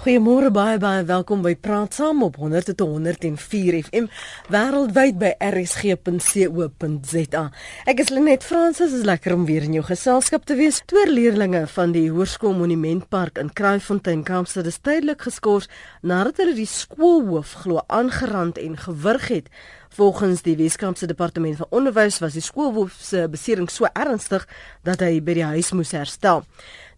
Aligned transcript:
Goeiemôre 0.00 0.48
baie 0.48 0.78
baie 0.80 1.02
welkom 1.04 1.42
by 1.44 1.50
Praat 1.60 1.92
Saam 1.98 2.22
op 2.24 2.38
100.104 2.40 3.74
FM 3.82 4.06
wêreldwyd 4.48 5.18
by 5.20 5.34
rsg.co.za. 5.44 7.42
Ek 7.84 8.00
is 8.00 8.08
Lenet 8.08 8.46
Fransis, 8.48 8.94
is 8.96 9.04
lekker 9.04 9.34
om 9.36 9.44
weer 9.44 9.66
in 9.68 9.76
jou 9.76 9.82
geselskap 9.84 10.48
te 10.48 10.56
wees. 10.56 10.80
Twee 10.88 11.04
leerdlinge 11.10 11.66
van 11.74 11.92
die 11.92 12.06
Hoërskool 12.08 12.56
Monumentpark 12.56 13.42
in 13.44 13.52
Kraaifontein, 13.52 14.24
Kaapstad, 14.24 14.72
is 14.72 14.80
tydelik 14.80 15.28
geskort 15.28 15.68
nadat 16.00 16.40
hulle 16.40 16.56
die 16.56 16.64
skoolhoof 16.64 17.52
glo 17.66 17.84
aangerand 17.92 18.56
en 18.56 18.80
gewurg 18.80 19.28
het. 19.28 19.52
Volgens 20.00 20.40
die 20.46 20.56
Weskaapse 20.56 21.10
Departement 21.10 21.56
van 21.60 21.66
Onderwys 21.76 22.22
was 22.24 22.38
die 22.38 22.44
skoolhoof 22.46 22.96
se 23.02 23.28
besering 23.28 23.68
so 23.68 23.90
ernstig 23.92 24.48
dat 24.86 25.02
hy 25.04 25.18
by 25.20 25.34
die 25.42 25.48
huis 25.50 25.74
moes 25.76 25.92
herstel. 25.92 26.46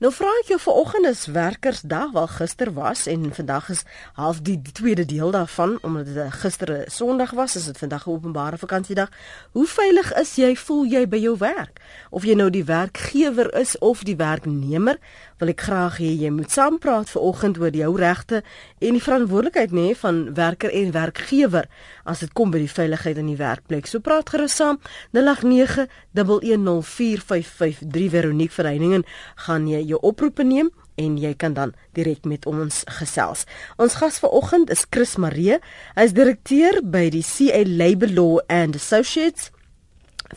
Nou 0.03 0.11
vra 0.11 0.27
ek 0.41 0.49
jou 0.51 0.57
vanoggend 0.59 1.07
is 1.07 1.21
werkersdag 1.31 2.09
wel 2.11 2.25
gister 2.27 2.73
was 2.75 3.05
en 3.07 3.29
vandag 3.35 3.69
is 3.71 3.85
half 4.19 4.41
die, 4.43 4.57
die 4.59 4.73
tweede 4.75 5.05
deel 5.07 5.31
daarvan 5.31 5.77
omdat 5.87 6.09
dit 6.11 6.33
gister 6.43 6.73
Sondag 6.91 7.31
was, 7.39 7.55
is 7.57 7.69
dit 7.71 7.79
vandag 7.79 8.07
'n 8.07 8.11
openbare 8.11 8.59
vakansiedag. 8.59 9.11
Hoe 9.53 9.67
veilig 9.67 10.11
is 10.19 10.35
jy 10.35 10.57
voel 10.57 10.85
jy 10.91 11.07
by 11.09 11.21
jou 11.23 11.37
werk? 11.39 11.79
Of 12.11 12.25
jy 12.25 12.35
nou 12.35 12.51
die 12.51 12.65
werkgewer 12.65 13.55
is 13.55 13.79
of 13.79 14.03
die 14.03 14.17
werknemer, 14.17 14.99
wil 15.43 15.51
ek 15.51 15.65
graag 15.67 15.97
hê 15.99 16.07
jy 16.23 16.31
moet 16.31 16.55
saampraat 16.55 17.11
vanoggend 17.11 17.59
oor 17.59 17.75
jou 17.75 17.99
regte 17.99 18.47
en 18.79 18.95
die 18.95 19.03
verantwoordelikheid 19.03 19.75
nê 19.75 19.91
nee, 19.91 19.99
van 19.99 20.31
werker 20.39 20.71
en 20.71 20.95
werkgewer 20.95 21.67
as 22.07 22.23
dit 22.23 22.31
kom 22.39 22.55
by 22.55 22.63
die 22.63 22.71
veiligheid 22.71 23.19
in 23.19 23.27
die 23.33 23.41
werkplek. 23.41 23.91
So 23.91 23.99
praat 23.99 24.31
gerus 24.31 24.55
saam 24.61 24.79
0891104553 25.19 28.15
Veronique 28.15 28.55
Vereiningen 28.55 29.03
gaan 29.49 29.67
jy 29.71 29.81
jou 29.91 29.99
oproepe 30.13 30.45
neem 30.47 30.71
en 31.01 31.17
jy 31.19 31.35
kan 31.35 31.55
dan 31.57 31.73
direk 31.97 32.25
met 32.29 32.47
ons 32.47 32.85
gesels. 33.01 33.47
Ons 33.83 33.95
gas 33.99 34.19
vanoggend 34.23 34.71
is 34.71 34.87
Chris 34.91 35.17
Maree. 35.19 35.59
Hy 35.97 36.05
is 36.07 36.13
direkteur 36.15 36.83
by 36.85 37.11
die 37.11 37.25
CA 37.27 37.65
Labour 37.67 38.11
Law 38.15 38.39
and 38.47 38.77
Associates 38.79 39.51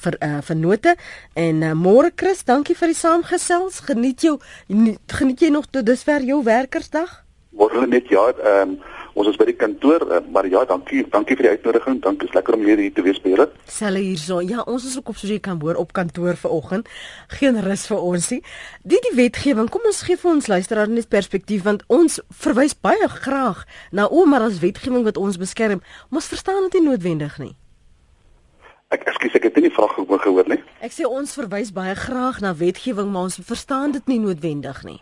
vir 0.04 0.18
uh, 0.22 0.42
vir 0.46 0.60
note 0.60 0.96
en 1.34 1.62
uh, 1.64 1.74
môre 1.78 2.12
Chris, 2.16 2.44
dankie 2.44 2.76
vir 2.76 2.94
die 2.94 3.00
saamgesels. 3.00 3.82
Geniet 3.88 4.26
jou 4.26 4.40
geniet 5.08 5.42
jy 5.42 5.54
nog 5.54 5.70
tot 5.72 5.86
dusver 5.86 6.26
jou 6.26 6.44
werkersdag? 6.44 7.22
Môre 7.56 7.88
net 7.88 8.12
ja, 8.12 8.28
ehm 8.36 8.76
um, 8.76 8.78
Ons 9.16 9.30
is 9.32 9.38
by 9.40 9.46
die 9.48 9.56
kantoor, 9.56 10.04
uh, 10.12 10.18
maar 10.36 10.44
ja, 10.52 10.66
dankie, 10.68 11.06
dankie 11.08 11.38
vir 11.40 11.46
die 11.46 11.52
uitnodiging. 11.56 12.02
Dankie, 12.04 12.28
is 12.28 12.36
lekker 12.36 12.58
om 12.58 12.66
hier 12.68 12.82
te 12.92 13.04
wees 13.06 13.22
by 13.24 13.32
julle. 13.32 13.46
Selle 13.72 14.02
hierso. 14.04 14.42
Ja, 14.44 14.66
ons 14.68 14.84
is 14.90 14.98
ook 15.00 15.14
op 15.14 15.22
soos 15.22 15.32
jy 15.32 15.40
kan 15.40 15.62
hoor 15.64 15.80
op 15.80 15.96
kantoor 15.96 16.36
vanoggend. 16.42 16.92
Geen 17.40 17.62
rus 17.64 17.88
vir 17.88 18.04
ons 18.04 18.28
nie. 18.36 18.42
Die 18.84 19.00
die 19.08 19.16
wetgewing, 19.16 19.72
kom 19.72 19.88
ons 19.88 20.04
gee 20.04 20.20
vir 20.20 20.34
ons 20.36 20.52
luisteraars 20.52 20.92
net 20.92 21.08
perspektief 21.08 21.64
want 21.64 21.88
ons 21.88 22.20
verwys 22.44 22.76
baie 22.76 23.08
graag 23.22 23.64
na 23.96 24.10
o, 24.12 24.28
maar 24.28 24.50
as 24.50 24.60
wetgewing 24.60 25.08
wat 25.08 25.16
ons 25.16 25.40
beskerm, 25.40 25.80
ons 26.12 26.28
verstaan 26.36 26.68
dit 26.68 26.82
nie 26.82 26.90
noodwendig 26.90 27.40
nie. 27.40 27.54
Ek 28.96 29.04
ekskuus, 29.12 29.36
ek 29.36 29.50
het 29.50 29.58
nie 29.60 29.68
die 29.68 29.76
vraag 29.76 29.96
gehoor 29.98 30.48
nie. 30.48 30.62
Ek 30.86 30.94
sê 30.96 31.08
ons 31.08 31.34
verwys 31.36 31.74
baie 31.76 31.96
graag 32.00 32.40
na 32.44 32.54
wetgewing, 32.56 33.10
maar 33.12 33.28
ons 33.28 33.40
verstaan 33.44 33.96
dit 33.96 34.12
nie 34.12 34.20
noodwendig 34.24 34.84
nie. 34.88 35.00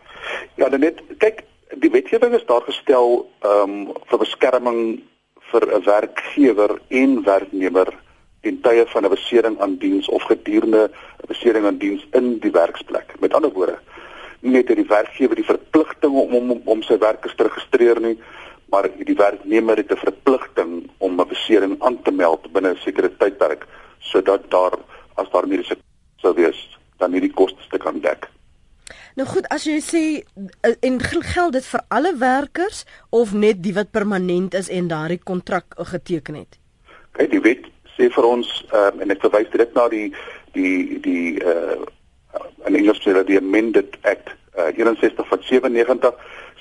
Ja, 0.57 0.69
dan 0.69 0.81
net 0.81 1.01
kyk 1.21 1.43
die 1.83 1.91
wetgewing 1.93 2.33
is 2.37 2.45
daar 2.49 2.65
gestel 2.65 3.25
ehm 3.45 3.75
um, 3.89 3.91
vir 4.09 4.21
beskerming 4.23 4.79
vir 5.51 5.63
'n 5.77 5.83
werkgewer 5.85 6.71
en 6.89 7.11
werknemer 7.23 7.93
in 8.41 8.61
tye 8.65 8.85
van 8.93 9.05
'n 9.05 9.13
besering 9.13 9.59
aan 9.61 9.77
diens 9.77 10.09
of 10.09 10.23
gedurende 10.31 10.89
'n 10.89 11.27
besering 11.27 11.65
aan 11.65 11.77
diens 11.77 12.05
in 12.13 12.39
die 12.39 12.51
werksplek. 12.51 13.13
Met 13.19 13.33
ander 13.33 13.51
woorde, 13.51 13.77
nie 14.41 14.51
net 14.51 14.67
het 14.67 14.77
die 14.77 14.89
werkgewer 14.89 15.35
die 15.35 15.51
verpligting 15.53 16.13
om 16.13 16.33
om 16.51 16.61
om 16.65 16.81
sy 16.81 16.97
werkers 16.97 17.35
te 17.35 17.43
registreer 17.43 18.01
nie, 18.01 18.17
maar 18.71 18.89
die 18.97 19.15
werknemer 19.15 19.77
het 19.77 19.91
'n 19.91 20.05
verpligting 20.07 20.89
om 20.97 21.21
'n 21.21 21.27
besering 21.27 21.75
aan 21.79 22.01
te 22.01 22.11
meld 22.11 22.51
binne 22.51 22.73
'n 22.73 22.83
sekere 22.85 23.11
tydperk 23.17 23.67
sodat 24.09 24.49
daar 24.51 24.77
as 25.21 25.29
daar 25.33 25.47
mediese 25.47 25.77
sou 26.21 26.33
wees, 26.37 26.59
dan 27.01 27.13
hierdie 27.15 27.33
kostes 27.33 27.67
te 27.71 27.79
kan 27.81 27.99
dek. 28.03 28.29
Nou 29.15 29.27
goed, 29.29 29.45
as 29.53 29.67
jy 29.69 29.77
sê 29.85 30.03
eh, 30.65 30.75
en 30.81 30.97
geld 31.03 31.53
dit 31.53 31.65
vir 31.69 31.83
alle 31.93 32.15
werkers 32.17 32.83
of 33.13 33.33
net 33.37 33.61
die 33.63 33.75
wat 33.77 33.91
permanent 33.93 34.55
is 34.57 34.69
en 34.73 34.89
daardie 34.89 35.21
kontrak 35.21 35.77
geteken 35.93 36.39
het? 36.41 36.57
Kyk, 37.13 37.29
die 37.31 37.43
wet 37.45 37.67
sê 37.93 38.09
vir 38.09 38.25
ons 38.25 38.49
um, 38.73 39.03
en 39.03 39.13
ek 39.13 39.21
verwys 39.21 39.51
direk 39.53 39.75
na 39.77 39.85
die 39.93 40.07
die 40.57 41.01
die 41.03 41.27
uh 41.41 41.83
in 42.65 42.77
Engels 42.79 43.01
sê 43.03 43.11
dat 43.13 43.27
die 43.27 43.37
amended 43.37 43.97
act 44.09 44.31
uh, 44.57 44.71
61 44.73 45.27
van 45.27 45.41
97 45.45 46.13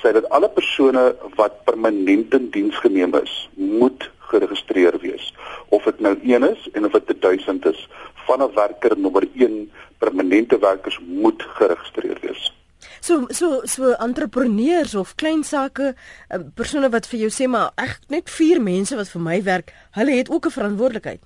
sê 0.03 0.11
dat 0.13 0.27
alle 0.35 0.51
persone 0.51 1.05
wat 1.39 1.63
permanent 1.65 2.35
in 2.35 2.49
diens 2.51 2.79
geneem 2.83 3.15
is, 3.17 3.33
moet 3.55 4.09
geregistreer 4.33 4.99
wees. 5.05 5.29
Of 5.69 5.85
dit 5.89 6.01
nou 6.01 6.17
1 6.23 6.49
is 6.49 6.69
en 6.73 6.89
of 6.89 6.97
dit 6.97 7.21
1000 7.21 7.67
is, 7.71 7.89
van 8.27 8.43
'n 8.43 8.55
werker 8.55 8.99
nommer 8.99 9.29
1 9.35 9.71
permanente 9.99 10.59
werkers 10.59 10.99
moet 11.07 11.43
geregistreer 11.43 12.19
wees. 12.21 12.53
So 13.01 13.27
so 13.29 13.61
so 13.65 13.93
entrepreneurs 13.99 14.95
of 14.95 15.15
klein 15.15 15.43
sake 15.45 15.95
eh, 16.29 16.39
persone 16.55 16.91
wat 16.91 17.07
vir 17.11 17.19
jou 17.25 17.31
sê 17.31 17.49
maar 17.51 17.71
ek 17.75 17.99
net 18.09 18.31
vier 18.31 18.63
mense 18.63 18.97
wat 18.97 19.11
vir 19.11 19.23
my 19.23 19.43
werk, 19.43 19.73
hulle 19.99 20.17
het 20.19 20.31
ook 20.31 20.47
'n 20.47 20.57
verantwoordelikheid. 20.59 21.21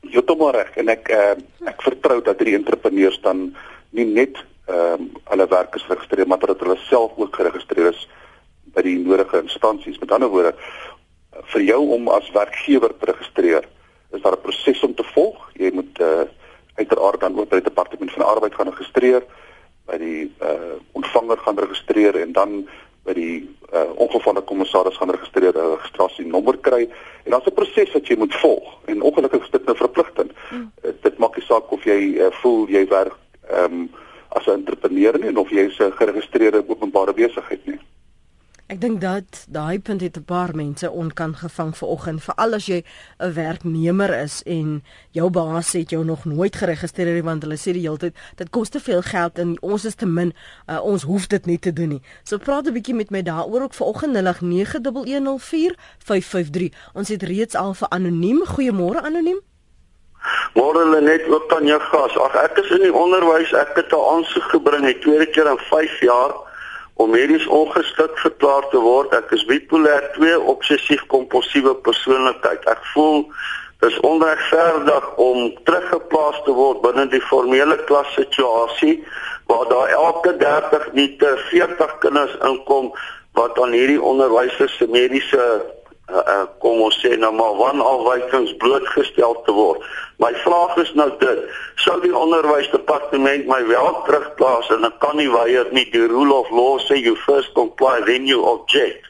Heeltemal 0.00 0.52
reg 0.52 0.76
en 0.76 0.88
ek 0.88 1.08
uh, 1.08 1.36
ek 1.72 1.82
vertrou 1.82 2.22
dat 2.22 2.38
hierdie 2.38 2.58
entrepreneurs 2.60 3.20
dan 3.20 3.56
nie 3.90 4.04
net 4.04 4.36
ehm 4.68 5.00
um, 5.00 5.10
hulle 5.32 5.46
werkers 5.48 5.88
registreer 5.88 6.26
maar 6.26 6.38
dat 6.38 6.60
hulle 6.60 6.76
self 6.76 7.12
ook 7.16 7.36
geregistreer 7.36 7.92
is 7.92 8.08
by 8.74 8.82
die 8.82 8.98
nodige 8.98 9.40
instansies. 9.42 9.98
Met 9.98 10.12
ander 10.12 10.28
woorde, 10.28 10.54
vir 11.44 11.62
jou 11.62 11.80
om 11.96 12.08
as 12.08 12.30
werkgewer 12.30 12.92
te 12.98 13.06
registreer, 13.12 13.68
is 14.12 14.22
daar 14.22 14.36
'n 14.36 14.42
proses 14.42 14.82
om 14.82 14.94
te 14.94 15.04
volg. 15.14 15.50
Jy 15.54 15.70
moet 15.72 16.00
uh, 16.00 16.22
uiteraard 16.74 17.20
dan 17.20 17.38
ook 17.38 17.48
by 17.48 17.60
die 17.60 17.68
departement 17.68 18.12
van 18.12 18.26
arbeid 18.26 18.54
gaan 18.54 18.68
registreer, 18.68 19.22
by 19.86 19.98
die 19.98 20.32
uh, 20.42 20.78
ontvanger 20.92 21.38
gaan 21.38 21.58
registreer 21.58 22.16
en 22.16 22.32
dan 22.32 22.68
by 23.04 23.14
die 23.16 23.56
uh, 23.72 23.90
ongevalde 23.94 24.40
kommissaris 24.40 24.96
gaan 24.96 25.10
registreer, 25.10 25.54
'n 25.54 25.74
registrasienommer 25.76 26.58
kry. 26.58 26.88
En 27.24 27.30
daar's 27.30 27.46
'n 27.46 27.54
proses 27.54 27.92
wat 27.92 28.06
jy 28.06 28.16
moet 28.16 28.34
volg. 28.34 28.78
En 28.84 29.02
ongelukkig 29.02 29.42
is 29.42 29.50
dit 29.50 29.64
nou 29.64 29.76
verpligtend. 29.76 30.32
Hmm. 30.48 30.72
Uh, 30.84 30.90
dit 31.02 31.18
maak 31.18 31.36
nie 31.36 31.44
saak 31.44 31.70
of 31.70 31.84
jy 31.84 32.00
uh, 32.18 32.30
voel 32.30 32.68
jy 32.68 32.86
werk 32.88 33.16
ehm 33.50 33.72
um, 33.72 33.90
as 34.28 34.46
'n 34.46 34.50
entrepreneur 34.50 35.18
nie 35.18 35.36
of 35.36 35.50
jy 35.50 35.66
'n 35.66 35.92
geregistreerde 35.92 36.64
openbare 36.66 37.12
besigheid 37.12 37.66
nie. 37.66 37.80
Ek 38.70 38.78
dink 38.78 39.00
dat 39.02 39.50
daai 39.50 39.82
punt 39.82 39.98
het 40.00 40.16
'n 40.16 40.24
paar 40.24 40.54
mense 40.54 40.90
onkan 40.90 41.34
gevang 41.34 41.76
vanoggend, 41.76 42.22
veral 42.22 42.54
as 42.54 42.66
jy 42.66 42.84
'n 43.18 43.34
werknemer 43.34 44.22
is 44.22 44.42
en 44.42 44.84
jou 45.10 45.30
baas 45.30 45.72
het 45.72 45.90
jou 45.90 46.04
nog 46.04 46.24
nooit 46.24 46.56
geregistreer 46.56 47.14
nie 47.14 47.22
want 47.22 47.42
hulle 47.42 47.56
sê 47.56 47.72
die 47.72 47.82
hele 47.82 47.96
tyd 47.96 48.14
dit 48.36 48.50
kos 48.50 48.68
te 48.68 48.80
veel 48.80 49.02
geld 49.02 49.38
en 49.38 49.62
ons 49.62 49.84
is 49.84 49.94
te 49.94 50.06
min, 50.06 50.32
uh, 50.68 50.82
ons 50.82 51.02
hoef 51.02 51.26
dit 51.26 51.46
nie 51.46 51.58
te 51.58 51.72
doen 51.72 51.88
nie. 51.88 52.02
So 52.22 52.38
praat 52.38 52.66
'n 52.66 52.72
bietjie 52.72 52.94
met 52.94 53.10
my 53.10 53.22
daaroor 53.22 53.62
ook 53.62 53.74
vanoggend 53.74 54.12
0891104553. 54.12 56.72
Ons 56.94 57.08
het 57.08 57.22
reeds 57.22 57.54
al 57.54 57.74
vir 57.74 57.88
anoniem. 57.88 58.44
Goeiemôre 58.46 59.02
anoniem. 59.02 59.40
Môre 60.54 60.78
hulle 60.78 61.00
net 61.00 61.28
ook 61.28 61.54
aan 61.54 61.66
jou 61.66 61.80
gas. 61.80 62.18
Ag 62.18 62.34
ek 62.34 62.58
is 62.58 62.70
in 62.70 62.82
die 62.82 62.94
onderwys, 62.94 63.52
ek 63.52 63.74
het 63.74 63.92
'n 63.92 64.14
aansoek 64.14 64.42
gebring, 64.42 64.84
het 64.84 65.00
tweede 65.00 65.26
keer 65.26 65.50
in 65.50 65.58
5 65.58 66.00
jaar 66.00 66.49
om 67.00 67.10
medies 67.10 67.46
ongeskik 67.46 68.18
verklaar 68.18 68.66
te 68.72 68.80
word. 68.84 69.14
Ek 69.16 69.32
is 69.36 69.46
bipolêr 69.48 70.10
2 70.18 70.36
obsessief 70.52 71.06
kompulsiewe 71.12 71.72
persoonlikheid. 71.86 72.66
Ek 72.68 72.82
voel 72.92 73.24
dis 73.80 73.96
onregverdig 74.04 75.06
om 75.16 75.46
teruggeplaas 75.64 76.42
te 76.44 76.52
word 76.52 76.82
binne 76.84 77.06
die 77.08 77.22
formele 77.30 77.78
klassituasie 77.88 78.98
waar 79.48 79.64
daar 79.72 79.94
elke 79.96 80.36
30 80.42 80.90
minute 80.92 81.30
40 81.48 81.96
kinders 82.04 82.36
inkom 82.50 82.92
wat 83.38 83.56
aan 83.62 83.72
hierdie 83.72 84.02
onderwysers 84.02 84.76
se 84.76 84.88
mediese 84.90 85.46
uh, 86.12 86.22
uh, 86.34 86.46
kom 86.62 86.80
ons 86.84 86.96
sê 87.02 87.16
nou 87.16 87.30
maar 87.34 87.56
wanafwykings 87.58 88.56
blootgestel 88.62 89.36
te 89.46 89.52
word. 89.54 89.84
My 90.22 90.32
vraag 90.44 90.76
is 90.82 90.92
nou 90.98 91.08
dit: 91.20 91.44
sou 91.84 91.96
die 92.02 92.14
onderwysdepartement 92.16 93.46
my 93.48 93.60
wel 93.66 94.02
terugplaas 94.06 94.70
en 94.74 94.84
ek 94.88 94.98
kan 95.02 95.16
nie 95.16 95.30
weier 95.32 95.70
nie. 95.72 95.86
Die 95.92 96.06
rule 96.06 96.34
of 96.34 96.50
law 96.50 96.76
sê 96.86 97.00
you 97.00 97.16
first 97.26 97.54
comply 97.58 98.00
then 98.08 98.26
you 98.26 98.42
object. 98.42 99.06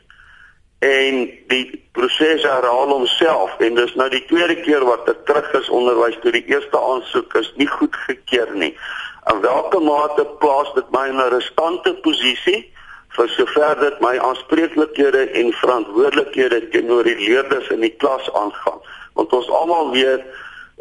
En 0.80 1.26
die 1.52 1.64
proses 1.92 2.42
herhaal 2.46 2.88
homself 2.94 3.58
en 3.60 3.74
dis 3.76 3.94
nou 4.00 4.08
die 4.12 4.24
tweede 4.30 4.56
keer 4.62 4.86
wat 4.88 5.08
ek 5.12 5.26
terug 5.28 5.50
is 5.58 5.68
onderwys 5.68 6.16
toe 6.22 6.32
die 6.32 6.46
eerste 6.48 6.78
aansoek 6.78 7.34
is 7.42 7.50
nie 7.60 7.68
goedgekeur 7.68 8.54
nie. 8.56 8.72
In 9.28 9.42
watter 9.44 9.82
mate 9.84 10.24
plaas 10.40 10.70
dit 10.74 10.94
my 10.94 11.08
in 11.08 11.20
'n 11.20 11.32
riskante 11.34 11.92
posisie? 12.06 12.70
Vir 13.20 13.32
sover 13.36 13.80
dit 13.80 13.98
my 14.00 14.14
aanspreeklikhede 14.18 15.26
en 15.36 15.52
verantwoordelikhede 15.60 16.60
teenoor 16.72 17.04
die 17.04 17.18
leerders 17.20 17.68
in 17.74 17.84
die 17.84 17.92
klas 18.00 18.30
aangaan. 18.32 18.80
Want 19.18 19.34
ons 19.36 19.50
almal 19.60 19.92
weet 19.92 20.24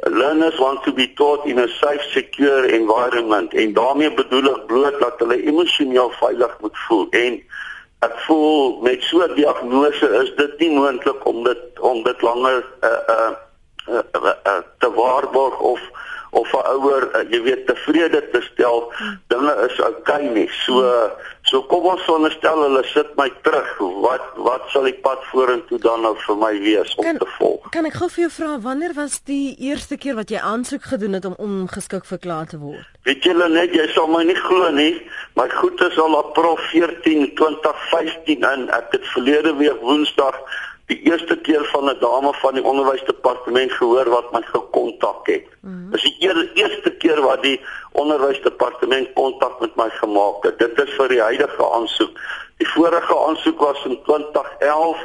learners 0.07 0.57
want 0.59 0.83
to 0.83 0.94
be 0.94 1.07
taught 1.13 1.45
in 1.45 1.59
a 1.59 1.68
safe 1.68 2.06
secure 2.12 2.68
environment 2.71 3.53
en 3.53 3.74
daarmee 3.74 4.13
bedoel 4.13 4.47
ek 4.53 4.65
bloot 4.71 5.00
dat 5.00 5.19
hulle 5.19 5.41
emosioneel 5.51 6.12
veilig 6.21 6.56
moet 6.63 6.80
voel 6.88 7.07
en 7.24 7.36
ek 8.07 8.15
voel 8.27 8.80
met 8.86 9.03
so 9.03 9.19
'n 9.25 9.36
diagnose 9.36 10.07
is 10.24 10.31
dit 10.36 10.59
nie 10.59 10.71
moontlik 10.77 11.25
om 11.27 11.44
dit 11.44 11.80
om 11.80 12.03
dit 12.03 12.21
langer 12.21 12.63
uh 12.89 13.01
uh, 13.15 13.31
uh, 13.88 14.03
uh, 14.15 14.33
uh 14.53 14.62
te 14.80 14.91
waarborg 15.01 15.59
of 15.59 15.81
of 16.30 16.52
'n 16.54 16.66
ouer 16.76 17.10
uh, 17.16 17.24
jy 17.31 17.42
weet 17.42 17.66
tevrede 17.68 18.22
te 18.31 18.42
stel 18.52 18.94
dinge 19.28 19.54
is 19.70 19.80
okay 19.80 20.30
nie. 20.30 20.50
So 20.66 20.84
so 21.42 21.64
kom 21.66 21.86
ons 21.90 22.04
sonnestel 22.06 22.62
hulle 22.62 22.84
sit 22.94 23.16
my 23.18 23.30
terug. 23.42 23.70
Wat 24.06 24.26
wat 24.36 24.70
sal 24.70 24.84
die 24.84 25.00
pad 25.02 25.24
vorentoe 25.31 25.80
dan 25.80 26.02
nou 26.02 26.16
vir 26.26 26.38
my 26.38 26.54
wees 26.60 26.96
om 26.96 27.04
kan, 27.04 27.18
te 27.18 27.30
volg? 27.38 27.70
kan 27.70 27.86
ek 27.86 27.98
gou 28.02 28.10
vir 28.10 28.24
jou 28.28 28.31
vra 28.38 28.60
wanneer 28.60 28.94
was 28.94 29.20
die 29.26 29.56
eerste 29.58 29.98
keer 29.98 30.16
wat 30.16 30.30
jy 30.30 30.40
aansoek 30.40 30.84
gedoen 30.84 31.14
het 31.14 31.26
om 31.26 31.36
ongeskik 31.38 32.06
verklaar 32.06 32.48
te 32.48 32.60
word? 32.62 32.86
Weet 33.04 33.24
julle 33.24 33.50
net 33.50 33.74
jy 33.74 33.88
sal 33.94 34.08
my 34.08 34.24
nie 34.24 34.38
glo 34.38 34.70
nie 34.72 35.02
my 35.40 35.50
goed 35.50 35.82
is 35.82 35.98
al 35.98 36.14
op 36.14 36.34
prof 36.34 36.62
14 36.72 37.36
2015 37.36 38.44
en 38.44 38.70
ek 38.75 38.92
het 38.98 39.06
verlede 39.14 39.54
week 39.56 39.82
woensdag 39.82 40.36
die 40.89 41.00
eerste 41.06 41.38
keer 41.45 41.65
van 41.71 41.89
'n 41.89 42.00
dame 42.00 42.33
van 42.33 42.53
die 42.53 42.63
onderwysdepartement 42.63 43.71
gehoor 43.71 44.09
wat 44.09 44.31
my 44.31 44.41
gekontak 44.41 45.27
het. 45.27 45.47
Mm 45.62 45.69
-hmm. 45.69 45.91
Dis 45.91 46.01
die 46.01 46.15
eer, 46.19 46.51
eerste 46.53 46.91
keer 46.91 47.21
wat 47.21 47.44
die 47.44 47.62
onderwysdepartement 47.91 49.13
kontak 49.13 49.59
met 49.59 49.75
my 49.75 49.89
gemaak 49.89 50.44
het. 50.44 50.59
Dit 50.59 50.81
is 50.86 50.94
vir 50.97 51.07
die 51.07 51.21
huidige 51.21 51.71
aansoek. 51.74 52.19
Die 52.57 52.68
vorige 52.68 53.18
aansoek 53.27 53.59
was 53.59 53.86
in 53.86 54.00
2011 54.03 54.97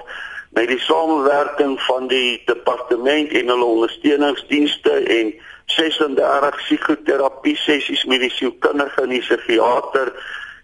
met 0.50 0.69
die 0.69 0.81
samewerking 0.81 1.82
van 1.82 2.06
die 2.06 2.42
departement 2.44 3.32
en 3.32 3.48
hulle 3.48 3.64
ondersteuningsdienste 3.64 4.90
en 4.90 5.34
36 5.66 6.56
psigoterapie 6.56 7.56
sessies 7.56 8.04
met 8.04 8.20
die 8.20 8.31
sielkundige 8.31 9.02
en 9.02 9.08
die 9.08 9.20
psigiater 9.20 10.12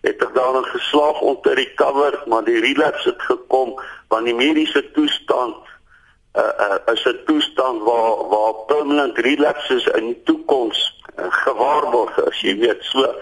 het 0.00 0.22
ek 0.24 0.34
daarin 0.34 0.64
geslaag 0.64 1.20
om 1.20 1.40
te 1.42 1.54
recover, 1.54 2.22
maar 2.26 2.44
die 2.44 2.60
relapse 2.60 3.08
het 3.08 3.22
gekom 3.22 3.74
want 4.10 4.26
die 4.26 4.34
mediese 4.34 4.82
toestand 4.94 5.56
uh, 6.34 6.42
uh, 6.66 6.94
is 6.94 7.04
'n 7.06 7.18
toestand 7.26 7.82
waar 7.82 8.28
waar 8.30 8.54
permanent 8.66 9.18
relapses 9.18 9.86
in 9.98 10.12
die 10.12 10.22
toekoms 10.24 10.78
uh, 11.16 11.26
gewaarborg 11.44 12.18
is, 12.30 12.40
jy 12.40 12.56
weet, 12.58 12.82
so 12.92 13.14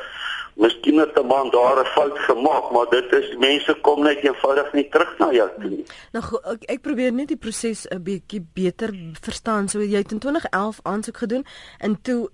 Miskien 0.59 0.99
het 0.99 1.15
'n 1.15 1.27
man 1.27 1.51
daar 1.51 1.79
'n 1.81 1.87
fout 1.87 2.19
gemaak, 2.19 2.71
maar 2.71 2.89
dit 2.91 3.13
is 3.13 3.37
mense 3.37 3.79
kom 3.81 4.03
net 4.03 4.19
eenvoudig 4.19 4.73
nie 4.73 4.89
terug 4.89 5.19
na 5.19 5.31
jou 5.33 5.51
toe 5.61 5.71
nie. 5.71 5.85
Nou 6.13 6.25
ek, 6.53 6.63
ek 6.65 6.81
probeer 6.81 7.13
net 7.13 7.29
die 7.29 7.37
proses 7.37 7.87
'n 7.87 8.03
bietjie 8.03 8.47
beter 8.55 8.91
verstaan. 9.21 9.69
So 9.69 9.79
jy 9.79 9.97
het 9.97 10.13
in 10.13 10.19
2011 10.19 10.81
aansoek 10.83 11.17
gedoen 11.17 11.47
en 11.79 12.03
toe 12.03 12.31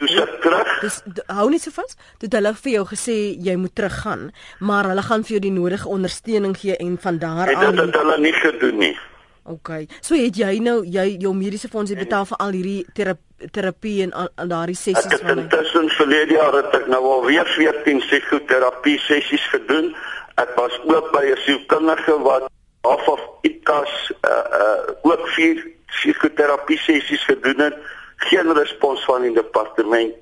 Toe 0.00 0.08
sy 0.08 0.24
terug. 0.40 0.68
Dis 0.80 1.02
hou 1.28 1.46
nie 1.52 1.60
so 1.60 1.72
vas. 1.76 1.96
Toe 2.20 2.30
hulle 2.32 2.54
vir 2.62 2.72
jou 2.72 2.84
gesê 2.88 3.16
jy 3.48 3.56
moet 3.60 3.74
teruggaan, 3.76 4.30
maar 4.64 4.88
hulle 4.88 5.04
gaan 5.04 5.24
vir 5.26 5.36
jou 5.36 5.42
die 5.44 5.52
nodige 5.52 5.88
ondersteuning 5.92 6.56
gee 6.56 6.76
en 6.80 6.96
van 7.02 7.18
daar 7.20 7.50
af. 7.52 7.66
Dit 7.66 7.82
het 7.84 7.98
hulle 8.00 8.20
nie 8.24 8.32
gedoen 8.38 8.78
nie. 8.80 8.94
OK. 9.50 9.70
So 10.00 10.16
het 10.16 10.36
jy 10.40 10.54
nou 10.64 10.78
jy 10.86 11.16
jou 11.20 11.34
mediese 11.36 11.68
fonds 11.68 11.92
betaal 11.98 12.24
vir 12.30 12.40
al 12.46 12.56
hierdie 12.56 12.80
terapie, 12.96 13.50
terapie 13.52 13.96
en 14.06 14.14
al, 14.22 14.32
al 14.40 14.48
daardie 14.52 14.78
sessies 14.78 15.20
van 15.20 15.36
my. 15.36 15.44
Intussen 15.44 15.92
verlede 15.98 16.36
jaar 16.36 16.56
het 16.60 16.80
ek 16.80 16.88
nou 16.92 17.02
al 17.14 17.24
weer 17.28 17.52
14 17.56 18.00
psigoterapie 18.06 18.98
sessies 19.04 19.46
gedoen. 19.52 19.92
Ek 20.40 20.56
was 20.56 20.76
ook 20.88 21.12
by 21.12 21.24
'n 21.28 21.40
sielkundige 21.44 22.16
wat 22.24 22.48
af 22.88 23.08
of 23.08 23.20
ICAS 23.42 24.12
uh 24.24 24.44
uh 24.60 24.80
ook 25.02 25.28
vier 25.36 25.66
psigoterapie 25.92 26.78
sessies 26.78 27.24
gedoen 27.24 27.68
het 27.68 27.76
geen 28.28 28.52
respons 28.56 29.04
van 29.08 29.24
die 29.26 29.32
departement 29.36 30.14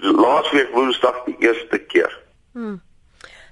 laasweek 0.00 0.70
woensdag 0.74 1.24
die 1.26 1.36
eerste 1.38 1.78
keer. 1.78 2.12
Hmm. 2.52 2.78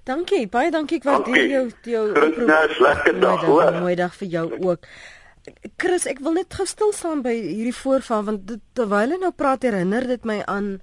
Dankie, 0.07 0.45
baie 0.47 0.71
dankie 0.71 1.01
ek 1.01 1.07
waardeer 1.09 1.49
jou 1.51 1.65
jou 1.91 2.03
oproep. 2.13 2.77
Lekker 2.79 3.21
dag, 3.21 3.45
hoor. 3.49 3.79
Mooi 3.83 3.95
dag 3.99 4.15
vir 4.15 4.29
jou 4.31 4.47
ook. 4.61 4.87
Chris, 5.83 6.07
ek 6.11 6.21
wil 6.23 6.37
net 6.39 6.55
gou 6.55 6.67
stil 6.67 6.93
staan 6.95 7.25
by 7.27 7.35
hierdie 7.35 7.75
voorval 7.75 8.23
want 8.29 8.53
terwyl 8.79 9.15
hy 9.15 9.19
nou 9.23 9.33
praat 9.35 9.67
herinner 9.67 10.07
dit 10.07 10.27
my 10.27 10.41
aan 10.51 10.77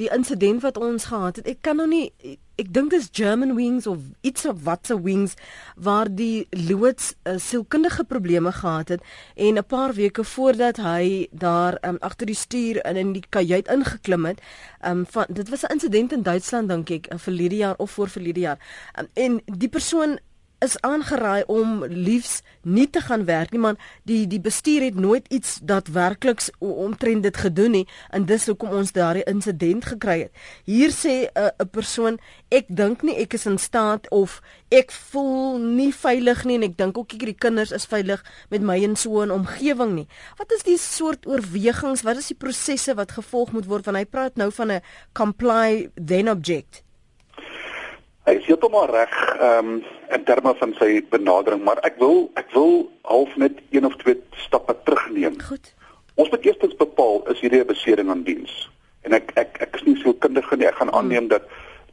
die 0.00 0.08
insident 0.12 0.64
wat 0.64 0.80
ons 0.80 1.10
gehad 1.12 1.40
het. 1.40 1.48
Ek 1.48 1.60
kan 1.64 1.80
nou 1.80 1.88
nie 1.88 2.08
ek 2.60 2.68
dink 2.76 2.92
dis 2.92 3.08
German 3.16 3.54
Wings 3.56 3.86
of 3.88 4.02
iets 4.26 4.44
of 4.50 4.64
wat 4.66 4.86
se 4.86 4.96
wings 5.00 5.36
waar 5.80 6.10
die 6.12 6.46
loods 6.68 7.14
uh, 7.24 7.38
sielkundige 7.40 8.04
probleme 8.04 8.52
gehad 8.52 8.88
het 8.88 9.02
en 9.34 9.56
'n 9.56 9.64
paar 9.64 9.94
weke 9.96 10.24
voordat 10.24 10.76
hy 10.76 11.28
daar 11.32 11.78
um, 11.80 11.96
agter 12.00 12.26
die 12.26 12.36
stuur 12.36 12.84
in 12.84 12.96
in 12.96 13.12
die 13.12 13.24
kajuit 13.28 13.68
ingeklim 13.68 14.24
het. 14.24 14.40
Um, 14.84 15.06
van 15.06 15.24
dit 15.28 15.48
was 15.48 15.62
'n 15.62 15.72
insident 15.72 16.12
in 16.12 16.22
Duitsland 16.22 16.68
dink 16.68 16.90
ek 16.90 17.06
uh, 17.12 17.18
verlede 17.18 17.56
jaar 17.56 17.76
of 17.76 17.90
voor 17.90 18.08
verlede 18.08 18.40
jaar. 18.40 18.58
Um, 18.98 19.08
en 19.14 19.40
die 19.44 19.68
persoon 19.68 20.18
is 20.64 20.76
aangeraai 20.84 21.44
om 21.46 21.84
liefs 21.84 22.40
nie 22.62 22.86
te 22.90 23.00
gaan 23.00 23.24
werk 23.24 23.52
nie 23.54 23.60
man 23.60 23.78
die 24.08 24.26
die 24.28 24.40
bestuur 24.40 24.84
het 24.84 24.98
nooit 25.00 25.26
iets 25.28 25.58
dat 25.62 25.88
werkliks 25.94 26.50
omtrent 26.58 27.22
dit 27.22 27.36
gedoen 27.36 27.76
nie 27.78 27.86
en 28.10 28.26
dis 28.28 28.46
hoekom 28.46 28.74
ons 28.80 28.92
daardie 28.92 29.24
insident 29.30 29.84
gekry 29.92 30.18
het. 30.26 30.32
Hier 30.64 30.92
sê 30.92 31.14
'n 31.32 31.48
uh, 31.48 31.66
persoon 31.70 32.18
ek 32.50 32.66
dink 32.68 33.02
nie 33.02 33.16
ek 33.16 33.34
is 33.34 33.46
in 33.46 33.58
staat 33.58 34.10
of 34.10 34.40
ek 34.68 34.90
voel 34.90 35.58
nie 35.58 35.92
veilig 35.94 36.44
nie 36.44 36.54
en 36.60 36.68
ek 36.68 36.76
dink 36.76 36.98
ook 36.98 37.14
ek 37.14 37.24
die 37.24 37.40
kinders 37.46 37.72
is 37.72 37.86
veilig 37.86 38.24
met 38.50 38.62
my 38.62 38.76
en 38.84 38.96
so 38.96 39.22
'n 39.24 39.30
omgewing 39.30 39.94
nie. 39.94 40.08
Wat 40.38 40.52
is 40.52 40.62
die 40.62 40.78
soort 40.78 41.26
oorwegings? 41.26 42.02
Wat 42.02 42.16
is 42.16 42.26
die 42.26 42.36
prosesse 42.36 42.94
wat 42.94 43.12
gevolg 43.12 43.52
moet 43.52 43.66
word? 43.66 43.84
Want 43.84 43.96
hy 43.96 44.04
praat 44.04 44.36
nou 44.36 44.50
van 44.52 44.70
'n 44.72 44.82
comply 45.12 45.90
then 45.94 46.28
object 46.28 46.84
Hy 48.30 48.36
is 48.38 48.46
heeltemal 48.46 48.86
reg 48.86 49.14
ehm 49.42 49.68
um, 49.70 49.78
in 50.14 50.24
terme 50.26 50.52
van 50.58 50.72
sy 50.78 51.00
benadering, 51.10 51.64
maar 51.66 51.80
ek 51.86 51.96
wil 51.98 52.28
ek 52.38 52.52
wil 52.54 52.84
half 53.10 53.32
net 53.42 53.58
een 53.74 53.86
of 53.86 53.96
twee 53.98 54.20
stappe 54.44 54.76
terugneem. 54.86 55.34
Goed. 55.48 55.72
Ons 56.14 56.30
moet 56.30 56.46
eers 56.46 56.76
bepaal 56.78 57.24
is 57.32 57.42
hierdie 57.42 57.62
'n 57.64 57.66
besering 57.66 58.10
aan 58.10 58.22
diens. 58.22 58.54
En 59.02 59.18
ek 59.18 59.34
ek 59.34 59.58
ek 59.66 59.74
is 59.80 59.82
nie 59.82 59.96
so 60.02 60.14
kundig 60.14 60.46
nie. 60.56 60.66
Ek 60.66 60.78
gaan 60.78 60.94
aanneem 60.94 61.26
dat 61.28 61.42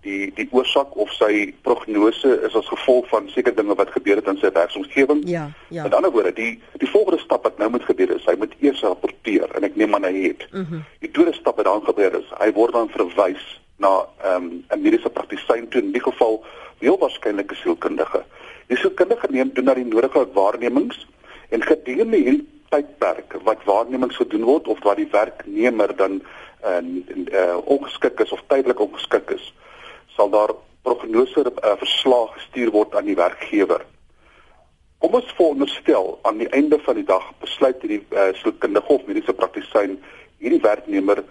die 0.05 0.29
die 0.37 0.47
oorsaak 0.51 0.93
of 0.95 1.09
sy 1.17 1.53
prognose 1.65 2.37
is 2.45 2.55
as 2.55 2.69
gevolg 2.69 3.09
van 3.09 3.29
sekere 3.33 3.55
dinge 3.55 3.75
wat 3.75 3.89
gebeur 3.97 4.21
het 4.21 4.29
in 4.29 4.37
sy 4.37 4.51
werksomgewing. 4.53 5.21
Ja, 5.25 5.49
ja. 5.69 5.83
Met 5.83 5.93
ander 5.93 6.11
woorde, 6.11 6.33
die 6.33 6.61
die 6.77 6.89
volgende 6.89 7.19
stap 7.19 7.43
wat 7.49 7.57
nou 7.57 7.69
moet 7.69 7.89
gebeur 7.89 8.13
is 8.15 8.25
hy 8.25 8.35
moet 8.37 8.53
eers 8.59 8.81
rapporteer 8.85 9.49
en 9.55 9.63
ek 9.63 9.75
neem 9.75 9.95
aan 9.95 10.05
hy 10.05 10.29
het. 10.29 10.45
Mm 10.51 10.85
die 10.99 11.11
tweede 11.11 11.33
stap 11.33 11.57
wat 11.57 11.65
dan 11.65 11.81
gebeur 11.81 12.13
is, 12.19 12.29
hy 12.37 12.51
word 12.53 12.73
dan 12.73 12.89
verwys 12.93 13.57
na 13.77 14.07
ehm 14.23 14.43
um, 14.43 14.65
'n 14.69 14.81
mediese 14.81 15.09
praktisyn 15.09 15.67
toe 15.69 15.81
in 15.81 15.91
die 15.91 16.01
geval 16.01 16.43
heel 16.79 16.97
waarskynlik 16.97 17.51
'n 17.51 17.55
sielkundige. 17.55 18.23
Die 18.67 18.77
sielkundige 18.77 19.27
neem 19.29 19.53
doen 19.53 19.65
na 19.65 19.73
die 19.73 19.85
nodige 19.85 20.27
waarnemings 20.33 21.07
en 21.49 21.63
gedurende 21.63 22.17
hierdie 22.17 22.47
tydperk 22.69 23.37
wat 23.43 23.63
waarnemings 23.63 24.15
gedoen 24.15 24.43
word 24.43 24.67
of 24.67 24.79
wat 24.83 24.97
die 24.99 25.09
werknemer 25.11 25.95
dan 25.95 26.21
uh, 26.65 26.81
uh 27.31 27.57
ongeskik 27.65 28.19
is 28.19 28.31
of 28.31 28.43
tydelik 28.47 28.79
ongeskik 28.79 29.29
is, 29.29 29.53
sal 30.15 30.29
daar 30.29 30.51
prognose 30.81 31.45
uh, 31.45 31.75
verslag 31.77 32.33
gestuur 32.33 32.71
word 32.71 32.95
aan 32.95 33.05
die 33.05 33.15
werkgewer. 33.15 33.85
Kom 34.97 35.13
ons 35.13 35.33
veronderstel 35.37 36.19
aan 36.21 36.37
die 36.37 36.49
einde 36.49 36.79
van 36.79 36.95
die 36.95 37.05
dag 37.05 37.25
besluit 37.39 37.81
hierdie 37.81 38.03
uh, 38.11 38.33
sielkundige 38.41 38.93
of 38.93 39.05
mediese 39.05 39.33
praktisyn 39.33 39.99
hierdie 40.41 40.61
werknemer 40.61 41.23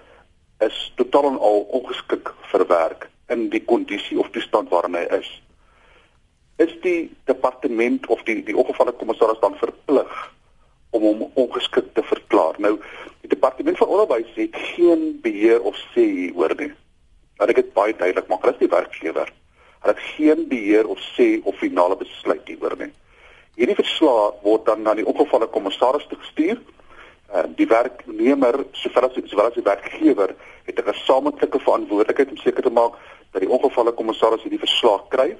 is 0.64 0.92
totaal 0.96 1.30
en 1.32 1.38
al 1.38 1.66
ongeskik 1.78 2.30
vir 2.50 2.64
werk 2.70 3.08
in 3.32 3.48
die 3.52 3.62
kondisie 3.64 4.18
of 4.20 4.30
toestand 4.32 4.70
waarin 4.72 4.96
hy 4.96 5.04
is. 5.18 5.28
Is 6.62 6.72
die 6.82 7.10
departement 7.28 8.06
of 8.12 8.22
die 8.28 8.38
die 8.46 8.56
ongevalle 8.56 8.94
kommissaris 8.96 9.42
dan 9.42 9.58
verplig 9.60 10.12
om 10.96 11.02
hom 11.04 11.25
ongeskik 11.34 11.90
te 11.94 12.04
verklaar? 12.06 12.56
Nou, 12.62 12.76
die 13.20 13.32
departement 13.34 13.78
van 13.78 13.92
onderwys 13.92 14.30
het 14.38 14.56
geen 14.72 15.18
beheer 15.22 15.60
of 15.60 15.76
sê 15.92 16.06
hieroor 16.06 16.56
nie. 16.60 16.70
Laat 17.36 17.52
ek 17.52 17.60
dit 17.60 17.75
baie 17.76 17.92
duidelik 17.92 18.30
maak, 18.30 18.46
hulle 18.46 18.56
is 18.56 18.62
die 18.62 18.72
werkgewer. 18.72 19.32
Hulle 19.82 19.92
het 19.92 20.06
geen 20.14 20.46
beheer 20.48 20.88
of 20.88 21.02
sê 21.12 21.34
of 21.44 21.58
finale 21.60 21.98
besluit 22.00 22.48
hieroor 22.48 22.78
nie. 22.80 22.92
Hierdie 23.56 23.76
verslag 23.76 24.40
word 24.44 24.64
dan 24.68 24.82
na 24.84 24.96
die 24.96 25.04
ongevalle 25.04 25.48
kommissaris 25.52 26.08
gestuur 26.12 26.60
uh, 27.35 27.45
die 27.56 27.66
werknemer 27.66 28.64
sowel 28.73 29.09
as 29.09 29.18
sowel 29.30 29.47
as 29.47 29.54
die 29.54 29.66
werkgewer 29.66 30.35
het 30.66 30.78
'n 30.78 30.92
gesamentlike 30.92 31.59
verantwoordelikheid 31.59 32.30
om 32.30 32.37
seker 32.37 32.62
te 32.62 32.71
maak 32.71 32.95
dat 33.33 33.40
die 33.40 33.50
ongevalle 33.50 33.92
kommissaris 33.92 34.42
hierdie 34.42 34.64
verslag 34.66 35.09
kry. 35.09 35.37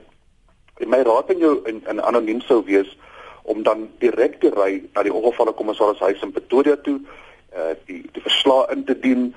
En 0.76 0.88
my 0.88 1.02
raad 1.02 1.31
aan 1.31 1.38
jou 1.38 1.61
in, 1.64 1.83
in 1.88 2.02
anoniem 2.02 2.40
sou 2.40 2.64
wees 2.64 2.99
om 3.43 3.62
dan 3.62 3.88
direk 3.99 4.40
te 4.40 4.50
ry 4.50 4.83
na 4.95 5.02
die 5.02 5.12
ongevalle 5.12 5.52
kommissaris 5.52 6.00
huis 6.00 6.23
in 6.23 6.33
Pretoria 6.33 6.76
toe, 6.76 7.00
uh 7.57 7.75
die 7.87 8.02
die 8.12 8.23
verslag 8.23 8.71
in 8.71 8.85
te 8.85 8.99
dien, 8.99 9.35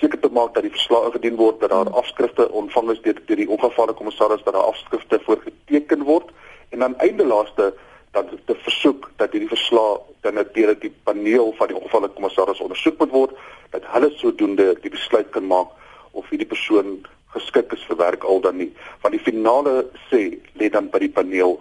seker 0.00 0.20
te 0.20 0.28
maak 0.28 0.54
dat 0.54 0.62
die 0.66 0.74
verslag 0.74 1.06
ingedien 1.08 1.36
word 1.36 1.60
dat 1.60 1.70
daar 1.70 1.90
afskrifte 1.90 2.48
ontvang 2.52 2.90
is 2.90 3.00
deur 3.00 3.20
die 3.26 3.48
ongevalle 3.48 3.94
kommissaris 3.96 4.42
dat 4.44 4.54
daar 4.54 4.68
afskrifte 4.72 5.20
voorgeteken 5.24 6.02
word 6.04 6.32
en 6.68 6.78
dan 6.78 6.98
einde 6.98 7.24
laaste 7.24 7.72
dan 8.12 8.28
te 8.44 8.54
versoek 8.54 9.10
dat 9.16 9.32
hierdie 9.32 9.52
verslag 9.52 10.00
dan 10.20 10.40
deur 10.52 10.74
die 10.80 10.94
paneel 11.04 11.52
van 11.58 11.68
die 11.68 11.76
ongevalle 11.76 12.08
kommissaris 12.08 12.60
ondersoek 12.60 12.98
moet 12.98 13.14
word 13.14 13.36
dat 13.70 13.86
hulle 13.94 14.10
sodoende 14.16 14.74
die 14.82 14.90
besluit 14.90 15.30
kan 15.30 15.46
maak 15.46 15.72
of 16.12 16.28
hierdie 16.30 16.48
persoon 16.48 16.98
geskik 17.36 17.72
is 17.72 17.84
vir 17.88 18.00
werk 18.00 18.24
al 18.24 18.40
dan 18.40 18.60
nie 18.62 18.72
want 19.02 19.16
die 19.16 19.24
finale 19.28 19.78
sê 20.10 20.22
lê 20.60 20.70
dan 20.72 20.90
by 20.92 21.02
die 21.04 21.12
paneel 21.18 21.58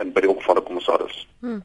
in 0.00 0.12
by 0.14 0.22
die 0.22 0.30
opgevalle 0.30 0.62
kommissaris. 0.62 1.24
Hmm. 1.42 1.62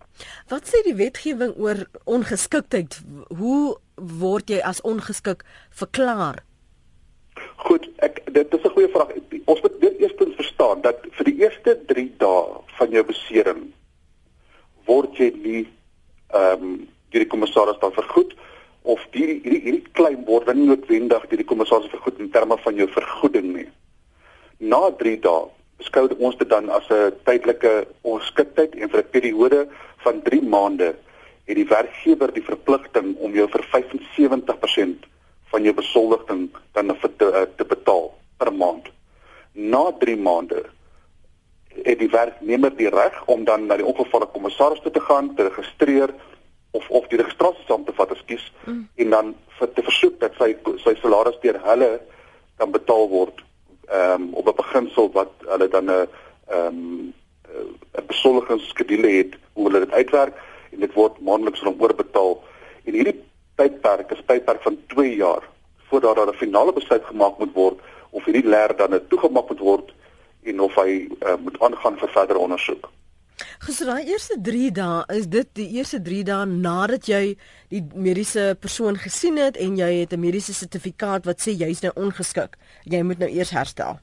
Wat 0.49 0.69
sê 0.69 0.81
die 0.85 0.95
wetgewing 0.97 1.53
oor 1.61 1.83
ongeskiktheid? 2.09 2.97
Hoe 3.37 3.75
word 3.95 4.49
jy 4.49 4.57
as 4.65 4.81
ongeskik 4.81 5.45
verklaar? 5.69 6.41
Goed, 7.65 7.85
ek 8.05 8.21
dit 8.33 8.53
is 8.57 8.65
'n 8.65 8.73
goeie 8.75 8.89
vraag. 8.89 9.13
Ons 9.45 9.61
moet 9.61 9.81
dit 9.81 9.99
eerstens 10.01 10.35
verstaan 10.35 10.81
dat 10.81 10.97
vir 11.11 11.25
die 11.25 11.37
eerste 11.45 11.77
3 11.87 12.11
dae 12.17 12.43
van 12.77 12.89
jou 12.89 13.03
besering 13.03 13.73
word 14.85 15.17
jy 15.17 15.31
nie 15.43 15.63
ehm 16.33 16.63
um, 16.63 16.73
deur 17.13 17.21
die 17.21 17.29
kommissaris 17.29 17.77
dan 17.81 17.93
vergoed 17.93 18.33
of 18.83 19.01
hierdie 19.11 19.39
hierdie 19.43 19.61
hierdie 19.65 19.91
klein 19.97 20.23
word 20.25 20.47
dan 20.49 20.57
nie 20.59 20.69
noodwendig 20.71 21.27
deur 21.29 21.41
die 21.41 21.51
kommissaris 21.51 21.91
vergoed 21.91 22.19
in 22.19 22.31
terme 22.33 22.57
van 22.63 22.79
jou 22.79 22.87
vergoeding 22.95 23.51
nie. 23.53 23.67
Na 24.59 24.89
3 25.01 25.19
dae 25.21 25.45
beskou 25.83 26.07
ons 26.19 26.37
dit 26.39 26.49
dan 26.49 26.69
as 26.69 26.89
'n 26.89 27.13
tydelike 27.27 27.87
ongeskiktheid 28.01 28.75
en 28.75 28.89
vir 28.89 28.99
'n 29.03 29.13
periode 29.15 29.67
van 30.03 30.21
3 30.21 30.41
maande 30.41 30.95
het 31.47 31.55
die 31.55 31.67
werkgewer 31.67 32.33
die 32.33 32.49
verpligting 32.49 33.15
om 33.17 33.33
jou 33.33 33.47
vir 33.47 33.63
75% 33.71 35.05
van 35.51 35.63
jou 35.63 35.73
besoldiging 35.73 36.49
dan 36.73 36.95
te, 37.17 37.47
te 37.57 37.65
betaal 37.65 38.13
per 38.37 38.53
maand. 38.53 38.89
Na 39.53 39.91
3 39.99 40.15
maande 40.17 40.63
het 41.83 41.99
die 41.99 42.09
werknemer 42.09 42.75
die 42.75 42.89
reg 42.89 43.25
om 43.25 43.43
dan 43.43 43.65
na 43.65 43.77
die 43.77 43.85
ongevalle 43.85 44.25
kommissaris 44.25 44.81
toe 44.81 44.91
te 44.91 44.99
gaan, 44.99 45.35
te 45.35 45.47
registreer 45.47 46.13
of 46.71 46.89
of 46.89 47.07
die 47.07 47.17
registrasie 47.17 47.65
saam 47.67 47.85
te 47.85 47.93
vat, 47.93 48.11
ekskuus, 48.11 48.51
mm. 48.65 48.87
en 48.95 49.09
dan 49.09 49.33
vir 49.59 49.73
te 49.73 49.83
versoek 49.89 50.19
dat 50.19 50.37
sy 50.39 50.53
sy 50.83 50.95
salaris 51.01 51.39
deur 51.41 51.59
hulle 51.65 51.91
dan 52.61 52.71
betaal 52.71 53.09
word 53.09 53.43
ehm 53.89 54.21
um, 54.21 54.29
op 54.39 54.47
'n 54.47 54.61
beginsel 54.61 55.11
wat 55.13 55.33
hulle 55.49 55.67
dan 55.67 55.85
'n 55.85 56.07
ehm 56.47 56.67
um, 56.67 57.13
'n 57.99 58.07
besoldigingsskedule 58.07 59.07
het 59.07 59.35
hoe 59.53 59.65
hulle 59.67 59.85
dit 59.85 59.91
uitwerk 59.91 60.35
en 60.71 60.79
dit 60.79 60.93
word 60.93 61.19
maandeliks 61.21 61.59
van 61.59 61.71
hom 61.71 61.81
oorbetaal 61.81 62.33
en 62.83 62.93
hierdie 62.93 63.19
tydperk 63.55 64.11
is 64.11 64.23
tydperk 64.25 64.61
van 64.61 64.77
2 64.87 65.15
jaar 65.15 65.43
voordat 65.89 66.15
daar 66.15 66.31
'n 66.33 66.43
finale 66.45 66.73
besluit 66.73 67.05
gemaak 67.05 67.37
moet 67.37 67.53
word 67.53 67.77
of 68.09 68.25
hierdie 68.25 68.49
leer 68.49 68.75
dan 68.75 68.99
toegemaak 69.07 69.49
moet 69.49 69.59
word 69.59 69.93
en 70.45 70.59
of 70.59 70.75
hy 70.75 71.07
uh, 71.07 71.37
moet 71.39 71.59
aangaan 71.61 71.97
vir 72.01 72.13
verdere 72.15 72.39
ondersoek. 72.39 72.89
Gister 73.65 73.89
daai 73.89 74.09
eerste 74.11 74.37
3 74.41 74.71
dae 74.77 75.17
is 75.17 75.27
dit 75.27 75.49
die 75.57 75.67
eerste 75.79 75.99
3 76.01 76.23
dae 76.27 76.45
nadat 76.45 77.07
jy 77.09 77.35
die 77.73 77.81
mediese 77.95 78.53
persoon 78.59 78.99
gesien 79.01 79.39
het 79.41 79.57
en 79.57 79.77
jy 79.79 79.91
het 80.01 80.13
'n 80.13 80.19
mediese 80.19 80.53
sertifikaat 80.53 81.25
wat 81.25 81.41
sê 81.41 81.51
jy's 81.51 81.81
nou 81.81 81.93
ongeskik. 81.95 82.57
Jy 82.83 83.01
moet 83.03 83.19
nou 83.19 83.29
eers 83.29 83.51
herstel. 83.51 83.99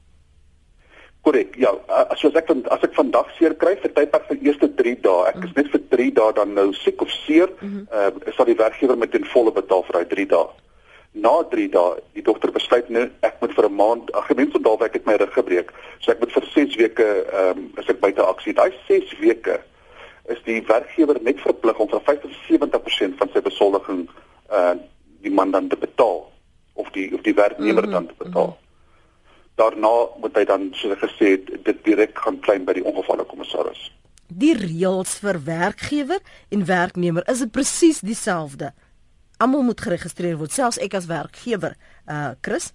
Korrek. 1.21 1.55
Ja, 1.55 1.71
as 1.87 2.23
as 2.25 2.33
ek 2.33 2.47
van 2.47 2.63
as 2.73 2.81
ek 2.81 2.95
vandag 2.97 3.27
seer 3.37 3.53
kry 3.53 3.75
vir 3.81 3.93
tydperk 3.93 4.25
van 4.27 4.39
eerste 4.41 4.69
3 4.75 4.95
dae, 5.01 5.27
ek 5.29 5.43
is 5.45 5.53
net 5.55 5.67
vir 5.73 5.81
3 5.93 6.11
dae 6.17 6.33
dan 6.33 6.53
nou 6.53 6.73
siek 6.73 7.01
of 7.01 7.11
seer, 7.11 7.49
mm 7.59 7.69
-hmm. 7.69 7.87
uh, 7.93 8.33
sal 8.35 8.45
die 8.45 8.57
werkgewer 8.57 8.97
met 8.97 9.11
ten 9.11 9.25
volle 9.25 9.51
betaal 9.51 9.83
vir 9.83 9.93
daai 9.93 10.07
3 10.15 10.25
dae. 10.25 10.47
Na 11.11 11.43
3 11.51 11.67
dae, 11.69 11.97
die 12.15 12.23
dokter 12.23 12.51
besluit 12.51 12.89
nou 12.89 13.09
ek 13.19 13.41
moet 13.41 13.53
vir 13.57 13.65
'n 13.69 13.75
maand, 13.75 14.11
ag 14.13 14.27
gemeen 14.27 14.51
van 14.51 14.61
daardie 14.61 14.85
ek 14.85 14.93
het 14.93 15.05
my 15.05 15.15
rug 15.15 15.33
gebreek, 15.33 15.73
so 15.99 16.11
ek 16.11 16.19
moet 16.19 16.31
vir 16.31 16.45
6 16.53 16.75
weke 16.75 17.07
ehm 17.33 17.57
um, 17.57 17.71
as 17.77 17.89
ek 17.89 17.99
buite 17.99 18.23
aksie. 18.23 18.53
Daai 18.53 18.71
6 18.87 19.19
weke 19.19 19.59
is 20.29 20.39
die 20.45 20.61
werkgewer 20.67 21.19
net 21.21 21.39
verplig 21.39 21.79
om 21.79 21.89
vir 21.89 22.01
75% 22.01 23.17
van 23.17 23.29
sy 23.33 23.41
besoldiging 23.41 24.07
uh 24.51 24.75
die 25.21 25.31
man 25.31 25.51
dan 25.51 25.67
te 25.67 25.77
betaal 25.77 26.31
of 26.73 26.89
die 26.91 27.13
of 27.13 27.21
die 27.21 27.33
werknemer 27.33 27.83
mm 27.83 27.89
-hmm. 27.89 27.91
dan 27.91 28.07
te 28.07 28.13
betaal. 28.17 28.47
Mm 28.47 28.57
-hmm 28.57 28.69
daarna 29.61 29.93
moet 30.21 30.37
hy 30.37 30.45
dan 30.47 30.69
soos 30.77 30.95
ek 30.95 31.03
gesê 31.05 31.33
het 31.35 31.49
dit 31.65 31.81
direk 31.85 32.17
gaan 32.23 32.39
klein 32.45 32.65
by 32.67 32.75
die 32.77 32.85
ongevalle 32.87 33.25
kommissaris. 33.29 33.89
Die 34.31 34.53
reëls 34.55 35.17
vir 35.23 35.41
werkgewer 35.47 36.21
en 36.55 36.65
werknemer 36.69 37.27
is 37.31 37.43
dit 37.43 37.51
presies 37.51 37.99
dieselfde. 38.05 38.71
Almal 39.41 39.65
moet 39.65 39.81
geregistreer 39.81 40.37
word, 40.37 40.53
selfs 40.53 40.79
ek 40.83 40.93
as 40.99 41.09
werkgewer. 41.09 41.75
Uh 42.05 42.33
Chris? 42.45 42.71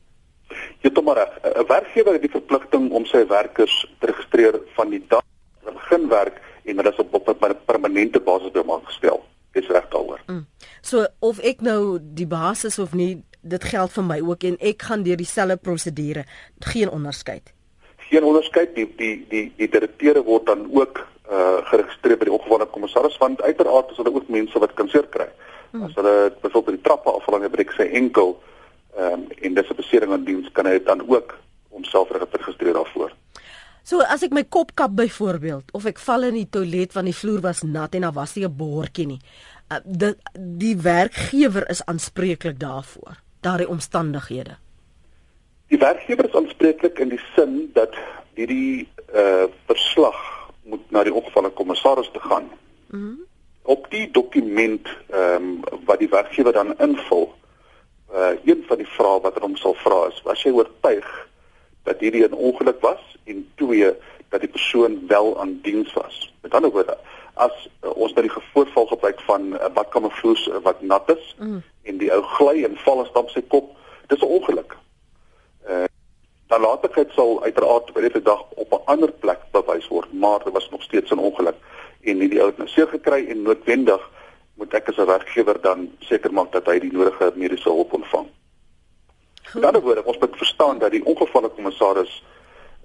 Ja, 0.83 0.91
toe 0.91 1.03
maar 1.03 1.21
'n 1.23 1.67
werkgewer 1.67 2.13
het 2.13 2.23
die 2.23 2.31
verpligting 2.31 2.91
om 2.91 3.07
sy 3.07 3.27
werkers 3.27 3.87
te 4.01 4.07
registreer 4.07 4.61
van 4.75 4.91
die 4.91 5.05
dag 5.09 5.25
hulle 5.63 5.75
begin 5.75 6.09
werk 6.09 6.41
en 6.65 6.77
hulle 6.77 6.93
is 6.93 6.99
op 6.99 7.15
op 7.15 7.29
'n 7.29 7.57
permanente 7.67 8.21
basis 8.21 8.51
by 8.51 8.59
hom 8.59 8.71
aangestel. 8.71 9.25
Dis 9.53 9.67
reg 9.67 9.89
daaroor. 9.89 10.21
Mm. 10.27 10.47
So 10.81 11.07
of 11.19 11.39
ek 11.39 11.61
nou 11.61 11.99
die 12.03 12.27
basis 12.27 12.79
of 12.79 12.93
nie 12.93 13.23
dit 13.43 13.65
geld 13.65 13.93
vir 13.93 14.05
my 14.05 14.21
ook 14.21 14.43
en 14.43 14.57
ek 14.59 14.83
gaan 14.83 15.03
deur 15.03 15.17
dieselfde 15.17 15.57
prosedure 15.57 16.25
geen 16.59 16.91
onderskeid 16.91 17.55
geen 18.11 18.25
onderskeid 18.25 18.75
die 18.75 18.87
die 18.97 19.15
die 19.31 19.45
die 19.57 19.69
direkteure 19.69 20.23
word 20.27 20.47
dan 20.47 20.67
ook 20.71 21.03
uh 21.31 21.59
geregistreer 21.71 22.19
by 22.19 22.29
die 22.29 22.37
ongewaarde 22.39 22.67
kommissaris 22.71 23.19
want 23.19 23.43
uiteraard 23.43 23.91
is 23.91 23.97
hulle 23.97 24.15
ook 24.15 24.29
mense 24.29 24.59
wat 24.59 24.75
kan 24.75 24.89
seer 24.89 25.07
kry 25.11 25.29
hmm. 25.73 25.83
as 25.83 25.95
hulle 25.95 26.33
byvoorbeeld 26.41 26.67
by 26.67 26.77
die 26.77 26.87
trappe 26.87 27.11
afval 27.11 27.43
en 27.43 27.51
breek 27.51 27.73
sy 27.73 27.89
enkel 28.03 28.37
ehm 28.97 29.13
um, 29.13 29.27
en 29.43 29.55
dis 29.55 29.71
'n 29.71 29.81
besering 29.83 30.13
aan 30.13 30.25
diens 30.25 30.53
kan 30.53 30.67
hy 30.67 30.79
dan 30.79 31.03
ook 31.09 31.35
homself 31.71 32.11
registreer 32.11 32.73
daarvoor 32.73 33.13
So 33.87 34.03
as 34.03 34.25
ek 34.27 34.33
my 34.35 34.43
kop 34.43 34.73
kap 34.75 34.97
byvoorbeeld 34.99 35.71
of 35.79 35.85
ek 35.87 36.01
val 36.03 36.27
in 36.27 36.35
die 36.35 36.49
toilet 36.51 36.95
want 36.97 37.07
die 37.07 37.15
vloer 37.15 37.43
was 37.45 37.63
nat 37.63 37.95
en 37.95 38.03
daar 38.03 38.17
was 38.17 38.35
nie 38.35 38.45
'n 38.45 38.57
boortjie 38.57 39.07
nie. 39.07 39.21
Uh, 39.71 39.79
die 39.85 40.15
die 40.35 40.77
werkgewer 40.77 41.71
is 41.71 41.85
aanspreeklik 41.87 42.59
daarvoor 42.59 43.23
daardie 43.41 43.69
omstandighede? 43.69 44.57
Die 45.69 45.79
werkgewer 45.79 46.27
is 46.27 46.35
aanspreeklik 46.35 46.99
in 46.99 47.09
die 47.09 47.23
sin 47.35 47.71
dat 47.75 47.95
hierdie 48.35 48.89
uh 49.15 49.47
verslag 49.67 50.36
moet 50.67 50.91
na 50.91 51.03
die 51.07 51.15
ongevalle 51.15 51.51
kommissaris 51.51 52.11
te 52.13 52.21
gaan. 52.21 52.51
Mm 52.91 53.25
Op 53.67 53.87
die 53.91 54.11
dokument 54.11 54.87
ehm 55.11 55.43
um, 55.43 55.81
wat 55.85 55.99
die 55.99 56.09
werkgewer 56.09 56.53
dan 56.53 56.79
invul, 56.79 57.35
uh 58.15 58.39
een 58.45 58.63
van 58.69 58.79
die 58.79 58.87
vrae 58.87 59.21
wat 59.21 59.39
hom 59.43 59.57
sal 59.57 59.75
vra 59.75 60.07
is: 60.07 60.23
"Was 60.23 60.43
jy 60.43 60.53
oortuig 60.55 61.09
dat 61.83 62.01
hierdie 62.01 62.23
'n 62.29 62.39
ongeluk 62.49 62.81
was?" 62.81 63.03
en 63.25 63.49
twee 63.55 63.91
dat 64.29 64.41
die 64.41 64.49
persoon 64.49 65.07
wel 65.07 65.41
aan 65.41 65.59
diens 65.63 65.93
was. 65.93 66.33
Met 66.41 66.55
ander 66.55 66.71
woorde, 66.71 66.97
as 67.35 67.69
uh, 67.85 67.91
ons 67.97 68.13
by 68.13 68.25
die 68.27 68.33
voorval 68.53 68.87
gebruik 68.87 69.21
van 69.21 69.49
'n 69.49 69.59
uh, 69.59 69.69
badkamervloer 69.75 70.41
uh, 70.49 70.63
wat 70.63 70.83
nat 70.83 71.11
is 71.17 71.35
mm 71.39 71.63
en 71.87 71.99
die 71.99 72.11
ou 72.11 72.23
gly 72.23 72.65
en 72.67 72.73
val 72.83 72.99
en 72.99 73.07
stamp 73.07 73.29
sy 73.31 73.43
kop. 73.49 73.71
Dis 74.07 74.21
'n 74.21 74.33
ongeluk. 74.39 74.77
Nalatigheid 76.49 77.11
sal 77.11 77.43
uiteraard 77.43 77.93
by 77.95 78.01
die 78.01 78.23
dag 78.23 78.43
op 78.55 78.73
'n 78.73 78.85
ander 78.87 79.13
plek 79.13 79.41
bewys 79.53 79.89
word, 79.89 80.13
maar 80.13 80.45
dit 80.45 80.53
was 80.53 80.71
nog 80.71 80.83
steeds 80.83 81.11
'n 81.11 81.19
ongeluk 81.19 81.57
en 82.03 82.19
nie 82.19 82.29
die 82.29 82.41
ou 82.41 82.47
het 82.47 82.59
nou 82.59 82.69
seer 82.69 82.89
gekry 82.89 83.27
en 83.29 83.43
noodwendig 83.43 84.11
moet 84.55 84.75
ek 84.75 84.89
as 84.89 84.97
'n 84.97 85.07
werkgewer 85.07 85.61
dan 85.61 85.91
seker 86.01 86.33
maak 86.33 86.53
dat 86.53 86.67
hy 86.67 86.79
die 86.79 86.93
nodige 86.93 87.33
mediese 87.35 87.69
hulp 87.69 87.93
ontvang. 87.93 88.27
Met 89.55 89.65
ander 89.65 89.83
woorde, 89.83 90.05
ons 90.05 90.19
moet 90.19 90.37
verstaan 90.37 90.79
dat 90.79 90.91
die 90.91 91.05
ongevalle 91.05 91.49
kommissaris 91.49 92.23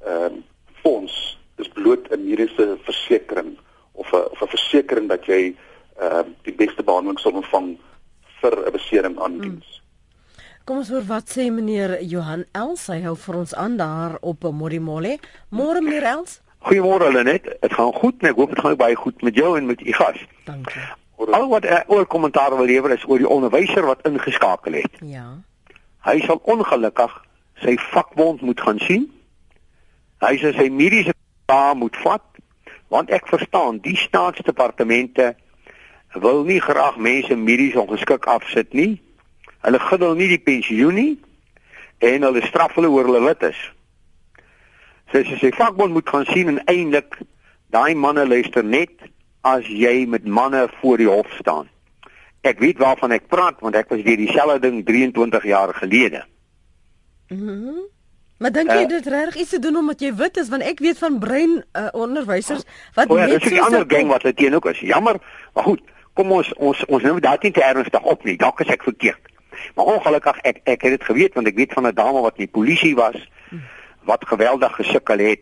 ehm 0.06 0.34
uh, 0.34 0.41
fonds 0.82 1.38
is 1.58 1.68
bloot 1.68 2.10
'n 2.10 2.25
mediese 2.25 2.77
versekering 2.84 3.58
of 3.91 4.12
'n 4.12 4.25
of 4.32 4.41
'n 4.41 4.48
versekering 4.48 5.10
dat 5.10 5.25
jy 5.25 5.56
ehm 5.98 6.18
uh, 6.18 6.25
die 6.41 6.53
beste 6.53 6.84
behandeling 6.84 7.20
sal 7.20 7.32
ontvang 7.32 7.77
vir 8.41 8.65
'n 8.65 8.72
besering 8.72 9.20
aan 9.20 9.32
hmm. 9.32 9.41
diens. 9.41 9.80
Kom 10.62 10.77
ons 10.77 10.91
hoor 10.94 11.06
wat 11.10 11.32
sê 11.34 11.48
meneer 11.50 11.96
Johan 12.06 12.44
Els, 12.53 12.84
hy 12.94 13.00
hou 13.08 13.15
vir 13.18 13.38
ons 13.39 13.53
aan 13.58 13.80
daar 13.80 14.20
op 14.22 14.46
Morimole. 14.53 15.15
Môre 15.50 15.82
meneer 15.82 16.06
Els. 16.12 16.36
Goeiemôre 16.68 17.08
Lenet. 17.10 17.48
Dit 17.63 17.74
gaan 17.74 17.89
goed, 17.98 18.22
ek 18.22 18.38
hoop 18.38 18.53
dit 18.53 18.62
gaan 18.62 18.77
baie 18.77 18.96
goed 18.96 19.25
met 19.25 19.36
jou 19.36 19.56
en 19.58 19.65
met 19.65 19.82
u 19.82 19.96
gas. 19.98 20.22
Dankie. 20.46 20.84
Al 21.18 21.48
wat 21.50 21.65
ek 21.65 21.89
oor 21.89 22.06
kommentaar 22.06 22.53
wil 22.53 22.70
lewer 22.70 22.94
is 22.94 23.08
oor 23.10 23.18
die 23.18 23.30
onderwyser 23.30 23.89
wat 23.89 24.06
ingeskakel 24.06 24.77
het. 24.84 25.01
Ja. 25.01 25.25
Hy 26.06 26.20
sal 26.27 26.38
ongelukkig 26.46 27.18
sy 27.65 27.74
vakbond 27.89 28.46
moet 28.46 28.62
gaan 28.62 28.82
sien. 28.86 29.10
Hy 30.22 30.36
sê 30.41 30.53
sy 30.53 30.70
mediese 30.70 31.18
pa 31.50 31.74
moet 31.74 31.98
vat 32.06 32.25
want 32.94 33.10
ek 33.10 33.30
verstaan 33.34 33.80
die 33.82 33.98
staatsdepartemente 33.98 35.32
wil 36.22 36.44
nie 36.46 36.60
graag 36.62 36.98
mense 37.01 37.34
medies 37.34 37.77
ongeskik 37.80 38.30
afsit 38.30 38.77
nie. 38.77 39.00
Hulle 39.62 39.80
giddel 39.80 40.15
nie 40.18 40.30
die 40.32 40.41
pensioen 40.41 40.98
nie 40.98 41.12
en 42.01 42.25
hulle 42.25 42.41
straf 42.48 42.75
hulle 42.80 42.89
oor 42.89 43.10
hulle 43.10 43.22
lid 43.27 43.44
is. 43.51 43.60
Sy 45.12 45.24
sê 45.27 45.38
sy 45.41 45.51
vakbond 45.58 45.94
moet 45.94 46.10
gaan 46.10 46.25
sien 46.32 46.50
en 46.50 46.62
eintlik 46.72 47.20
daai 47.75 47.94
manne 47.96 48.25
luister 48.27 48.65
net 48.65 48.94
as 49.48 49.68
jy 49.68 50.06
met 50.10 50.25
manne 50.25 50.68
voor 50.80 50.98
die 51.01 51.10
hof 51.10 51.30
staan. 51.39 51.70
Ek 52.41 52.60
weet 52.60 52.82
waarvan 52.82 53.13
ek 53.13 53.30
praat 53.30 53.62
want 53.62 53.77
ek 53.77 53.89
was 53.94 54.03
deur 54.06 54.18
dieselfde 54.18 54.60
ding 54.65 54.82
23 54.88 55.50
jaar 55.53 55.74
gelede. 55.77 56.25
Mhm. 57.30 57.58
Mm 57.58 57.89
maar 58.41 58.50
dink 58.51 58.72
jy 58.74 58.86
uh, 58.88 58.89
dit 58.89 59.08
reg 59.13 59.36
is 59.38 59.51
te 59.53 59.60
doen 59.62 59.75
omdat 59.84 60.00
jy 60.01 60.10
wit 60.18 60.38
is 60.41 60.48
want 60.50 60.65
ek 60.65 60.80
weet 60.82 60.98
van 60.98 61.20
brein 61.22 61.51
uh, 61.77 61.91
onderwysers 61.94 62.63
wat 62.96 63.12
oh 63.13 63.20
ja, 63.20 63.27
net 63.30 63.44
so 63.46 63.53
'n 63.53 63.68
ander 63.68 63.86
gang 63.88 64.08
wat 64.10 64.25
dit 64.25 64.36
teen 64.36 64.56
ook 64.58 64.65
is. 64.65 64.80
Jammer, 64.80 65.20
maar 65.53 65.63
goed 65.63 65.82
kom 66.13 66.32
ons 66.32 66.50
ons 66.58 66.86
ons 66.86 67.03
neem 67.03 67.20
dit 67.20 67.44
nie 67.44 67.51
te 67.51 67.63
ernstig 67.63 68.01
op 68.01 68.24
nie. 68.24 68.38
Dalk 68.38 68.60
is 68.65 68.74
ek 68.74 68.84
verkeerd. 68.84 69.30
Maar 69.75 69.86
ongelukkig 69.86 70.38
ek 70.38 70.60
ek 70.63 70.82
het 70.82 70.91
dit 71.00 71.03
geweet 71.03 71.34
want 71.34 71.48
ek 71.48 71.56
weet 71.56 71.74
van 71.74 71.88
'n 71.88 71.96
dame 71.96 72.22
wat 72.22 72.38
in 72.38 72.46
die 72.46 72.56
polisie 72.60 72.96
was 72.96 73.30
wat 74.03 74.27
geweldig 74.27 74.75
gesukkel 74.75 75.18
het 75.18 75.41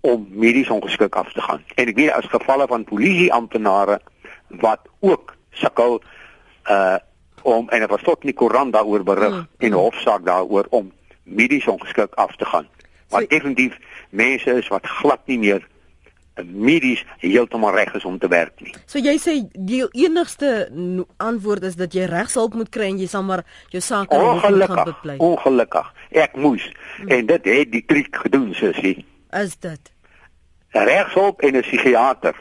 om 0.00 0.26
medies 0.30 0.68
ongeskik 0.70 1.14
af 1.14 1.32
te 1.32 1.40
gaan. 1.40 1.62
En 1.74 1.88
ek 1.88 1.96
weet 1.96 2.12
as 2.12 2.26
gevalle 2.28 2.66
van 2.66 2.84
polisie 2.84 3.32
amptenare 3.32 4.00
wat 4.48 4.80
ook 5.00 5.36
sukkel 5.50 6.02
uh 6.70 6.96
om 7.44 7.68
en 7.68 7.80
dit 7.80 7.90
was 7.90 8.02
tot 8.02 8.22
in 8.24 8.30
die 8.30 8.36
koerant 8.40 8.72
daaroor 8.72 9.02
berig 9.04 9.34
mm. 9.34 9.48
en 9.58 9.72
hofsaak 9.72 10.24
daaroor 10.24 10.66
om 10.70 10.92
medies 11.22 11.66
ongeskik 11.68 12.14
af 12.14 12.36
te 12.36 12.44
gaan. 12.44 12.66
Maar 13.10 13.20
so, 13.20 13.26
definitief 13.26 13.76
mense 14.10 14.50
is 14.50 14.68
wat 14.68 14.86
glad 14.86 15.20
nie 15.26 15.38
meer 15.38 15.66
medies 16.42 17.04
heeltemal 17.22 17.74
reg 17.74 17.94
is 17.94 18.04
om 18.04 18.18
te 18.18 18.28
werk 18.28 18.60
nie. 18.60 18.74
So 18.90 18.98
jy 18.98 19.14
sê 19.22 19.36
die 19.52 19.84
enigste 20.04 20.68
antwoord 21.22 21.62
is 21.70 21.78
dat 21.78 21.94
jy 21.94 22.08
regshulp 22.10 22.54
moet 22.58 22.72
kry 22.74 22.90
en 22.90 22.98
jy 22.98 23.08
sal 23.10 23.22
maar 23.22 23.44
jou 23.70 23.82
saak 23.82 24.10
gaan 24.10 24.84
bepleit. 24.84 25.20
Ongelukkig. 25.22 25.90
Ek 26.10 26.36
moes 26.36 26.66
hmm. 26.98 27.08
en 27.08 27.26
dit 27.26 27.50
het 27.54 27.72
die 27.72 27.84
triek 27.86 28.16
gedoen 28.26 28.54
sussie. 28.54 29.04
Is 29.34 29.56
dit? 29.62 29.92
Regshulp 30.74 31.42
en 31.46 31.56
'n 31.56 31.62
psigiater. 31.62 32.34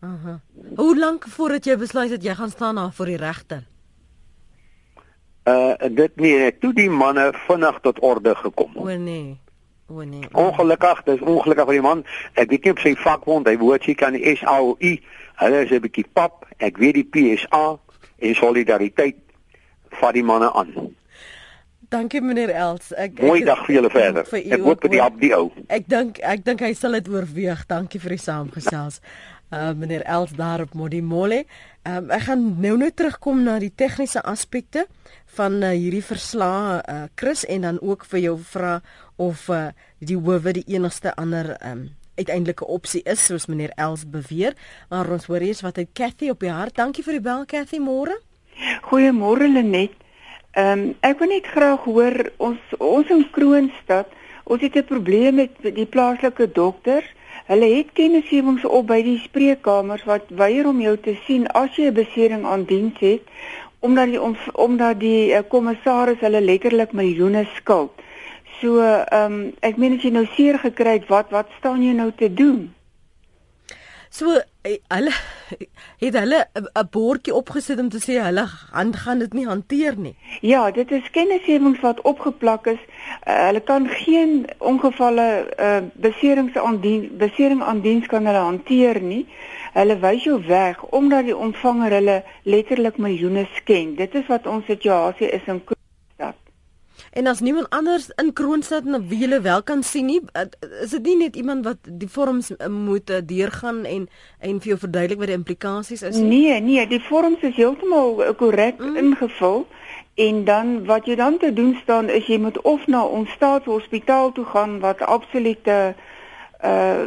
Aha. 0.00 0.40
Hoe 0.76 0.98
lank 0.98 1.26
voordat 1.28 1.64
jy 1.64 1.76
besluit 1.76 2.10
het 2.10 2.22
jy 2.22 2.34
gaan 2.34 2.50
staan 2.50 2.74
na 2.74 2.90
voor 2.90 3.06
die 3.06 3.16
regter? 3.16 3.66
Uh 5.44 5.74
dit 5.90 6.16
nee, 6.16 6.58
toe 6.58 6.72
die 6.72 6.90
manne 6.90 7.32
vinnig 7.46 7.80
tot 7.80 8.00
orde 8.00 8.34
gekom. 8.34 8.76
O 8.76 8.96
nee. 8.96 9.38
O 9.88 10.02
nee. 10.04 10.28
Ongelukkig, 10.32 11.02
dis 11.04 11.20
ongelukkig 11.20 11.64
vir 11.64 11.78
die 11.78 11.84
man. 11.84 12.04
Ek 12.34 12.50
weet 12.52 12.64
nie 12.64 12.74
op 12.74 12.82
sy 12.84 12.92
vakbond, 13.00 13.48
hy 13.48 13.56
woord 13.56 13.86
sy 13.88 13.94
kan 13.96 14.12
die 14.12 14.36
SAOI. 14.36 14.98
Hulle 15.40 15.62
is 15.64 15.72
'n 15.72 15.80
bietjie 15.80 16.04
pap. 16.12 16.44
Ek 16.58 16.76
weet 16.76 16.94
die 17.00 17.08
PSA 17.08 17.78
en 18.18 18.34
solidariteit 18.34 19.16
vat 20.00 20.14
die 20.14 20.22
manne 20.22 20.52
aan. 20.52 20.74
Dankie 21.88 22.20
meneer 22.20 22.50
Els. 22.50 22.92
Ek 22.92 23.16
Mooi 23.22 23.44
dag 23.48 23.62
vir 23.64 23.74
julle 23.78 23.90
verder. 23.90 24.26
Vir 24.28 24.42
ek 24.58 24.60
hoop 24.60 24.82
dit 24.84 24.96
help 25.00 25.20
die 25.22 25.32
ou. 25.32 25.46
Ek 25.72 25.86
dink 25.88 26.18
ek 26.20 26.44
dink 26.44 26.60
hy 26.60 26.74
sal 26.76 26.92
dit 26.92 27.08
oorweeg. 27.08 27.64
Dankie 27.66 28.00
vir 28.00 28.10
die 28.10 28.20
saamgesels. 28.20 29.00
Uh 29.48 29.72
meneer 29.72 30.02
Els 30.04 30.34
daar 30.36 30.60
op 30.60 30.74
Modimolle. 30.74 31.44
Um 31.88 32.10
ek 32.10 32.26
gaan 32.28 32.60
nou 32.60 32.76
nou 32.76 32.90
terugkom 32.92 33.42
na 33.42 33.58
die 33.58 33.72
tegniese 33.72 34.20
aspekte 34.22 34.86
van 35.36 35.62
uh, 35.62 35.70
hierdie 35.72 36.04
verslae 36.04 36.82
uh 36.84 37.06
Chris 37.14 37.46
en 37.48 37.64
dan 37.64 37.80
ook 37.80 38.04
vir 38.04 38.20
jou 38.20 38.36
vra 38.38 38.80
of 39.16 39.48
uh 39.48 39.70
die 39.98 40.18
howe 40.18 40.52
die 40.52 40.66
enigste 40.66 41.14
ander 41.16 41.56
um 41.64 41.88
uiteindelike 42.18 42.66
opsie 42.66 43.02
is 43.06 43.24
soos 43.24 43.46
meneer 43.46 43.72
Els 43.76 44.04
beweer. 44.10 44.56
Maar 44.90 45.10
ons 45.16 45.26
hoor 45.30 45.44
eers 45.44 45.62
wat 45.64 45.78
hy 45.78 45.86
Cathy 45.92 46.30
op 46.30 46.42
die 46.44 46.52
hart. 46.52 46.76
Dankie 46.76 47.04
vir 47.06 47.18
die 47.18 47.24
bel 47.24 47.46
Cathy 47.46 47.80
môre. 47.82 48.18
Goeiemôre 48.90 49.48
Lenet. 49.48 49.94
Ehm 50.58 50.80
um, 50.80 50.94
ek 51.06 51.20
wil 51.20 51.30
net 51.30 51.46
graag 51.46 51.84
hoor 51.86 52.16
ons 52.42 52.72
ons 52.82 53.10
in 53.14 53.22
Kroonstad, 53.30 54.08
ons 54.44 54.62
het 54.62 54.76
'n 54.76 54.84
probleem 54.84 55.34
met 55.34 55.54
die 55.62 55.86
plaaslike 55.86 56.52
dokters. 56.52 57.06
Hulle 57.48 57.68
het 57.76 57.92
kennisgewings 57.96 58.64
op 58.64 58.90
by 58.90 58.98
die 59.02 59.18
spreekkamers 59.24 60.04
wat 60.04 60.28
weier 60.36 60.66
om 60.68 60.80
jou 60.84 60.96
te 61.00 61.14
sien 61.24 61.46
as 61.56 61.76
jy 61.76 61.88
'n 61.88 61.96
besering 61.96 62.44
aan 62.44 62.64
diens 62.64 62.98
het 63.00 63.24
omdat 63.80 64.06
die 64.12 64.20
omdat 64.52 65.00
die 65.00 65.32
uh, 65.32 65.40
kommissaris 65.48 66.20
hulle 66.20 66.40
letterlik 66.40 66.92
miljoene 66.92 67.46
skuld. 67.54 67.90
So 68.60 68.82
ehm 68.82 69.32
um, 69.32 69.52
ek 69.60 69.76
meen 69.76 69.96
as 69.96 70.02
jy 70.02 70.10
nou 70.10 70.26
seer 70.34 70.58
gekry 70.58 70.98
het, 70.98 71.08
wat 71.08 71.30
wat 71.30 71.48
staan 71.58 71.82
jy 71.82 71.92
nou 71.94 72.10
te 72.12 72.28
doen? 72.34 72.74
So 74.10 74.40
hulle 74.88 75.12
het 76.04 76.18
hulle 76.18 76.40
'n 76.54 76.88
bordjie 76.90 77.34
opgesit 77.34 77.80
om 77.80 77.88
te 77.88 78.00
sê 78.06 78.18
hulle 78.22 78.44
hand 78.72 78.96
gaan 78.96 79.18
dit 79.18 79.32
nie 79.32 79.46
hanteer 79.46 79.98
nie. 79.98 80.14
Ja, 80.40 80.70
dit 80.70 80.90
is 80.90 81.10
kennisgewings 81.10 81.80
wat 81.80 82.00
opgeplak 82.00 82.66
is. 82.66 82.82
Uh, 82.82 83.46
hulle 83.46 83.60
kan 83.60 83.88
geen 83.88 84.46
ongevalle 84.58 85.28
uh, 85.60 85.78
beserings 85.94 86.56
aan 86.56 86.80
dien 86.80 87.08
besering 87.18 87.62
aan 87.62 87.80
diens 87.80 88.06
kan 88.06 88.26
hulle 88.26 88.44
hanteer 88.50 89.00
nie. 89.00 89.26
Hulle 89.72 89.98
wys 89.98 90.24
jou 90.24 90.38
weg 90.46 90.84
omdat 90.84 91.24
die 91.24 91.36
ontvanger 91.36 91.90
hulle 91.90 92.22
letterlik 92.42 92.96
miljoene 92.96 93.48
skenk. 93.54 93.96
Dit 93.96 94.14
is 94.14 94.26
wat 94.26 94.46
ons 94.46 94.64
situasie 94.64 95.30
is 95.30 95.44
in 95.46 95.62
En 97.18 97.26
as 97.26 97.40
niemand 97.40 97.70
anders 97.70 98.10
in 98.14 98.32
Kroonstad 98.32 98.84
en 98.86 99.08
wie 99.10 99.18
jy 99.26 99.40
wel 99.42 99.62
kan 99.66 99.80
sien 99.82 100.06
nie, 100.06 100.20
eh, 100.32 100.44
is 100.82 100.92
dit 100.94 101.02
nie 101.02 101.16
net 101.16 101.36
iemand 101.36 101.64
wat 101.66 101.78
die 101.82 102.08
vorms 102.08 102.52
eh, 102.56 102.68
moet 102.70 103.10
eh, 103.10 103.18
deurgaan 103.26 103.80
en 103.84 104.04
en 104.38 104.60
vir 104.60 104.68
jou 104.68 104.78
verduidelik 104.78 105.18
wat 105.18 105.30
die 105.32 105.38
implikasies 105.38 106.02
is 106.02 106.16
nie? 106.16 106.28
Nee, 106.28 106.60
nee, 106.60 106.86
die 106.86 107.00
vorms 107.08 107.42
is 107.42 107.56
heeltemal 107.56 108.34
korrek 108.38 108.78
mm. 108.78 108.96
ingevul. 108.96 109.66
En 110.14 110.44
dan 110.44 110.84
wat 110.86 111.10
jy 111.10 111.16
dan 111.18 111.38
te 111.42 111.50
doen 111.52 111.74
staan 111.82 112.08
is 112.08 112.26
jy 112.30 112.38
moet 112.38 112.60
of 112.62 112.86
na 112.86 113.02
ons 113.02 113.30
staatshospitaal 113.34 114.32
toe 114.32 114.44
gaan 114.54 114.78
wat 114.84 115.02
absolute 115.02 115.78
uh 116.64 117.02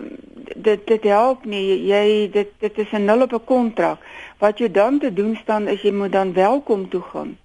dit 0.55 0.87
dit 0.87 1.03
help 1.07 1.45
nie 1.45 1.87
jy 1.87 2.27
dit 2.31 2.51
dit 2.59 2.77
is 2.83 2.91
'n 2.91 3.05
nul 3.05 3.21
op 3.21 3.33
'n 3.33 3.45
kontrak 3.45 3.99
wat 4.39 4.59
jy 4.59 4.71
dan 4.71 4.99
te 4.99 5.13
doen 5.13 5.35
staan 5.43 5.67
is 5.67 5.81
jy 5.81 5.91
moet 5.91 6.11
dan 6.11 6.33
welkom 6.33 6.89
toe 6.89 7.01
gaan 7.01 7.37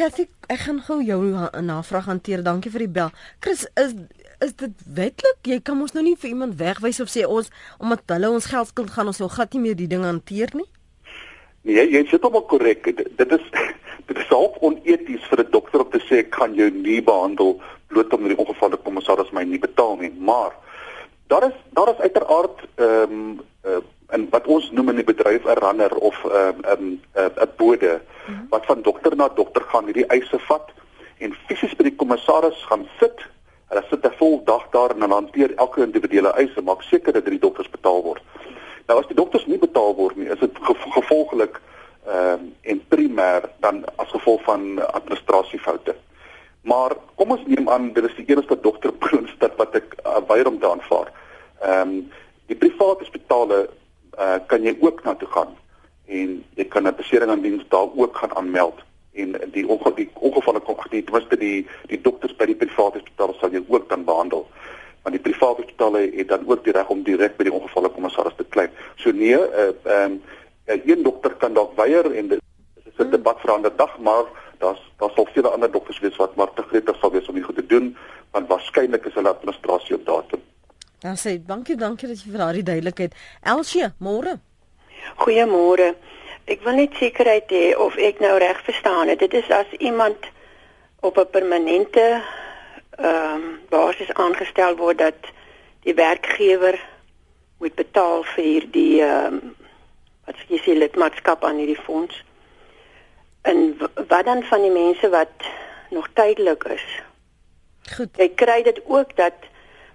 Kathy, 0.00 0.28
ek 0.50 0.64
gaan 0.66 0.80
gou 0.82 0.98
jou 1.02 1.20
navraag 1.62 2.08
hanteer. 2.10 2.42
Dankie 2.42 2.72
vir 2.74 2.86
die 2.86 2.94
bel. 2.98 3.14
Chris, 3.44 3.66
is 3.78 3.94
is 4.40 4.54
dit 4.56 4.84
wetlik? 4.96 5.40
Jy 5.44 5.58
kan 5.60 5.76
mos 5.76 5.92
nou 5.92 6.02
nie 6.02 6.16
vir 6.16 6.30
iemand 6.30 6.56
wegwys 6.56 7.00
of 7.04 7.10
sê 7.12 7.26
ons 7.28 7.50
omdat 7.78 8.08
hulle 8.14 8.30
ons 8.32 8.46
geld 8.48 8.70
skuld 8.70 8.92
gaan 8.94 9.10
ons 9.12 9.20
nou 9.20 9.28
glad 9.28 9.52
nie 9.52 9.60
meer 9.66 9.76
die 9.76 9.88
ding 9.90 10.06
hanteer 10.06 10.54
nie? 10.56 10.66
Nee, 11.68 11.84
jy 11.92 12.06
sit 12.08 12.24
op 12.24 12.38
'n 12.38 12.46
korrek. 12.48 12.88
Dit 12.96 13.32
is 13.36 13.44
dit 14.08 14.16
is 14.16 14.32
half 14.32 14.56
oneties 14.60 15.28
vir 15.28 15.44
'n 15.44 15.50
dokter 15.50 15.84
om 15.84 15.90
te 15.90 16.00
sê 16.08 16.24
ek 16.24 16.30
kan 16.30 16.54
jou 16.54 16.70
nie 16.70 17.02
behandel 17.02 17.60
bloot 17.92 18.12
omdat 18.12 18.32
die 18.32 18.42
ongevalle 18.44 18.76
kommissaris 18.76 19.32
my 19.32 19.44
nie 19.44 19.60
betaal 19.60 19.96
nie. 20.00 20.12
Maar 20.18 20.56
daar 21.28 21.46
is 21.50 21.56
daar 21.76 21.92
is 21.92 22.00
uiteraard 22.00 22.58
ehm 22.76 23.12
um, 23.12 23.40
uh, 23.64 23.82
en 24.10 24.26
wat 24.30 24.46
ons 24.46 24.70
noem 24.70 24.92
in 24.92 25.00
die 25.00 25.08
bedryf 25.12 25.44
'n 25.44 25.60
runner 25.64 25.94
of 25.96 26.16
'n 26.24 26.30
um, 26.30 26.58
'n 26.64 27.00
um, 27.16 27.32
'n 27.44 27.52
bode 27.56 28.00
mhm. 28.26 28.46
wat 28.50 28.66
van 28.66 28.82
dokter 28.82 29.16
na 29.16 29.28
dokter 29.28 29.62
gaan 29.62 29.84
hierdie 29.84 30.06
eise 30.06 30.38
vat 30.38 30.70
en 31.18 31.36
fisies 31.46 31.76
by 31.76 31.82
die 31.82 31.96
kommissaris 31.96 32.64
gaan 32.68 32.88
sit. 32.98 33.18
Hulle 33.68 33.84
sit 33.90 34.06
'n 34.06 34.16
vol 34.18 34.44
dag 34.44 34.66
daar 34.70 34.90
en 34.90 35.00
hulle 35.00 35.14
hanteer 35.14 35.54
elke 35.56 35.82
individuele 35.82 36.32
eise, 36.32 36.62
maak 36.62 36.82
seker 36.82 37.12
dat 37.12 37.24
die 37.24 37.38
dokters 37.38 37.70
betaal 37.70 38.02
word. 38.02 38.22
Nou 38.86 38.98
as 38.98 39.06
die 39.06 39.16
dokters 39.16 39.46
nie 39.46 39.58
betaal 39.58 39.94
word 39.94 40.16
nie, 40.16 40.26
is 40.26 40.38
dit 40.38 40.56
gevolglik 40.98 41.60
ehm 42.06 42.32
um, 42.32 42.54
en 42.62 42.80
primêr 42.88 43.42
dan 43.60 43.84
as 43.96 44.08
gevolg 44.08 44.42
van 44.42 44.78
administrasiefoute. 44.92 45.94
Maar 46.62 46.96
kom 47.14 47.30
ons 47.30 47.44
neem 47.46 47.68
aan 47.68 47.92
dit 47.92 48.04
is 48.04 48.16
die 48.16 48.26
enigste 48.28 48.56
dokter 48.60 48.92
Kroonstad 49.04 49.56
wat 49.56 49.74
ek 49.74 49.94
uh, 50.04 50.18
weier 50.28 50.48
om 50.48 50.58
te 50.58 50.70
aanvaar. 50.70 51.12
Ehm 51.60 51.88
um, 51.88 52.10
die 52.50 52.58
private 52.58 53.04
hospitale 53.04 53.68
uh, 54.18 54.38
kan 54.46 54.62
jy 54.62 54.76
ook 54.80 55.04
na 55.04 55.14
toe 55.14 55.28
gaan 55.28 55.56
en 56.06 56.44
jy 56.54 56.64
kan 56.64 56.86
'n 56.86 56.94
besering 56.96 57.30
aan 57.30 57.42
diens 57.42 57.64
daar 57.68 57.88
ook 57.94 58.16
gaan 58.16 58.34
aanmeld 58.34 58.78
en 59.12 59.36
die 59.52 59.68
ongeval 59.68 59.94
die 59.94 60.10
ongevalle 60.14 60.60
kom 60.60 60.78
agter 60.78 61.04
ten 61.04 61.12
minste 61.12 61.36
die 61.36 61.66
die 61.86 62.00
dokters 62.00 62.36
by 62.36 62.46
die 62.46 62.54
private 62.54 62.98
hospitale 62.98 63.34
sal 63.40 63.50
jy 63.50 63.62
ook 63.68 63.88
dan 63.88 64.04
behandel 64.04 64.46
want 65.02 65.16
die 65.16 65.22
private 65.24 65.62
hospitale 65.62 66.10
het 66.16 66.28
dan 66.28 66.44
ook 66.46 66.64
die 66.64 66.72
reg 66.72 66.88
om 66.88 67.02
direk 67.02 67.36
by 67.36 67.46
die 67.48 67.54
ongevalle 67.56 67.90
kommissaris 67.94 68.36
te 68.36 68.44
klei. 68.44 68.68
So 68.96 69.12
nee, 69.12 69.38
uh, 69.38 69.72
ehm 69.84 70.20
uh, 70.66 70.76
een 70.86 71.02
dokter 71.02 71.34
kan 71.34 71.54
dalk 71.54 71.72
weier 71.76 72.06
en 72.12 72.28
dit 72.28 72.40
is 72.84 72.98
'n 72.98 73.10
debat 73.10 73.40
vir 73.40 73.50
'n 73.50 73.54
ander 73.54 73.76
dag, 73.76 73.98
maar 73.98 74.24
daar's 74.58 74.82
daar 74.98 75.10
sal 75.14 75.26
vele 75.32 75.48
ander 75.48 75.70
dokters 75.70 75.98
wees 76.00 76.16
wat 76.16 76.34
maar 76.36 76.52
te 76.54 76.62
gretig 76.62 76.96
sal 77.00 77.10
wees 77.10 77.28
om 77.28 77.34
dit 77.34 77.44
goed 77.44 77.56
te 77.56 77.66
doen 77.66 77.96
want 78.30 78.48
waarskynlik 78.48 79.04
is 79.06 79.14
hulle 79.14 79.28
administrasie 79.28 79.94
op 79.94 80.06
datum. 80.06 80.40
Dan 81.00 81.16
sê 81.16 81.38
dankie, 81.46 81.76
dankie 81.76 82.08
dat 82.08 82.20
jy 82.20 82.30
vir 82.30 82.42
daardie 82.42 82.66
duidelikheid. 82.66 83.14
Elsie, 83.40 83.88
môre. 84.04 84.36
Goeiemôre. 85.22 85.94
Ek 86.50 86.64
wil 86.66 86.76
net 86.76 86.96
sekerheid 87.00 87.52
hê 87.54 87.72
of 87.78 87.96
ek 87.96 88.20
nou 88.20 88.34
reg 88.42 88.60
verstaan 88.66 89.08
het. 89.08 89.22
Dit 89.22 89.34
is 89.38 89.48
as 89.54 89.70
iemand 89.78 90.28
op 91.00 91.16
'n 91.18 91.30
permanente 91.30 92.22
ehm 93.00 93.34
um, 93.34 93.60
basis 93.68 94.12
aangestel 94.12 94.76
word 94.76 94.98
dat 94.98 95.20
die 95.82 95.94
werkgewer 95.94 96.76
moet 97.58 97.74
betaal 97.74 98.24
vir 98.36 98.66
die 98.70 99.00
ehm 99.02 99.34
um, 99.34 99.54
wat 100.26 100.36
sê 100.36 100.60
jy 100.64 100.76
lidmaatskap 100.76 101.44
aan 101.44 101.56
hierdie 101.56 101.82
fonds. 101.86 102.24
En 103.42 103.78
wat 104.08 104.24
dan 104.24 104.42
van 104.42 104.62
die 104.62 104.74
mense 104.74 105.08
wat 105.08 105.48
nog 105.90 106.08
tydelik 106.12 106.64
is? 106.64 106.84
Goed. 107.96 108.16
Jy 108.16 108.28
kry 108.34 108.62
dit 108.62 108.80
ook 108.84 109.16
dat 109.16 109.49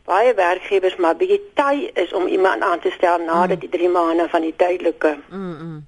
baie 0.05 0.33
werkgewers 0.37 0.95
maar 1.01 1.17
bietjie 1.17 1.41
ty 1.57 1.89
is 2.01 2.13
om 2.13 2.27
iemand 2.27 2.61
aan 2.61 2.79
te 2.79 2.91
stel 2.93 3.17
nadat 3.25 3.57
mm. 3.57 3.63
die 3.65 3.69
3 3.69 3.89
maande 3.89 4.27
van 4.29 4.41
die 4.45 4.53
tydelike 4.55 5.15
mm, 5.29 5.55
mm. 5.61 5.79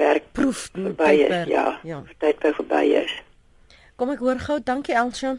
werk 0.00 0.32
proef 0.32 0.68
verby 0.72 1.12
is. 1.26 1.46
Ja, 1.52 1.66
ja. 1.82 2.02
tyd 2.18 2.40
by 2.44 2.52
verby 2.56 2.84
is. 3.02 3.12
Kom 3.98 4.14
ek 4.14 4.22
hoor 4.24 4.40
gou, 4.40 4.60
dankie 4.62 4.94
Elsje. 4.94 5.36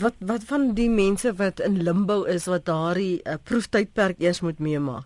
Wat 0.00 0.16
wat 0.24 0.46
van 0.48 0.70
die 0.78 0.88
mense 0.88 1.34
wat 1.36 1.60
in 1.60 1.82
limbo 1.84 2.22
is 2.24 2.46
wat 2.48 2.64
daardie 2.70 3.20
uh, 3.24 3.36
proeftydperk 3.44 4.22
eers 4.22 4.40
moet 4.40 4.62
meemaak? 4.62 5.04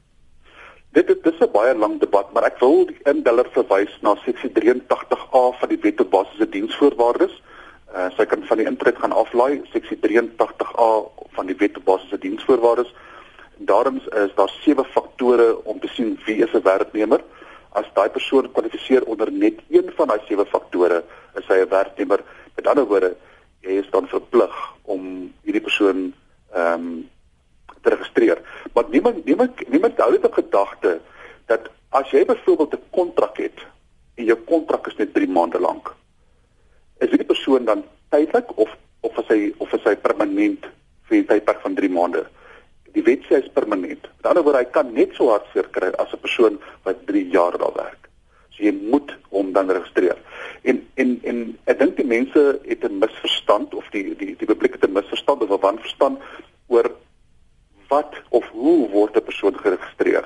Dit 0.94 1.08
dit 1.10 1.26
is 1.26 1.40
'n 1.42 1.50
baie 1.50 1.74
lang 1.74 1.98
debat, 2.00 2.30
maar 2.32 2.46
ek 2.46 2.60
wil 2.62 2.86
in 3.10 3.24
Diller 3.26 3.48
verwys 3.50 3.98
na 4.02 4.14
seksie 4.22 4.50
83A 4.54 5.42
van 5.58 5.68
die 5.68 5.80
Wet 5.82 6.00
op 6.00 6.10
Basiese 6.10 6.46
Diensvoorwaardes 6.48 7.42
Uh, 7.94 8.08
sy 8.16 8.24
kan 8.26 8.42
van 8.42 8.58
die 8.58 8.66
intrede 8.66 8.98
gaan 8.98 9.12
aflaai 9.14 9.60
seksie 9.70 9.96
83A 10.02 10.86
van 11.36 11.46
die 11.46 11.54
wet 11.60 11.76
op 11.78 11.84
basiese 11.84 12.18
diensvoorwaardes. 12.18 12.90
Daarom 13.70 14.00
is 14.02 14.34
daar 14.34 14.50
sewe 14.64 14.84
faktore 14.84 15.62
om 15.62 15.78
te 15.80 15.90
sien 15.94 16.18
wie 16.26 16.42
is 16.42 16.54
'n 16.54 16.62
werknemer. 16.62 17.22
As 17.72 17.86
daai 17.94 18.08
persoon 18.10 18.50
kwalifiseer 18.52 19.04
onder 19.04 19.32
net 19.32 19.60
een 19.70 19.92
van 19.96 20.08
daai 20.08 20.20
sewe 20.26 20.46
faktore, 20.46 21.04
is 21.38 21.46
hy 21.46 21.60
'n 21.62 21.68
werknemer. 21.68 22.20
Met 22.56 22.66
ander 22.66 22.84
woorde, 22.84 23.14
jy 23.60 23.78
is 23.78 23.90
dan 23.90 24.08
verplig 24.08 24.54
om 24.82 25.32
hierdie 25.42 25.62
persoon 25.62 26.14
ehm 26.52 26.74
um, 26.74 27.08
te 27.82 27.90
registreer. 27.90 28.38
Maar 28.72 28.84
niemand 28.90 29.24
niemand 29.24 29.68
niemand 29.68 29.98
hou 29.98 30.10
dit 30.10 30.24
op 30.24 30.32
gedagte 30.32 31.00
dat 31.46 31.70
as 31.88 32.10
jy 32.10 32.24
byvoorbeeld 32.24 32.74
'n 32.74 32.90
kontrak 32.90 33.36
het 33.36 33.58
en 34.14 34.24
jou 34.24 34.38
kontrak 34.38 34.86
is 34.86 34.96
net 34.96 35.14
3 35.14 35.28
maande 35.28 35.60
lank, 35.60 35.94
is 37.04 37.18
die 37.18 37.26
persoon 37.28 37.64
dan 37.68 37.84
tydelik 38.14 38.50
of 38.58 38.70
of 39.04 39.18
is 39.20 39.28
hy 39.28 39.40
of 39.60 39.72
is 39.76 39.84
hy 39.84 39.94
permanent 40.00 40.64
vir 41.08 41.18
'n 41.18 41.26
tydperk 41.28 41.60
van 41.60 41.74
3 41.80 41.90
maande? 41.96 42.24
Die 42.96 43.04
wet 43.08 43.26
sê 43.26 43.36
hy 43.36 43.42
is 43.42 43.52
permanent. 43.58 44.08
Met 44.16 44.26
ander 44.30 44.44
woorde, 44.46 44.62
hy 44.62 44.70
kan 44.76 44.92
net 44.94 45.12
so 45.16 45.28
hard 45.28 45.46
seer 45.52 45.68
kry 45.76 45.90
as 45.98 46.12
'n 46.12 46.22
persoon 46.24 46.58
wat 46.84 47.06
3 47.06 47.28
jaar 47.36 47.58
daar 47.58 47.74
werk. 47.76 48.08
So 48.54 48.62
jy 48.64 48.72
moet 48.72 49.12
hom 49.30 49.52
dan 49.52 49.70
registreer. 49.70 50.16
En 50.62 50.80
en 50.96 51.20
en 51.24 51.58
ek 51.66 51.78
dink 51.78 51.96
die 51.96 52.10
mense 52.16 52.40
het 52.64 52.84
'n 52.84 52.98
misverstand 52.98 53.74
of 53.74 53.84
die 53.90 54.14
die 54.14 54.36
die 54.36 54.46
publiek 54.46 54.78
het 54.78 54.84
'n 54.88 54.92
misverstand 54.92 55.42
of 55.42 55.50
'n 55.50 55.60
wanverstand 55.66 56.18
oor 56.68 56.90
wat 57.88 58.14
of 58.30 58.44
hoe 58.48 58.88
word 58.88 59.16
'n 59.16 59.28
persoon 59.30 59.58
geregistreer. 59.58 60.24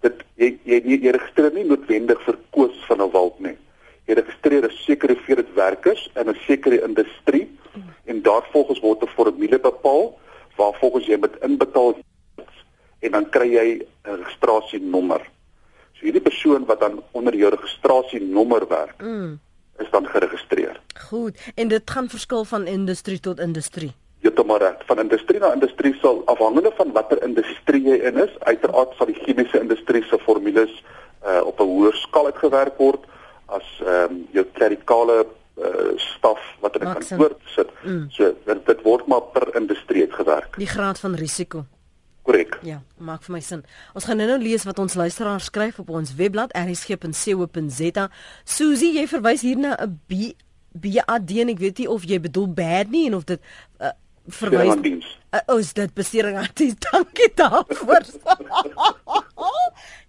Dit 0.00 0.24
jy 0.36 0.58
jy, 0.64 0.80
jy 1.04 1.10
registreer 1.10 1.52
nie 1.52 1.64
noodwendig 1.64 2.22
vir 2.22 2.36
koers 2.50 2.78
van 2.88 3.02
'n 3.02 3.10
wald 3.10 3.40
nie 3.40 3.56
jy 4.06 4.14
registreer 4.14 4.64
'n 4.64 4.76
sekere 4.86 5.14
hoeveelheid 5.14 5.54
werkers 5.54 6.10
in 6.14 6.28
'n 6.28 6.38
sekere 6.46 6.82
industrie 6.82 7.46
en 8.04 8.22
daarvolgens 8.22 8.80
word 8.80 9.02
'n 9.02 9.14
formule 9.16 9.58
bepaal 9.58 10.18
waar 10.56 10.74
volgens 10.80 11.06
jy 11.06 11.16
moet 11.16 11.36
inbetaal 11.42 11.94
en 12.98 13.10
dan 13.10 13.28
kry 13.30 13.48
jy 13.52 13.68
'n 14.04 14.16
registrasienommer. 14.16 15.20
So 15.92 16.04
hierdie 16.04 16.22
persoon 16.22 16.64
wat 16.64 16.80
dan 16.80 17.02
onder 17.10 17.34
jou 17.34 17.50
registrasienommer 17.50 18.68
werk, 18.68 19.02
mm. 19.02 19.38
is 19.78 19.90
dan 19.90 20.06
geregistreer. 20.06 20.80
Goed, 21.08 21.52
en 21.54 21.68
dit 21.68 21.90
gaan 21.90 22.08
verskil 22.08 22.44
van 22.44 22.66
industrie 22.66 23.20
tot 23.20 23.40
industrie. 23.40 23.92
Heeltemal 24.18 24.58
reg. 24.58 24.76
Van 24.86 24.98
industrie 24.98 25.38
na 25.38 25.52
industrie 25.52 25.94
sal 25.94 26.22
afhangende 26.26 26.72
van 26.76 26.92
watter 26.92 27.22
industrie 27.22 27.82
jy 27.82 27.96
in 27.96 28.16
is, 28.16 28.38
uiteraard 28.38 28.94
sal 28.96 29.06
die 29.06 29.18
chemiese 29.24 29.60
industrie 29.60 30.02
se 30.02 30.18
formules 30.18 30.82
uh, 31.26 31.40
op 31.44 31.60
'n 31.60 31.64
hoër 31.64 31.94
skaal 31.94 32.24
uitgewerk 32.24 32.78
word 32.78 33.04
as 33.46 33.66
ehm 33.84 34.12
um, 34.12 34.26
jou 34.32 34.44
klerikale 34.52 35.26
uh, 35.26 35.94
staf 35.96 36.42
wat 36.60 36.76
in 36.76 36.88
'n 36.88 36.92
kantoor 36.92 37.36
sit. 37.44 37.70
Mm. 37.82 38.10
So 38.10 38.34
dit, 38.44 38.66
dit 38.66 38.82
word 38.82 39.06
maar 39.06 39.22
per 39.22 39.54
industrie 39.54 40.02
uitgewerk. 40.02 40.56
Die 40.56 40.66
graad 40.66 40.98
van 40.98 41.14
risiko. 41.14 41.64
Korrek. 42.22 42.58
Ja, 42.62 42.82
maak 42.98 43.22
vir 43.22 43.32
my 43.32 43.40
sin. 43.40 43.62
Ons 43.94 44.04
gaan 44.04 44.16
nou-nou 44.16 44.40
lees 44.42 44.64
wat 44.64 44.78
ons 44.78 44.94
luisteraars 44.94 45.44
skryf 45.44 45.78
op 45.78 45.90
ons 45.90 46.14
webblad 46.14 46.50
rsg.co.za. 46.58 48.08
Susie, 48.44 48.92
jy 48.98 49.06
verwys 49.06 49.40
hier 49.46 49.56
na 49.56 49.76
'n 49.78 50.00
B 50.06 50.34
BAD 50.76 51.30
en 51.40 51.48
ek 51.54 51.58
weet 51.58 51.78
nie 51.78 51.88
of 51.88 52.04
jy 52.04 52.18
bedoel 52.20 52.48
bad 52.52 52.90
nie 52.92 53.06
en 53.06 53.14
of 53.14 53.24
dit 53.24 53.40
uh, 53.80 53.94
verwys 54.26 54.76
uh, 55.36 55.54
oh, 55.54 55.60
is 55.60 55.72
dit 55.76 55.94
besering 55.94 56.36
aan 56.40 56.52
die 56.54 56.72
dankie 56.90 57.32
daarvoor. 57.34 58.04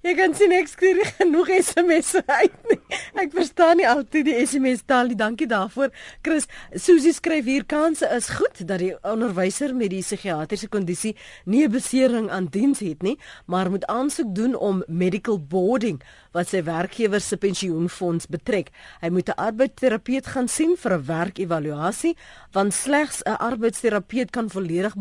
Jy 0.06 0.14
kan 0.16 0.32
sien 0.38 0.54
ek 0.56 0.70
skryf 0.72 1.10
genoeg 1.18 1.50
SMS'e 1.58 2.22
uit 2.30 2.54
nie. 2.70 2.78
Ek 3.20 3.34
verstaan 3.34 3.80
nie 3.82 3.88
altyd 3.90 4.28
die 4.30 4.36
SMS 4.40 4.86
taal 4.88 5.10
nie. 5.10 5.18
Dankie 5.20 5.48
daarvoor. 5.50 5.90
Chris, 6.24 6.46
Susie 6.72 7.12
skryf 7.16 7.50
hier 7.50 7.66
kanse 7.68 8.08
is 8.16 8.30
goed 8.38 8.62
dat 8.70 8.80
die 8.80 8.94
onderwyser 9.02 9.74
met 9.76 9.92
die 9.92 10.04
psigiatriese 10.06 10.70
kondisie 10.72 11.16
nie 11.46 11.66
'n 11.66 11.72
besering 11.72 12.30
aan 12.30 12.48
diens 12.48 12.80
het 12.80 13.02
nie, 13.04 13.18
maar 13.48 13.70
moet 13.70 13.86
aansoek 13.86 14.36
doen 14.36 14.56
om 14.56 14.84
medical 14.88 15.40
boarding 15.40 16.00
wat 16.32 16.48
sy 16.48 16.64
werkgewer 16.64 17.22
se 17.22 17.38
pensioenfonds 17.38 18.28
betrek. 18.28 18.70
Hy 19.02 19.10
moet 19.10 19.30
'n 19.30 19.42
arbeidsterapeut 19.50 20.28
gaan 20.28 20.48
sien 20.48 20.78
vir 20.78 20.94
'n 20.94 21.06
werkevaluasie, 21.06 22.16
want 22.54 22.74
slegs 22.74 23.24
'n 23.26 23.38
arbeidsterapeut 23.38 24.30
kan 24.32 24.50
volledig 24.50 24.96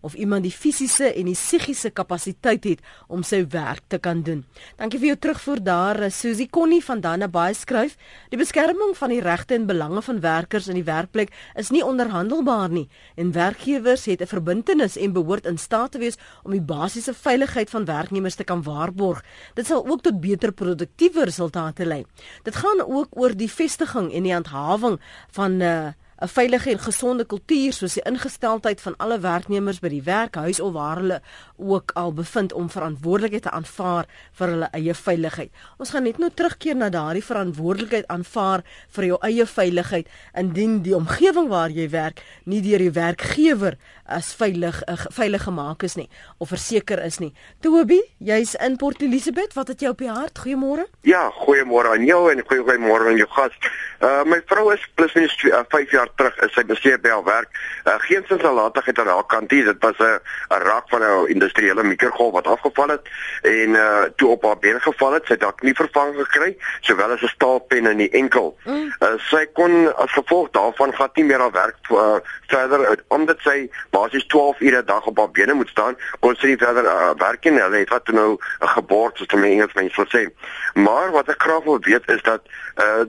of 0.00 0.14
iemand 0.14 0.42
die 0.42 0.52
fisiese 0.52 1.12
en 1.14 1.24
die 1.24 1.34
psigiese 1.34 1.90
kapasiteit 1.90 2.64
het 2.64 2.80
om 3.08 3.22
sy 3.26 3.42
werk 3.50 3.82
te 3.88 3.98
kan 3.98 4.22
doen. 4.22 4.44
Dankie 4.78 4.98
vir 4.98 5.12
jou 5.12 5.16
terugvoer 5.16 5.62
daar, 5.64 6.00
eh, 6.00 6.10
Susie 6.10 6.48
Connie 6.50 6.84
van 6.84 7.00
Dannaby 7.00 7.52
skryf: 7.52 7.96
"Die 8.30 8.38
beskerming 8.38 8.96
van 8.96 9.08
die 9.08 9.20
regte 9.20 9.54
en 9.54 9.66
belange 9.66 10.02
van 10.02 10.20
werkers 10.20 10.68
in 10.68 10.74
die 10.74 10.84
werkplek 10.84 11.30
is 11.56 11.70
nie 11.70 11.84
onderhandelbaar 11.84 12.70
nie 12.70 12.88
en 13.16 13.32
werkgewers 13.32 14.04
het 14.04 14.20
'n 14.20 14.26
verbintenis 14.26 14.96
en 14.96 15.12
behoort 15.12 15.46
in 15.46 15.58
staat 15.58 15.92
te 15.92 15.98
wees 15.98 16.16
om 16.42 16.50
die 16.50 16.60
basiese 16.60 17.14
veiligheid 17.14 17.70
van 17.70 17.84
werknemers 17.84 18.34
te 18.34 18.44
kan 18.44 18.62
waarborg. 18.62 19.24
Dit 19.54 19.66
sal 19.66 19.86
ook 19.86 20.02
tot 20.02 20.20
beter 20.20 20.52
produktiewe 20.52 21.24
resultate 21.24 21.86
lei. 21.86 22.04
Dit 22.42 22.56
gaan 22.56 22.80
ook 22.86 23.08
oor 23.10 23.36
die 23.36 23.50
vestiging 23.50 24.12
en 24.12 24.22
die 24.22 24.32
handhawing 24.32 25.00
van 25.30 25.60
uh, 25.60 25.88
'n 26.20 26.28
veilige 26.28 26.70
en 26.70 26.78
gesonde 26.78 27.24
kultuur 27.24 27.72
soos 27.72 27.94
die 27.94 28.04
ingesteldheid 28.04 28.80
van 28.80 28.94
alle 28.96 29.18
werknemers 29.20 29.78
by 29.80 29.88
die 29.88 30.02
werk, 30.04 30.34
huis 30.34 30.60
of 30.60 30.72
waar 30.72 30.96
hulle 31.00 31.20
ook 31.56 31.90
al 31.94 32.12
bevind 32.12 32.52
om 32.52 32.68
verantwoordelikheid 32.70 33.42
te 33.42 33.50
aanvaar 33.50 34.04
vir 34.32 34.52
hulle 34.52 34.68
eie 34.76 34.94
veiligheid. 34.94 35.50
Ons 35.78 35.90
gaan 35.90 36.04
net 36.04 36.18
nou 36.18 36.30
terugkeer 36.34 36.76
na 36.76 36.90
daardie 36.92 37.24
verantwoordelikheid 37.24 38.08
aanvaar 38.12 38.64
vir 38.96 39.04
jou 39.04 39.18
eie 39.24 39.46
veiligheid 39.46 40.10
indien 40.36 40.82
die 40.82 40.96
omgewing 40.96 41.48
waar 41.48 41.70
jy 41.70 41.88
werk 41.88 42.20
nie 42.44 42.60
deur 42.60 42.84
die 42.84 42.92
werkgewer 42.92 43.78
as 44.04 44.34
veilig 44.34 44.82
uh, 44.88 44.98
veilig 45.14 45.46
gemaak 45.46 45.86
is 45.88 45.96
nie 45.96 46.08
of 46.38 46.52
verseker 46.52 47.00
is 47.04 47.20
nie. 47.22 47.32
Toby, 47.64 48.00
jy's 48.18 48.56
in 48.60 48.76
Port 48.76 49.00
Elizabeth, 49.02 49.54
wat 49.56 49.72
het 49.72 49.80
jy 49.80 49.94
op 49.94 50.04
die 50.04 50.10
hart? 50.10 50.36
Goeiemôre. 50.44 50.84
Ja, 51.06 51.30
goeiemôre 51.46 51.94
aan 51.94 52.04
jou 52.04 52.26
en 52.32 52.44
goeiemôre 52.44 53.08
aan 53.08 53.20
jou 53.20 53.28
gas. 53.30 53.56
Uh 54.00 54.24
my 54.24 54.40
vrou 54.48 54.70
is 54.72 54.80
plus 54.94 55.12
minus 55.12 55.34
5 55.36 55.74
uh, 55.74 55.90
jaar 55.90 56.08
terug 56.16 56.36
is 56.40 56.54
sy 56.56 56.62
bestuur 56.64 57.00
by 57.04 57.10
haar 57.12 57.24
werk. 57.24 57.50
Uh, 57.84 57.98
geen 58.06 58.24
sin 58.28 58.40
nalatigheid 58.40 58.98
aan 58.98 59.10
haar 59.12 59.26
kant 59.28 59.50
nie. 59.52 59.64
Dit 59.64 59.82
was 59.84 59.98
'n 59.98 60.20
'n 60.56 60.62
raak 60.64 60.88
van 60.88 61.02
'n 61.02 61.28
industriële 61.28 61.82
mikrogolf 61.82 62.32
wat 62.32 62.46
afgeval 62.46 62.88
het 62.88 63.04
en 63.42 63.76
uh 63.76 64.08
toe 64.16 64.28
op 64.28 64.44
haar 64.44 64.58
been 64.58 64.80
geval 64.80 65.12
het. 65.12 65.26
Sy 65.26 65.32
het 65.32 65.40
dalk 65.40 65.62
nie 65.62 65.74
vervang 65.74 66.16
gekry 66.16 66.56
sowel 66.80 67.12
as 67.12 67.22
'n 67.22 67.26
staalpen 67.26 67.86
in 67.86 67.96
die 67.96 68.10
enkel. 68.10 68.56
Mm. 68.64 68.94
Uh, 69.00 69.08
sy 69.18 69.46
kon 69.52 69.94
as 69.96 70.12
gevolg 70.12 70.50
daarvan 70.50 70.94
glad 70.94 71.16
nie 71.16 71.24
meer 71.24 71.40
haar 71.40 71.52
werk 71.52 71.76
uh, 71.90 72.16
verder 72.46 73.04
omdat 73.08 73.38
sy 73.40 73.70
basies 73.90 74.26
12 74.26 74.60
ure 74.60 74.80
'n 74.80 74.86
dag 74.86 75.06
op 75.06 75.18
haar 75.18 75.30
bene 75.30 75.52
moet 75.52 75.68
staan, 75.68 75.96
kon 76.20 76.36
sy 76.36 76.46
nie 76.46 76.56
verder 76.56 76.84
uh, 76.84 77.12
werk 77.16 77.44
nie. 77.44 77.60
Hulle 77.60 77.76
het 77.76 77.88
wat 77.88 78.04
toe 78.04 78.14
nou 78.14 78.38
'n 78.60 78.68
geboorte 78.68 79.16
soos 79.18 79.28
die 79.28 79.50
Engels 79.50 79.74
mense 79.74 79.94
sou 79.94 80.06
sê. 80.08 80.30
Maar 80.74 81.10
wat 81.10 81.28
ek 81.28 81.42
graag 81.42 81.64
wil 81.64 81.78
weet 81.80 82.08
is 82.08 82.22
dat 82.22 82.40
uh 82.76 83.04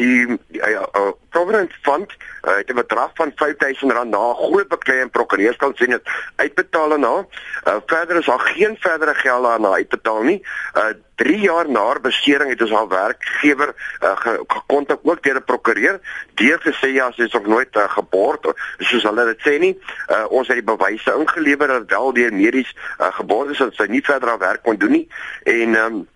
die 0.00 0.26
uh, 0.28 0.70
uh, 0.70 1.12
Providence 1.28 1.76
Fund 1.82 2.12
uh, 2.12 2.56
het 2.56 2.70
'n 2.72 2.74
bedrag 2.74 3.10
van 3.14 3.32
R5000 3.32 4.08
na 4.08 4.24
groot 4.34 4.68
beklei 4.68 4.98
en 5.00 5.10
prokureurs 5.10 5.56
kan 5.56 5.72
sien 5.74 5.90
dit 5.90 6.10
uitbetaal 6.36 6.98
na. 6.98 7.14
Uh, 7.64 7.76
verder 7.86 8.16
is 8.16 8.26
daar 8.26 8.40
geen 8.40 8.76
verdere 8.80 9.14
geld 9.14 9.46
aan 9.46 9.66
uitbetaal 9.66 10.22
nie. 10.22 10.46
Uh 10.74 10.92
3 11.20 11.40
jaar 11.40 11.68
na 11.68 12.00
besering 12.00 12.48
het 12.48 12.62
ons 12.62 12.72
al 12.72 12.88
werkgewer 12.88 13.74
uh, 14.02 14.16
gekontak 14.46 15.00
ook 15.02 15.22
deur 15.22 15.36
'n 15.36 15.44
prokureur 15.44 16.00
deur 16.34 16.58
te 16.58 16.72
sê 16.72 16.88
ja, 16.92 17.10
sy 17.12 17.22
is 17.22 17.32
nog 17.32 17.46
nooit 17.46 17.76
uh, 17.76 17.90
gebord 17.90 18.52
soos 18.78 19.02
hulle 19.02 19.24
dit 19.24 19.40
sê 19.48 19.58
nie. 19.58 19.74
Uh, 20.08 20.24
ons 20.28 20.48
het 20.48 20.56
die 20.56 20.76
bewyse 20.76 21.12
ingelewer 21.18 21.66
dat 21.66 21.90
wel 21.90 22.12
deur 22.12 22.32
medies 22.32 22.76
uh, 22.76 23.12
gebord 23.12 23.50
is 23.50 23.58
dat 23.58 23.74
sy 23.74 23.86
nie 23.88 24.04
verder 24.04 24.30
aan 24.30 24.38
werk 24.38 24.62
kon 24.62 24.76
doen 24.76 24.90
nie 24.90 25.08
en 25.44 25.74
um, 25.74 26.08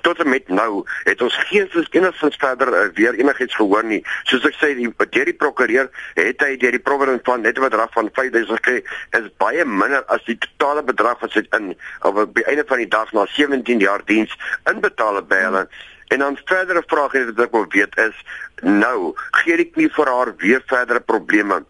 tot 0.00 0.18
en 0.18 0.28
met 0.28 0.48
nou 0.48 0.84
het 1.04 1.22
ons 1.22 1.36
geen 1.48 1.68
enigstens 1.90 2.36
verder 2.36 2.68
uh, 2.68 2.88
weer 2.94 3.14
enigiets 3.14 3.54
gehoor 3.54 3.84
nie. 3.84 4.00
Soos 4.24 4.44
ek 4.48 4.56
sê, 4.56 4.72
die 4.78 4.88
deur 4.88 5.28
die 5.28 5.36
prokureur 5.36 5.90
het 6.16 6.44
hy 6.44 6.56
deur 6.56 6.76
die 6.76 6.82
provinsie 6.82 7.20
van 7.24 7.44
net 7.44 7.58
'n 7.58 7.68
bedrag 7.68 7.92
van 7.92 8.10
5000 8.12 8.58
gekry, 8.60 8.84
is 9.18 9.28
baie 9.36 9.64
minder 9.64 10.04
as 10.08 10.24
die 10.24 10.38
totale 10.38 10.82
bedrag 10.82 11.20
wat 11.20 11.32
sy 11.32 11.44
in 11.58 11.74
op 12.00 12.34
die 12.34 12.44
einde 12.44 12.64
van 12.66 12.78
die 12.78 12.88
dag 12.88 13.12
na 13.12 13.26
17 13.26 13.78
jaar 13.78 14.04
diens 14.04 14.32
inbetaal 14.64 15.22
by 15.22 15.36
hulle. 15.36 15.68
En 16.08 16.18
dan 16.18 16.38
verdere 16.44 16.82
vrae 16.86 17.24
wat 17.26 17.44
ek 17.46 17.52
wil 17.52 17.66
weet 17.68 17.98
is 17.98 18.16
nou, 18.62 19.14
gee 19.42 19.56
ek 19.58 19.76
nie 19.76 19.88
vir 19.88 20.06
haar 20.06 20.34
weer 20.36 20.62
verdere 20.66 21.00
probleme 21.00 21.64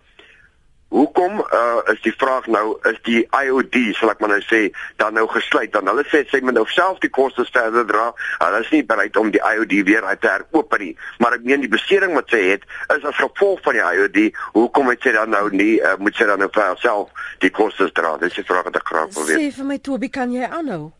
Hoekom 0.92 1.38
uh, 1.40 1.80
is 1.92 2.00
die 2.04 2.12
vraag 2.12 2.46
nou 2.52 2.74
is 2.88 2.98
die 3.06 3.22
IOD 3.32 3.76
sal 3.96 4.12
ek 4.12 4.20
maar 4.20 4.34
nou 4.34 4.42
sê 4.44 4.66
dan 5.00 5.16
nou 5.16 5.24
gesluit 5.32 5.72
dan 5.72 5.88
hulle 5.88 6.04
sê 6.10 6.20
sy 6.28 6.42
moet 6.44 6.56
nou 6.58 6.66
self 6.68 6.98
die 7.00 7.10
kostes 7.12 7.48
verder 7.54 7.86
dra. 7.88 8.10
Hulle 8.42 8.60
is 8.60 8.72
nie 8.74 8.82
bereid 8.84 9.16
om 9.16 9.30
die 9.32 9.40
IOD 9.40 9.72
weer 9.88 10.04
uit 10.04 10.20
te 10.20 10.28
herkoop 10.28 10.76
nie. 10.82 10.90
Maar 11.22 11.38
ek 11.38 11.46
meen 11.48 11.64
die 11.64 11.70
besering 11.72 12.12
wat 12.18 12.28
sy 12.34 12.42
het 12.50 12.66
is 12.92 13.06
as 13.08 13.20
gevolg 13.20 13.62
van 13.64 13.78
die 13.78 13.84
IOD. 13.86 14.18
Hoekom 14.56 14.90
het 14.92 15.06
sy 15.06 15.14
dan 15.16 15.32
nou 15.32 15.46
nie 15.54 15.78
uh, 15.80 15.94
moet 16.02 16.18
sy 16.18 16.28
dan 16.28 16.44
nou 16.44 16.50
vir 16.52 16.64
haarself 16.66 17.24
die 17.44 17.52
kostes 17.52 17.94
dra? 17.96 18.18
Dis 18.20 18.36
'n 18.36 18.44
vraag 18.48 18.68
wat 18.68 18.76
ek 18.76 18.92
graag 18.92 19.14
wil 19.16 19.26
weet. 19.30 19.40
Sê 19.40 19.56
vir 19.56 19.68
my 19.72 19.78
Toby, 19.78 20.12
kan 20.12 20.32
jy 20.32 20.44
aanhou? 20.44 20.92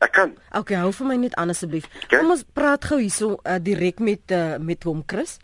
Ek 0.00 0.12
kan. 0.12 0.36
Okay, 0.52 0.76
hou 0.76 0.92
vir 0.92 1.06
my 1.06 1.16
net 1.16 1.34
aan 1.40 1.48
asseblief. 1.48 1.88
Okay. 2.04 2.20
Kom 2.20 2.30
ons 2.36 2.44
praat 2.44 2.84
gou 2.84 3.00
hierso 3.00 3.40
uh, 3.44 3.56
direk 3.60 4.00
met 4.00 4.32
uh, 4.32 4.60
met 4.60 4.84
hom 4.84 5.02
Chris. 5.06 5.38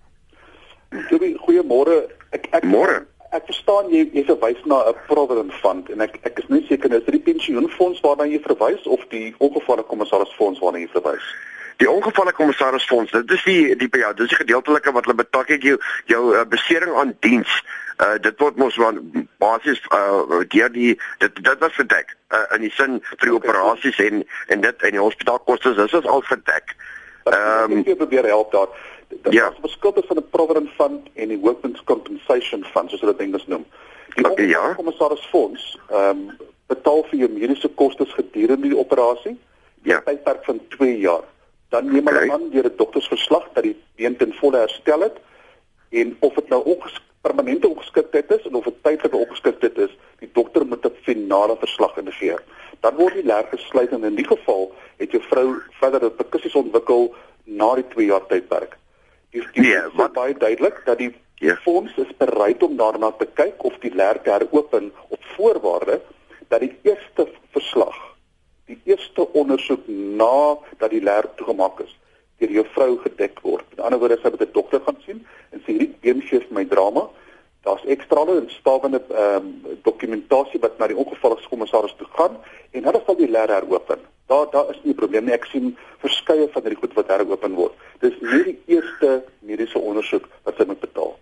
Toby, 1.09 1.32
goeiemôre 1.40 2.16
Ek 2.37 2.48
ek 2.52 2.64
Môre. 2.68 3.04
Ek 3.37 3.49
verstaan 3.51 3.90
jy 3.92 4.07
jy 4.16 4.22
verwys 4.29 4.62
na 4.70 4.79
'n 4.88 4.94
provident 5.11 5.53
fund 5.62 5.90
en 5.92 6.01
ek 6.01 6.16
ek 6.29 6.38
is 6.42 6.49
nie 6.49 6.64
seker 6.68 6.92
is 6.96 7.05
dit 7.05 7.16
die 7.18 7.27
pensioenfonds 7.33 8.01
waarna 8.07 8.25
jy 8.25 8.40
verwys 8.46 8.87
of 8.87 9.03
die 9.11 9.35
ongevalle 9.38 9.85
kommissarisfonds 9.92 10.62
waarna 10.62 10.81
jy 10.81 10.88
verwys. 10.94 11.27
Die 11.77 11.90
ongevalle 11.90 12.33
kommissarisfonds, 12.33 13.12
dit 13.12 13.31
is 13.37 13.42
die 13.44 13.77
die 13.77 13.88
ja, 14.01 14.12
dis 14.16 14.33
die 14.33 14.40
gedeeltelike 14.40 14.92
wat 14.96 15.05
hulle 15.05 15.18
betaal 15.20 15.44
kyk 15.44 15.62
jou 15.68 15.77
jou 16.12 16.22
uh, 16.33 16.44
besering 16.49 16.94
aan 16.96 17.12
diens. 17.20 17.53
Uh 18.01 18.16
dit 18.20 18.40
word 18.40 18.57
mos 18.57 18.75
van 18.81 19.01
basies 19.44 19.81
uh 19.92 20.40
deur 20.55 20.72
die 20.72 20.96
dit 21.18 21.44
dit 21.44 21.59
was 21.61 21.77
verdek 21.77 22.16
uh, 22.33 22.46
in 22.57 22.64
die 22.64 22.72
sin 22.72 23.01
vir 23.05 23.29
die 23.29 23.37
Okay. 23.37 23.51
operasies 23.51 23.99
en 24.09 24.25
en 24.49 24.61
dit 24.61 24.83
en 24.83 24.96
die 24.96 25.07
hospitaalkoste 25.09 25.75
dis 25.75 26.01
is 26.01 26.12
al 26.16 26.22
verdek. 26.33 26.77
Ehm 27.27 27.72
Ehm, 27.72 27.85
ek 27.85 27.96
probeer 27.96 28.25
help 28.33 28.53
daar. 28.53 28.68
Daar 29.22 29.33
Ja. 29.33 29.48
is 29.50 29.57
'n 29.57 29.61
verskil 29.61 29.92
tussen 29.92 30.16
'n 30.16 30.29
provident 30.31 30.70
fund 30.70 31.09
en 31.14 31.29
die 31.29 31.38
workmen's 31.38 31.85
compensation 31.85 32.64
fund 32.64 32.90
soos 32.90 33.00
hulle 33.00 33.12
dit 33.16 33.26
Engels 33.26 33.46
noem. 33.46 33.64
Die 34.14 34.24
Okay, 34.31 34.46
ja. 34.46 34.59
ongevalle 34.59 34.74
kommissarisfonds 34.74 35.79
ehm 35.90 36.09
um, 36.11 36.37
betaal 36.66 37.05
vir 37.11 37.18
jou 37.18 37.31
mediese 37.31 37.68
kostes 37.68 38.12
gedurende 38.12 38.68
die 38.68 38.79
operasie. 38.79 39.38
Ja. 39.83 40.00
tydperk 40.00 40.44
van 40.44 40.61
2 40.68 40.98
jaar. 40.98 41.22
Dan 41.68 41.85
neem 41.92 42.07
hulle 42.07 42.16
Okay. 42.24 42.31
aan 42.31 42.50
deur 42.50 42.64
'n 42.64 42.76
doktersverslag 42.76 43.48
dat 43.52 43.62
die 43.62 43.76
been 43.96 44.16
ten 44.16 44.33
volle 44.33 44.57
herstel 44.59 45.00
het 45.00 45.16
en 45.90 46.16
of 46.20 46.35
dit 46.35 46.48
nou 46.48 46.62
onges 46.64 47.00
permanente 47.20 47.68
ongeskiktheid 47.68 48.31
is 48.31 48.42
en 48.46 48.55
of 48.55 48.64
dit 48.64 48.74
tydelike 48.83 49.16
ongeskiktheid 49.16 49.79
is, 49.79 49.90
die 50.18 50.31
dokter 50.33 50.66
moet 50.66 50.85
'n 50.87 50.92
finale 51.02 51.57
verslag 51.59 51.96
indigeer. 51.96 52.42
Dan 52.81 52.94
word 52.96 53.14
die 53.14 53.24
lerg 53.24 53.48
gesluit 53.50 53.90
en 53.92 54.05
in 54.05 54.14
die 54.14 54.26
geval 54.26 54.72
het 54.96 55.11
jou 55.11 55.22
vrou 55.22 55.62
verder 55.81 56.00
reperkusies 56.00 56.55
ontwikkel 56.55 57.14
na 57.44 57.74
die 57.74 57.88
2 57.88 58.07
jaar 58.07 58.26
tydperk. 58.26 58.76
Die 59.53 59.62
Nee, 59.62 59.81
wat- 59.94 60.12
baie 60.12 60.35
duidelik 60.35 60.83
dat 60.85 60.99
die 60.99 61.14
Ja. 61.38 61.55
fonds 61.57 61.92
is 61.96 62.16
bereid 62.16 62.62
om 62.62 62.77
daarna 62.77 63.11
te 63.11 63.27
kyk 63.35 63.64
of 63.64 63.75
die 63.81 63.94
lerg 63.94 64.25
heropen 64.25 64.92
op 65.09 65.22
voorwaarde 65.37 66.01
dat 66.49 66.61
die 66.61 66.77
eerste 66.83 67.29
verslag 67.51 67.96
die 68.66 68.81
eerste 68.85 69.33
ondersoek 69.33 69.87
na 69.88 70.57
dat 70.79 70.90
die 70.90 71.03
lerg 71.03 71.27
toegemaak 71.37 71.81
is 71.81 71.92
deur 72.38 72.51
jou 72.51 72.66
vrou 72.75 72.99
gedek 72.99 73.40
word. 73.40 73.64
In 73.77 73.83
ander 73.83 73.99
woorde, 73.99 74.18
sy 74.22 74.29
moet 74.31 74.40
'n 74.42 74.53
dokter 74.53 74.81
gaan 74.81 74.96
sien 75.07 75.27
en 75.53 75.61
sê 75.61 75.72
hierdie 75.72 76.22
gee 76.22 76.40
vir 76.40 76.46
my 76.51 76.64
drama. 76.64 77.09
Daar's 77.66 77.85
ekstrale 77.85 78.37
en 78.40 78.50
stawende 78.50 79.02
ehm 79.11 79.46
um, 79.46 79.79
dokumentasie 79.83 80.61
wat 80.62 80.79
na 80.79 80.87
die 80.87 80.98
ongevalskommissaris 81.02 81.96
toe 81.98 82.07
gaan 82.18 82.37
en 82.70 82.85
hulle 82.87 83.02
sal 83.07 83.18
die 83.18 83.31
lerg 83.31 83.50
heropen. 83.50 84.05
Daar 84.31 84.46
daar 84.50 84.70
is 84.70 84.81
nie 84.83 84.92
'n 84.92 85.00
probleem 85.02 85.24
nie. 85.24 85.35
Ek 85.35 85.44
sien 85.50 85.76
verskeie 85.98 86.48
van 86.52 86.62
hierdie 86.62 86.81
goed 86.83 86.94
wat 86.94 87.09
heropen 87.09 87.55
word. 87.55 87.74
Dis 88.00 88.20
nie 88.20 88.42
die 88.44 88.59
eerste 88.66 89.24
mediese 89.40 89.79
ondersoek 89.79 90.29
wat 90.44 90.55
sy 90.57 90.64
moet 90.66 90.81
betaal. 90.81 91.16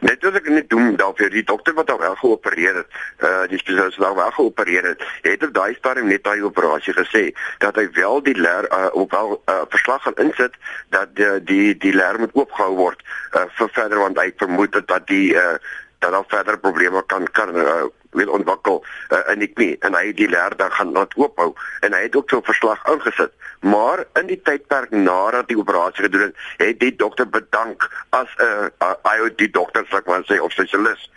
Net 0.00 0.24
as 0.24 0.36
ek 0.40 0.48
net 0.48 0.68
doen 0.70 0.96
daarvoor 0.96 1.32
die 1.32 1.44
dokter 1.44 1.74
wat 1.74 1.92
wel 1.98 2.16
geopereer 2.22 2.82
het, 2.82 2.98
uh 3.24 3.44
die 3.50 3.58
spesialis 3.58 3.96
wat 3.96 4.14
wel 4.14 4.30
geopereer 4.36 4.88
het, 4.92 5.04
het 5.22 5.44
op 5.46 5.54
daai 5.54 5.74
stadium 5.74 6.10
net 6.12 6.24
daai 6.24 6.42
operasie 6.42 6.94
gesê 6.96 7.24
dat 7.58 7.76
hy 7.80 7.86
wel 7.96 8.22
die 8.22 8.36
leer 8.36 8.68
uh, 8.70 8.88
op 8.92 9.10
wel 9.10 9.36
uh, 9.36 9.60
verslag 9.68 10.02
gaan 10.02 10.20
insit 10.26 10.58
dat 10.88 11.14
die 11.16 11.30
die 11.44 11.76
die 11.76 11.94
leer 11.94 12.18
moet 12.18 12.34
oopgehou 12.34 12.74
word 12.76 13.04
uh, 13.32 13.46
vir 13.58 13.72
verder 13.78 14.02
want 14.04 14.20
hy 14.20 14.30
vermoed 14.36 14.76
dat 14.86 15.06
die 15.06 15.32
uh, 15.34 15.56
dat 16.00 16.12
daar 16.12 16.28
verder 16.28 16.58
probleme 16.58 17.02
kan 17.06 17.26
kan 17.32 17.56
uh, 17.56 17.88
wil 18.10 18.30
ontwikkel 18.30 18.84
uh, 19.10 19.18
in 19.32 19.38
die 19.38 19.52
knie 19.52 19.76
en 19.86 19.94
hy 19.94 20.06
het 20.06 20.16
die 20.16 20.28
leer 20.28 20.56
dan 20.56 20.72
gaan 20.72 20.92
laat 20.92 21.14
oophou 21.16 21.52
en 21.86 21.94
hy 21.94 22.02
het 22.02 22.16
ook 22.16 22.30
so 22.30 22.38
'n 22.38 22.48
verslag 22.50 22.84
ingesit. 22.92 23.32
Maar 23.60 24.04
in 24.20 24.26
die 24.26 24.40
tydperk 24.42 24.90
nadat 24.90 25.48
die 25.48 25.58
operasie 25.58 26.04
gedoen 26.04 26.20
het 26.20 26.36
het 26.56 26.80
die 26.80 26.96
dokter 26.96 27.28
bedank 27.28 27.88
as 28.10 28.28
'n 28.36 28.42
uh, 28.42 28.68
uh, 28.82 29.16
IOD 29.16 29.52
dokter 29.52 29.84
sê 29.86 29.96
ek 29.96 30.06
maar 30.06 30.24
sê 30.24 30.40
of 30.40 30.52
spesialis 30.52 31.10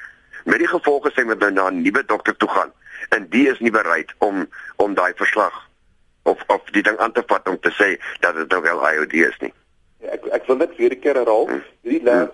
met 0.44 0.60
die 0.60 0.68
gevolge 0.68 1.12
sê 1.12 1.26
met 1.26 1.40
nou 1.40 1.52
na 1.52 1.70
'n 1.70 1.82
nuwe 1.82 2.06
dokter 2.06 2.36
toe 2.38 2.50
gaan. 2.50 2.72
En 3.10 3.28
die 3.30 3.50
is 3.50 3.60
nie 3.60 3.72
bereid 3.72 4.14
om 4.18 4.48
om 4.76 4.94
daai 4.94 5.14
verslag 5.16 5.70
of 6.24 6.44
of 6.48 6.62
die 6.72 6.84
ding 6.84 6.98
aan 6.98 7.12
te 7.12 7.24
vat 7.28 7.48
om 7.48 7.60
te 7.60 7.72
sê 7.72 8.02
dat 8.20 8.36
dit 8.36 8.50
nou 8.50 8.62
wel 8.62 8.94
IOD 8.94 9.14
is 9.14 9.38
nie. 9.40 9.54
Ja, 9.98 10.10
ek 10.12 10.26
ek 10.26 10.46
wil 10.46 10.58
net 10.58 10.76
weer 10.76 10.92
'n 10.92 11.00
keer 11.00 11.16
herhaal. 11.16 11.50
Hierdie 11.82 12.04
leer 12.04 12.32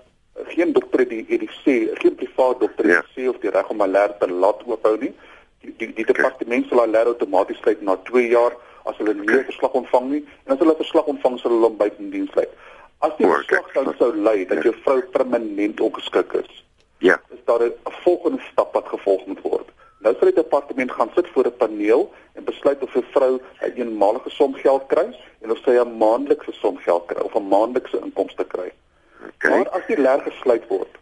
geen 0.47 0.73
dokter 0.73 1.07
die 1.09 1.25
het 1.29 1.39
die 1.39 1.49
sê, 1.65 1.89
geen 1.99 2.15
privaat 2.15 2.59
dokter 2.59 2.85
het 2.85 2.93
Ja. 2.93 3.03
sê 3.15 3.27
of 3.29 3.37
die 3.39 3.49
reg 3.49 3.69
om 3.69 3.83
leer 3.83 4.17
te 4.19 4.27
laat 4.31 4.63
oophou 4.65 4.97
nie. 4.97 5.13
Die 5.61 5.73
die, 5.77 5.93
die 5.93 6.05
departement 6.05 6.67
sal 6.69 6.87
leer 6.87 7.05
outomaties 7.05 7.57
sluit 7.57 7.81
na 7.81 7.95
2 8.03 8.27
jaar 8.29 8.53
as 8.85 8.97
hulle 8.97 9.13
nie 9.13 9.27
'n 9.27 9.43
verslag 9.45 9.71
ontvang 9.73 10.09
nie 10.09 10.25
en 10.45 10.53
as 10.53 10.59
hulle 10.59 10.71
'n 10.73 10.83
verslag 10.83 11.05
ontvang 11.05 11.39
sal 11.39 11.51
hulle 11.51 11.67
hom 11.67 11.77
buite 11.77 12.09
diens 12.09 12.31
sluit. 12.31 12.49
As 13.01 13.11
die 13.17 13.27
verslag 13.27 13.71
dan 13.73 13.93
sou 13.97 14.13
lei 14.15 14.45
dat 14.45 14.57
Ja. 14.57 14.63
jou 14.63 14.73
vrou 14.83 15.01
permanent 15.01 15.79
ongeskik 15.79 16.33
is, 16.33 16.63
ja 16.99 17.19
is 17.31 17.39
daar 17.45 17.61
'n 17.63 17.73
volgende 18.03 18.41
stap 18.51 18.73
wat 18.73 18.87
gevolg 18.87 19.25
moet 19.25 19.41
word. 19.41 19.67
Nou 20.01 20.13
sal 20.15 20.31
die 20.31 20.41
departement 20.43 20.91
gaan 20.91 21.09
sit 21.15 21.27
voor 21.27 21.45
'n 21.45 21.57
paneel 21.57 22.11
en 22.35 22.43
besluit 22.43 22.81
of 22.83 22.95
'n 22.95 23.03
vrou 23.11 23.39
'n 23.61 23.71
eenmalige 23.75 24.29
som 24.29 24.53
geld 24.53 24.83
kry 24.87 25.07
en 25.41 25.51
of 25.51 25.57
sy 25.57 25.71
'n 25.71 25.97
maandelikse 25.97 26.51
som 26.53 26.77
geld 26.77 27.05
kry 27.07 27.21
of 27.21 27.35
'n 27.35 27.47
maandelikse 27.47 27.99
inkomste 27.99 28.43
kry. 28.45 28.71
Okay 29.27 29.49
Maar 29.57 29.69
as 29.69 29.85
die 29.87 29.97
leer 29.97 30.21
gesluit 30.25 30.67
word, 30.67 30.97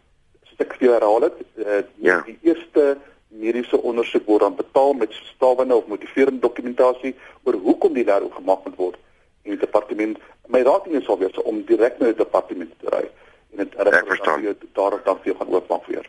soos 0.48 0.58
ek 0.66 0.72
vir 0.78 0.88
jou 0.88 0.94
herhaal 0.94 1.20
het, 1.28 1.38
uh, 1.56 1.82
Ja. 2.02 2.22
die 2.26 2.38
eerste 2.42 2.96
mediese 3.28 3.76
ondersoek 3.82 4.26
word 4.26 4.40
dan 4.40 4.56
betaal 4.56 4.92
met 4.92 5.12
stawende 5.12 5.74
of 5.74 5.86
motiverende 5.86 6.40
dokumentasie 6.40 7.14
oor 7.44 7.54
hoekom 7.54 7.92
die 7.94 8.04
leer 8.04 8.22
gemaak 8.34 8.64
moet 8.64 8.76
word. 8.76 8.96
En 9.44 9.50
die 9.50 9.60
departement, 9.60 10.18
my 10.48 10.62
raad 10.62 10.86
nie 10.86 11.02
sal 11.04 11.18
wees 11.18 11.36
om 11.42 11.62
direk 11.64 11.98
na 12.00 12.06
die 12.06 12.14
departement 12.24 12.72
te 12.80 12.88
ry 12.90 13.04
en 13.52 13.64
dit 13.64 13.74
verstaan. 14.06 14.42
daarop 14.72 15.04
dan 15.04 15.18
vir 15.22 15.34
gaan 15.34 15.48
oopmaak 15.48 15.86
weer. 15.86 16.06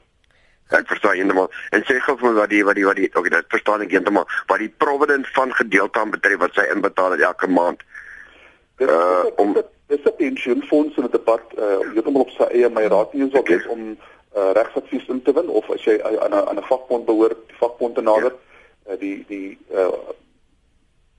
Ek 0.70 0.88
verstaan 0.88 1.16
heeltemal. 1.18 1.50
En 1.72 1.82
sê 1.82 1.96
gou 2.06 2.14
vir 2.18 2.28
my 2.30 2.34
wat 2.40 2.50
die 2.50 2.64
wat 2.66 2.76
die 2.76 2.86
wat 2.86 2.96
die 2.96 3.10
okay, 3.16 3.30
dit 3.30 3.46
verstaan 3.50 3.82
ek 3.82 3.92
heeltemal. 3.92 4.28
Wat 4.48 4.60
die 4.60 4.70
provident 4.70 5.28
van 5.34 5.54
gedeelte 5.54 6.00
aan 6.00 6.12
betref 6.14 6.38
wat 6.38 6.54
sy 6.54 6.66
inbetaal 6.74 7.16
elke 7.18 7.48
maand. 7.48 7.82
Dis 8.78 8.88
Uh, 8.90 9.26
om- 9.36 9.54
dis- 9.54 9.64
dis 9.90 10.04
'n 10.06 10.16
pensioenfonds 10.18 10.98
in 10.98 11.04
'n 11.04 11.12
debat 11.12 11.42
uh 11.58 11.80
heeltemal 11.94 12.22
op 12.22 12.30
sy 12.38 12.44
eie 12.54 12.70
my 12.70 12.86
raad 12.94 13.14
nie 13.14 13.30
sal 13.32 13.40
Okay. 13.42 13.58
wees 13.58 13.68
om 13.68 13.98
uh 14.38 14.52
regsadvies 14.54 15.08
in 15.10 15.22
te 15.22 15.34
win 15.34 15.50
of 15.50 15.70
as 15.76 15.84
jy 15.84 15.98
aan 16.04 16.34
'n 16.34 16.48
aan 16.50 16.58
'n 16.58 16.68
vakbond 16.72 17.06
behoort, 17.06 17.38
die 17.48 17.58
vakbond 17.58 17.96
te 17.96 18.02
nader, 18.02 18.34
uh, 18.90 19.00
die 19.00 19.26
die 19.28 19.58
uh 19.74 19.90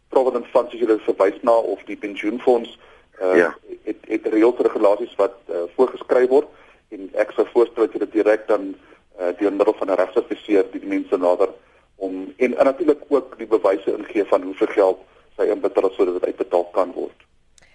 provident 0.09 0.47
funds 0.47 0.75
as 0.75 0.81
jy 0.81 0.87
dit 0.87 1.03
verwys 1.07 1.39
na 1.43 1.57
of 1.75 1.83
die 1.87 1.97
pensioenfonds 1.97 2.79
uh 3.23 3.37
Ja. 3.37 3.51
het 3.85 3.97
het 4.09 4.27
reëls 4.27 4.57
en 4.59 4.65
regulasies 4.67 5.15
wat 5.17 5.35
uh, 5.51 5.57
voorgeskryf 5.77 6.29
word 6.29 6.49
en 6.89 7.11
ek 7.15 7.31
sou 7.37 7.47
voorstel 7.53 7.85
dat 7.87 7.93
jy 7.93 7.99
dit 7.99 8.13
direk 8.13 8.47
dan 8.49 8.75
uh 9.21 9.33
deur 9.39 9.53
middel 9.53 9.75
van 9.79 9.91
'n 9.91 9.95
regsadviseur 10.03 10.65
die 10.73 10.87
mense 10.87 11.17
nader 11.17 11.49
om 11.97 12.33
en, 12.37 12.57
en 12.59 12.65
natuurlik 12.65 13.03
ook 13.09 13.39
die 13.39 13.47
bewyse 13.47 13.97
ingee 13.99 14.25
van 14.25 14.43
hoeveel 14.43 14.67
geld 14.67 14.99
sy 15.37 15.43
inbetaal 15.43 15.91
sodat 15.91 16.15
dit 16.15 16.25
uitbetaal 16.25 16.65
kan 16.73 16.93
word. 16.93 17.19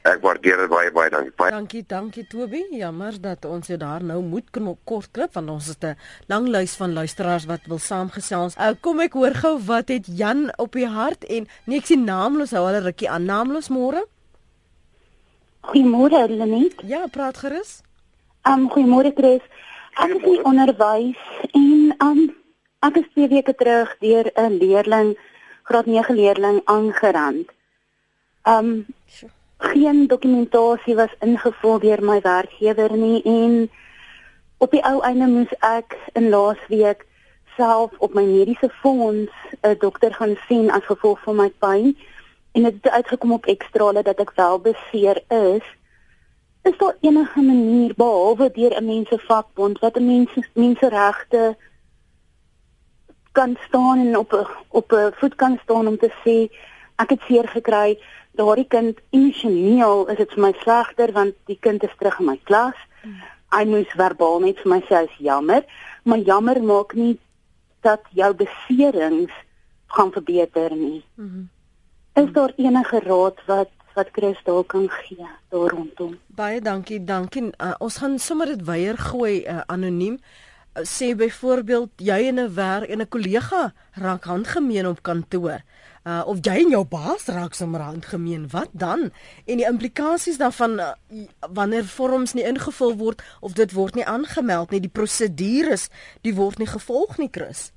Ek 0.06 0.20
waardeer 0.22 0.60
dit 0.62 0.70
baie 0.70 0.92
baie 0.94 1.10
dankie. 1.10 1.32
Baie 1.34 1.50
Dankie, 1.50 1.82
dankie 1.90 2.24
Toby. 2.30 2.60
Jammer 2.78 3.16
dat 3.22 3.46
ons 3.50 3.72
jou 3.72 3.78
daar 3.82 4.04
nou 4.06 4.20
moet 4.22 4.46
knop 4.54 4.84
kort 4.86 5.10
klip 5.16 5.34
want 5.34 5.50
ons 5.50 5.70
het 5.72 5.84
'n 5.84 5.96
lang 6.30 6.46
lys 6.48 6.76
van 6.78 6.94
luisteraars 6.94 7.46
wat 7.50 7.66
wil 7.66 7.80
saamgesels. 7.80 8.54
Uh, 8.58 8.74
kom 8.82 9.00
ek 9.00 9.14
hoor 9.14 9.34
gou 9.34 9.58
wat 9.66 9.88
het 9.90 10.06
Jan 10.06 10.52
op 10.58 10.78
die 10.78 10.86
hart 10.86 11.26
en 11.26 11.48
nee 11.66 11.78
ek 11.78 11.86
sien 11.86 12.04
naamloos 12.06 12.52
hou 12.52 12.66
hulle 12.68 12.86
rukkie 12.86 13.10
aan. 13.10 13.26
Naamloos 13.26 13.70
môre? 13.70 14.06
Goeiemôre 15.62 16.30
Lenet. 16.30 16.82
Ja, 16.86 17.08
praat 17.08 17.38
gerus. 17.38 17.82
Um 18.44 18.70
goeiemôre 18.70 19.12
Chris. 19.16 19.42
Ek 19.98 20.12
is 20.12 20.24
in 20.24 20.46
onderwys 20.46 21.18
en 21.54 21.96
um 21.98 22.36
ek 22.86 22.98
is 22.98 23.10
twee 23.14 23.28
weke 23.28 23.56
terug 23.56 23.98
deur 24.00 24.30
'n 24.38 24.58
leerling 24.62 25.18
graad 25.64 25.86
9 25.86 26.16
leerling 26.16 26.62
aangerand. 26.66 27.50
Um 28.46 28.86
Sjoe. 29.10 29.35
Geen 29.58 30.08
dokumentasie 30.08 30.96
was 30.96 31.16
ingevul 31.20 31.80
deur 31.80 32.04
my 32.04 32.20
werkgewer 32.22 32.98
nie 32.98 33.22
en 33.24 33.70
op 34.58 34.72
die 34.72 34.84
ou 34.84 35.02
einde 35.02 35.28
moes 35.28 35.54
ek 35.60 35.98
in 36.14 36.30
laasweek 36.30 37.06
self 37.56 37.92
op 37.98 38.14
my 38.14 38.24
mediese 38.24 38.70
fonds 38.82 39.32
'n 39.62 39.76
dokter 39.80 40.14
gaan 40.14 40.36
sien 40.48 40.72
as 40.72 40.86
gevolg 40.86 41.20
van 41.24 41.36
my 41.36 41.50
pyn 41.60 41.96
en 42.52 42.64
dit 42.64 42.74
het 42.74 42.90
uitgekom 42.90 43.32
op 43.32 43.46
ekstrale 43.46 44.04
dat 44.04 44.20
ek 44.20 44.32
wel 44.36 44.60
beseer 44.60 45.24
is. 45.28 45.66
Is 46.64 46.78
daar 46.78 46.96
enige 47.02 47.42
manier 47.42 47.94
behalwe 47.96 48.52
deur 48.52 48.74
'n 48.78 48.86
mens 48.86 49.10
se 49.10 49.20
vakbond 49.20 49.80
wat 49.80 49.98
'n 49.98 50.06
mens 50.06 50.30
menseregte 50.54 51.58
kan 53.32 53.58
staan 53.68 54.00
en 54.00 54.18
op 54.18 54.34
'n 54.34 54.48
op 54.70 54.92
'n 54.92 55.12
voet 55.20 55.36
kan 55.36 55.60
staan 55.64 55.88
om 55.88 55.98
te 55.98 56.12
sê 56.24 56.56
ek 56.96 57.10
het 57.10 57.22
seer 57.28 57.48
gekry 57.48 58.00
daardie 58.38 58.68
kind 58.68 59.00
emosioneel 59.16 60.06
is 60.14 60.18
dit 60.18 60.36
vir 60.36 60.44
my 60.48 60.54
slegter 60.62 61.12
want 61.16 61.36
die 61.50 61.58
kind 61.60 61.84
is 61.84 61.96
terug 62.00 62.20
in 62.20 62.30
my 62.32 62.38
klas. 62.44 62.78
Hy 63.56 63.64
moes 63.70 63.92
verbaal 63.96 64.42
net 64.44 64.60
vir 64.64 64.72
my 64.74 64.82
sê 64.88 65.04
hy's 65.04 65.18
jammer, 65.20 65.64
maar 66.04 66.20
jammer 66.20 66.62
maak 66.64 66.94
nie 66.94 67.18
dat 67.86 68.02
jou 68.12 68.34
beserings 68.34 69.34
gaan 69.88 70.12
verbeter 70.12 70.76
nie. 70.76 71.04
Mhm. 71.16 71.28
Mm 71.28 71.50
Is 72.16 72.32
daar 72.32 72.54
enige 72.56 73.00
raad 73.04 73.42
wat 73.46 73.72
wat 73.94 74.08
Chris 74.12 74.40
dalk 74.44 74.68
kan 74.68 74.90
gee 74.90 75.28
daar 75.50 75.70
rondom? 75.70 76.18
Baie 76.28 76.62
dankie, 76.62 77.04
dankie. 77.04 77.50
Uh, 77.60 77.74
ons 77.80 77.98
gaan 77.98 78.20
sommer 78.20 78.48
dit 78.48 78.64
weier 78.64 78.98
gooi 78.98 79.44
uh, 79.44 79.62
anoniem. 79.68 80.20
sê 80.84 81.16
byvoorbeeld 81.16 81.90
jy 82.04 82.28
en 82.28 82.40
'n 82.40 82.54
werk 82.54 82.90
en 82.90 83.02
'n 83.02 83.08
kollega 83.08 83.74
raak 83.94 84.24
handgemeen 84.24 84.88
op 84.88 85.02
kantoor. 85.02 85.62
Uh 86.06 86.22
of 86.30 86.38
jy 86.46 86.60
en 86.62 86.70
jou 86.70 86.84
baas 86.86 87.24
raak 87.34 87.56
sommer 87.58 87.82
handgemeen, 87.82 88.44
wat 88.52 88.70
dan? 88.78 89.08
En 89.50 89.58
die 89.58 89.66
implikasies 89.66 90.38
daarvan 90.38 90.78
uh, 90.80 90.92
wanneer 91.50 91.88
vorms 91.90 92.36
nie 92.38 92.46
ingevul 92.46 92.94
word 93.00 93.24
of 93.42 93.56
dit 93.58 93.74
word 93.74 93.98
nie 93.98 94.06
aangemeld 94.06 94.70
nie, 94.70 94.84
die 94.84 94.92
prosedures, 95.00 95.88
die 96.22 96.36
word 96.38 96.62
nie 96.62 96.70
gevolg 96.70 97.18
nie, 97.18 97.32
Chris. 97.34 97.72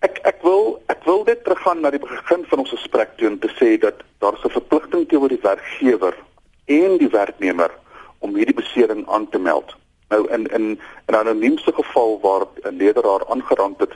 Ek 0.00 0.22
ek 0.24 0.40
wil 0.40 0.80
ek 0.88 1.04
wil 1.04 1.20
dit 1.28 1.44
teruggaan 1.44 1.84
na 1.84 1.92
die 1.92 2.00
begin 2.00 2.48
van 2.48 2.64
ons 2.64 2.72
gesprek 2.72 3.12
toe 3.20 3.28
om 3.28 3.38
te 3.44 3.52
sê 3.60 3.76
dat 3.76 4.00
daar 4.24 4.40
'n 4.40 4.56
verpligting 4.56 5.04
teenoor 5.08 5.28
die 5.28 5.44
werkgewer 5.44 6.16
en 6.64 6.96
die 6.96 7.12
werknemer 7.12 7.70
om 8.24 8.34
hierdie 8.40 8.56
besering 8.56 9.04
aan 9.08 9.28
te 9.28 9.38
meld. 9.38 9.76
Nou 10.08 10.24
in 10.32 10.48
in 10.48 10.80
'n 11.06 11.14
anoniemste 11.14 11.72
geval 11.72 12.20
waar 12.24 12.48
'n 12.64 12.76
leerderaar 12.76 13.28
aangerand 13.28 13.78
het, 13.80 13.94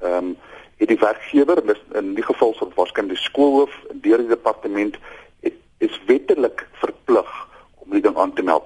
ehm 0.00 0.24
um, 0.24 0.36
het 0.76 0.88
die 0.88 0.98
werkgewer 1.00 1.62
in 1.94 2.14
die 2.14 2.24
geval 2.24 2.54
sou 2.54 2.68
waarskynlik 2.76 3.16
die 3.16 3.24
skoolhoof 3.24 3.74
deur 4.04 4.22
die 4.22 4.32
departement 4.32 4.98
het, 5.44 5.56
is 5.78 6.00
wettelik 6.06 6.66
verplig 6.80 7.32
om 7.84 7.96
die 7.96 8.02
ding 8.04 8.16
aan 8.16 8.34
te 8.36 8.44
meld. 8.44 8.64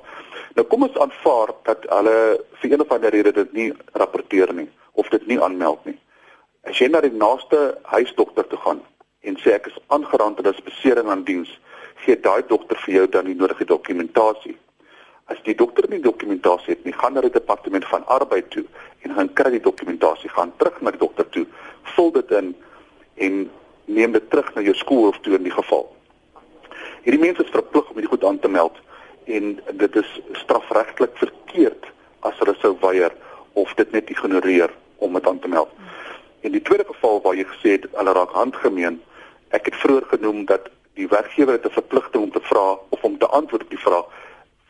Nou 0.55 0.67
kom 0.67 0.87
ons 0.87 0.99
aanvaar 0.99 1.55
dat 1.69 1.87
hulle 1.91 2.17
vir 2.61 2.73
een 2.73 2.85
of 2.85 2.95
ander 2.95 3.15
rede 3.15 3.33
dit 3.33 3.53
nie 3.53 3.69
rapporteer 3.93 4.53
nie 4.55 4.69
of 4.99 5.09
dit 5.15 5.27
nie 5.27 5.39
aanmeld 5.43 5.85
nie. 5.87 5.99
As 6.67 6.79
jy 6.79 6.91
na 6.91 7.01
die 7.05 7.15
naaste 7.15 7.79
huisdokter 7.95 8.49
toe 8.51 8.59
gaan 8.65 8.83
en 9.23 9.37
sê 9.43 9.55
ek 9.55 9.71
is 9.71 9.79
aangerand 9.95 10.41
en 10.41 10.49
dit 10.49 10.59
is 10.59 10.67
besering 10.67 11.11
aan 11.13 11.25
diens, 11.29 11.51
gee 12.05 12.17
daai 12.17 12.43
dokter 12.49 12.79
vir 12.87 12.95
jou 12.95 13.07
dan 13.15 13.29
die 13.29 13.39
nodige 13.39 13.69
dokumentasie 13.69 14.57
As 15.31 15.39
die 15.47 15.55
dokter 15.55 15.87
nie 15.89 16.01
dokumentasie 16.03 16.75
het 16.75 16.85
nie, 16.85 16.95
gaan 16.97 17.15
na 17.15 17.23
die 17.25 17.33
departement 17.35 17.87
van 17.87 18.07
arbeid 18.07 18.51
toe 18.51 18.65
en 19.07 19.15
gaan 19.15 19.33
kry 19.39 19.55
die 19.55 19.65
dokumentasie, 19.65 20.31
gaan 20.35 20.53
terug 20.59 20.81
na 20.81 20.93
die 20.95 21.03
dokter 21.03 21.29
toe, 21.31 21.47
vul 21.95 22.13
dit 22.19 22.35
in 22.41 22.53
en 23.27 23.41
neem 23.85 24.13
dit 24.17 24.31
terug 24.31 24.51
na 24.55 24.65
jou 24.67 24.75
skool 24.75 25.09
of 25.11 25.19
toe 25.25 25.37
in 25.39 25.47
die 25.47 25.55
geval. 25.55 25.87
Hierdie 27.05 27.23
mense 27.23 27.45
is 27.45 27.55
verplig 27.55 27.89
om 27.91 28.01
dit 28.01 28.11
goed 28.11 28.25
aan 28.25 28.39
te 28.39 28.49
meld 28.49 28.77
en 29.25 29.53
dit 29.83 29.97
is 29.97 30.11
strafregtelik 30.43 31.15
verkeerd 31.23 31.87
as 32.27 32.37
hulle 32.43 32.57
sou 32.61 32.75
weier 32.83 33.15
of 33.61 33.73
dit 33.79 33.93
net 33.93 34.11
ignoreer 34.11 34.73
om 34.99 35.15
dit 35.17 35.29
aan 35.29 35.39
te 35.39 35.49
meld. 35.49 35.71
In 36.41 36.53
die 36.53 36.63
tweede 36.63 36.85
geval 36.89 37.21
waar 37.25 37.37
jy 37.39 37.47
gesê 37.53 37.77
het 37.79 37.87
hulle 37.95 38.15
raak 38.17 38.35
handgemeen, 38.37 39.01
ek 39.57 39.71
het 39.71 39.79
vroeër 39.83 40.07
genoem 40.15 40.45
dat 40.51 40.69
die 40.99 41.09
werkgewer 41.09 41.57
het 41.57 41.67
'n 41.67 41.79
verpligting 41.79 42.23
om 42.25 42.33
te 42.33 42.43
vra 42.51 42.79
of 42.89 43.03
om 43.05 43.19
te 43.19 43.27
antwoord 43.27 43.63
op 43.63 43.71
die 43.71 43.85
vraag 43.87 44.07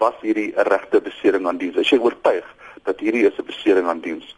was 0.01 0.17
hierdie 0.25 0.53
'n 0.57 0.69
regte 0.73 1.01
besering 1.01 1.47
aan 1.47 1.59
diens. 1.61 1.77
As 1.77 1.91
jy 1.91 1.99
oortuig 1.99 2.47
dat 2.85 3.01
hierdie 3.01 3.27
is 3.29 3.39
'n 3.39 3.47
besering 3.53 3.87
aan 3.87 4.01
diens, 4.01 4.37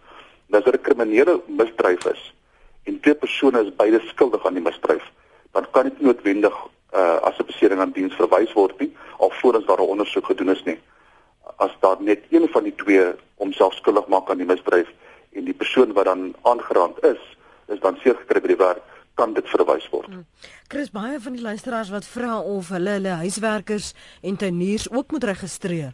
as 0.51 0.64
dit 0.64 0.75
'n 0.75 0.83
kriminele 0.83 1.40
misdryf 1.46 2.05
is 2.07 2.22
en 2.85 3.01
twee 3.01 3.14
persone 3.14 3.61
is 3.62 3.77
beide 3.77 4.01
skuldig 4.12 4.46
aan 4.46 4.55
die 4.55 4.62
misdryf, 4.62 5.05
dan 5.53 5.66
kan 5.70 5.85
dit 5.85 6.01
noodwendig 6.01 6.55
uh, 6.94 7.18
as 7.22 7.38
'n 7.38 7.46
besering 7.46 7.81
aan 7.81 7.92
diens 7.92 8.14
verwys 8.14 8.53
word 8.53 8.81
nie 8.81 8.92
alvorens 9.18 9.66
daar 9.66 9.81
'n 9.81 9.92
ondersoek 9.94 10.27
gedoen 10.27 10.51
is 10.51 10.64
nie. 10.64 10.79
As 11.57 11.70
daar 11.81 11.96
net 12.01 12.22
een 12.31 12.48
van 12.48 12.64
die 12.64 12.75
twee 12.75 13.14
homself 13.37 13.75
skuldig 13.75 14.07
maak 14.07 14.31
aan 14.31 14.42
die 14.42 14.46
misdryf 14.46 14.88
en 15.33 15.44
die 15.44 15.55
persoon 15.55 15.92
wat 15.92 16.05
dan 16.05 16.35
aangerand 16.42 17.05
is, 17.05 17.22
is 17.68 17.81
dan 17.81 17.96
seker 17.96 18.18
gekry 18.20 18.40
by 18.40 18.46
die 18.46 18.57
werk 18.66 18.83
kan 19.14 19.35
dit 19.37 19.48
verwys 19.48 19.88
word. 19.92 20.09
Hmm. 20.09 20.25
Chris 20.72 20.90
baie 20.92 21.20
van 21.20 21.37
die 21.37 21.42
luisteraars 21.44 21.90
wat 21.92 22.07
vra 22.09 22.38
of 22.40 22.70
hulle 22.72 22.96
hulle 22.96 23.16
huiswerkers 23.22 23.92
en 24.22 24.38
tuiniers 24.40 24.88
ook 24.90 25.12
moet 25.12 25.25
registreer. 25.25 25.92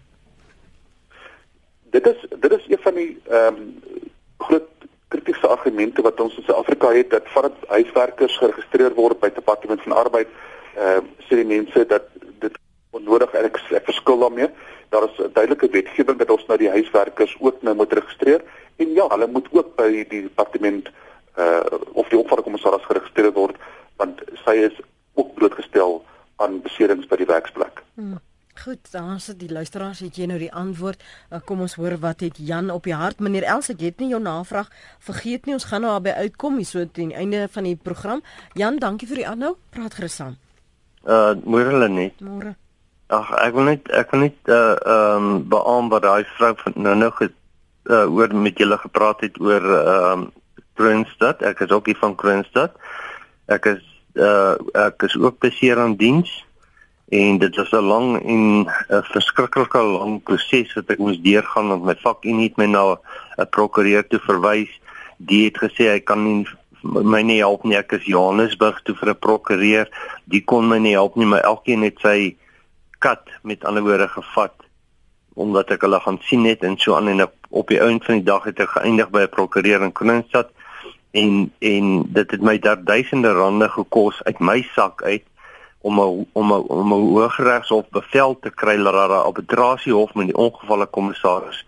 Dit 1.91 2.07
is 2.07 2.27
dit 2.31 2.53
is 2.53 2.67
een 2.69 2.83
van 2.85 2.95
die 2.95 3.11
ehm 3.29 3.63
um, 3.63 4.05
groot 4.39 4.69
kritiese 5.09 5.49
argumente 5.49 6.03
wat 6.03 6.21
ons 6.21 6.37
in 6.37 6.45
Suid-Afrika 6.45 6.93
het 6.93 7.11
dat 7.11 7.29
vandat 7.33 7.57
huiswerkers 7.69 8.37
geregistreer 8.39 8.95
word 8.95 9.21
by 9.21 9.31
Departement 9.35 9.83
van 9.83 9.97
Arbeid, 10.05 10.29
ehm 10.77 11.05
uh, 11.05 11.27
sê 11.27 11.41
die 11.43 11.49
mense 11.49 11.87
dat 11.87 12.07
dit 12.45 12.59
onnodig 12.91 13.35
en 13.35 13.49
ek, 13.51 13.61
ek 13.81 13.91
verskil 13.91 14.23
daarmee. 14.25 14.51
Daar 14.95 15.05
is 15.09 15.19
'n 15.19 15.33
duidelike 15.33 15.69
wetgewing 15.71 16.19
dat 16.19 16.31
ons 16.31 16.47
nou 16.47 16.59
die 16.59 16.71
huiswerkers 16.71 17.37
ook 17.41 17.63
nou 17.63 17.75
moet 17.75 17.93
registreer 17.93 18.45
en 18.77 18.93
ja, 18.93 19.09
hulle 19.09 19.27
moet 19.27 19.49
ook 19.53 19.77
by 19.77 19.91
die 19.91 20.23
departement 20.31 20.87
uh 20.87 21.08
of 21.93 22.09
die 22.09 22.19
opvangkommissaris 22.19 22.87
geregistreer 22.89 23.33
word 23.33 23.57
want 23.99 24.23
sy 24.45 24.55
is 24.69 24.81
ook 25.19 25.35
blootgestel 25.35 26.01
aan 26.43 26.61
beserings 26.63 27.07
by 27.11 27.19
die 27.19 27.27
werksplek. 27.27 27.83
Hmm. 27.99 28.19
Goed, 28.59 28.91
dan 28.91 29.21
sit 29.23 29.39
die 29.39 29.53
luisteraars 29.53 30.01
het 30.03 30.17
jy 30.19 30.27
nou 30.27 30.39
die 30.41 30.51
antwoord. 30.55 31.03
Uh, 31.31 31.39
kom 31.47 31.61
ons 31.63 31.77
hoor 31.79 31.95
wat 32.03 32.25
het 32.27 32.41
Jan 32.43 32.73
op 32.75 32.89
die 32.89 32.95
hart. 32.95 33.21
Meneer 33.23 33.47
Els, 33.47 33.71
ek 33.71 33.85
het 33.87 34.03
nie 34.03 34.11
jou 34.11 34.19
navraag 34.23 34.71
vergeet 35.07 35.47
nie. 35.47 35.55
Ons 35.55 35.69
gaan 35.71 35.85
nou 35.87 35.93
albei 35.95 36.17
uitkom 36.27 36.59
hier 36.59 36.67
so 36.67 36.83
teen 36.83 37.13
die 37.13 37.19
einde 37.19 37.45
van 37.55 37.69
die 37.69 37.77
program. 37.79 38.23
Jan, 38.59 38.81
dankie 38.83 39.07
vir 39.11 39.23
die 39.23 39.29
aanhou. 39.31 39.55
Praat 39.75 39.99
gerus 39.99 40.19
aan. 40.25 40.35
Uh 41.07 41.37
môre 41.47 41.71
hulle 41.71 41.89
net. 41.93 42.19
Môre. 42.25 42.57
Ag, 43.15 43.31
ek 43.47 43.55
wil 43.55 43.71
net 43.71 43.87
ek 43.95 44.11
wil 44.13 44.27
net 44.27 44.51
uh 44.51 44.75
ehm 44.75 45.29
um, 45.29 45.39
beamoen 45.49 45.93
wat 45.95 46.03
daai 46.09 46.27
vrou 46.35 46.53
van 46.65 46.75
nou 46.77 46.97
nou 46.99 47.13
uh 47.23 48.05
oor 48.11 48.35
met 48.35 48.59
julle 48.59 48.79
gepraat 48.83 49.23
het 49.23 49.39
oor 49.41 49.63
ehm 49.63 50.27
um, 50.27 50.27
Kroonstad. 50.79 51.43
Ek 51.43 51.65
is 51.67 51.75
ook 51.75 51.91
hier 51.91 51.99
van 51.99 52.15
Kroonstad. 52.15 52.77
Ek 53.51 53.67
is 53.75 53.83
uh 54.19 54.55
ek 54.75 55.03
is 55.07 55.17
ook 55.19 55.39
beseer 55.43 55.79
aan 55.79 55.97
diens 55.99 56.31
en 57.15 57.39
dit 57.39 57.57
was 57.57 57.73
'n 57.73 57.89
lang 57.93 58.09
en 58.23 58.67
'n 58.67 59.03
verskriklike 59.15 59.83
lang 59.83 60.23
proses 60.23 60.75
wat 60.75 60.91
ek 60.91 60.99
moes 60.99 61.21
deurgaan 61.23 61.69
want 61.69 61.85
my 61.85 61.97
vakunie 62.03 62.49
het 62.49 62.57
my 62.57 62.67
na 62.67 62.99
'n 63.39 63.51
prokureur 63.51 64.07
toe 64.07 64.21
verwys. 64.21 64.73
Die 65.19 65.45
het 65.45 65.59
gesê 65.59 65.91
hy 65.91 66.01
kan 66.01 66.23
nie 66.25 66.47
my 66.83 67.23
nie 67.23 67.39
help 67.39 67.65
nie. 67.65 67.77
Ek 67.77 67.93
is 67.93 68.05
Johannesburg 68.05 68.83
toe 68.83 68.95
vir 68.95 69.11
'n 69.11 69.19
prokureur. 69.19 69.89
Die 70.25 70.45
kon 70.45 70.69
my 70.69 70.79
nie 70.79 70.95
help 70.95 71.17
nie, 71.17 71.27
maar 71.27 71.43
elkeen 71.43 71.83
het 71.83 71.99
sy 72.01 72.37
kat 72.99 73.31
met 73.43 73.65
ander 73.65 73.83
woorde 73.83 74.09
gevat 74.09 74.55
omdat 75.35 75.71
ek 75.71 75.85
hulle 75.87 76.01
gaan 76.01 76.19
sien 76.27 76.43
net 76.43 76.65
en 76.67 76.77
so 76.79 76.97
aan 76.97 77.09
en 77.09 77.29
op 77.51 77.69
die 77.69 77.81
einde 77.81 78.05
van 78.05 78.15
die 78.15 78.27
dag 78.27 78.45
het 78.45 78.61
ek 78.61 78.69
geëindig 78.69 79.11
by 79.11 79.21
'n 79.23 79.35
prokureur 79.37 79.83
in 79.83 79.93
Kroonstad 79.93 80.51
en 81.11 81.53
en 81.59 82.03
dit 82.13 82.31
het 82.31 82.41
my 82.41 82.59
daar 82.59 82.85
duisende 82.85 83.33
rande 83.33 83.69
gekos 83.69 84.23
uit 84.25 84.39
my 84.39 84.63
sak 84.75 85.03
uit 85.03 85.23
om 85.81 86.01
a, 86.01 86.07
om 86.33 86.53
a, 86.53 86.57
om 86.57 86.93
'n 86.93 87.13
hooggeregshof 87.15 87.89
bevel 87.91 88.39
te 88.41 88.51
kry 88.51 88.77
dat 88.77 88.93
daar 88.93 89.11
'n 89.11 89.27
arbitrasiehof 89.31 90.15
met 90.15 90.27
die 90.27 90.37
ongevalle 90.37 90.87
kommissaris 90.87 91.65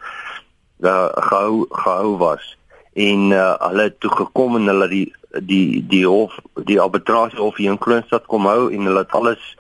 uh, 0.81 1.09
gehou 1.11 1.67
gehou 1.71 2.17
was 2.17 2.57
en 2.93 3.31
uh, 3.31 3.55
hulle 3.59 3.83
het 3.83 4.01
toe 4.01 4.11
gekom 4.11 4.57
en 4.57 4.67
hulle 4.67 4.89
die 4.89 5.15
die 5.31 5.87
die 5.87 6.07
hof 6.07 6.39
die 6.65 6.81
arbitrasiehof 6.81 7.57
hier 7.57 7.71
in 7.71 7.79
Kroonstad 7.79 8.27
kom 8.27 8.47
hou 8.47 8.73
en 8.73 8.85
hulle 8.85 8.99
het 8.99 9.13
alles 9.13 9.57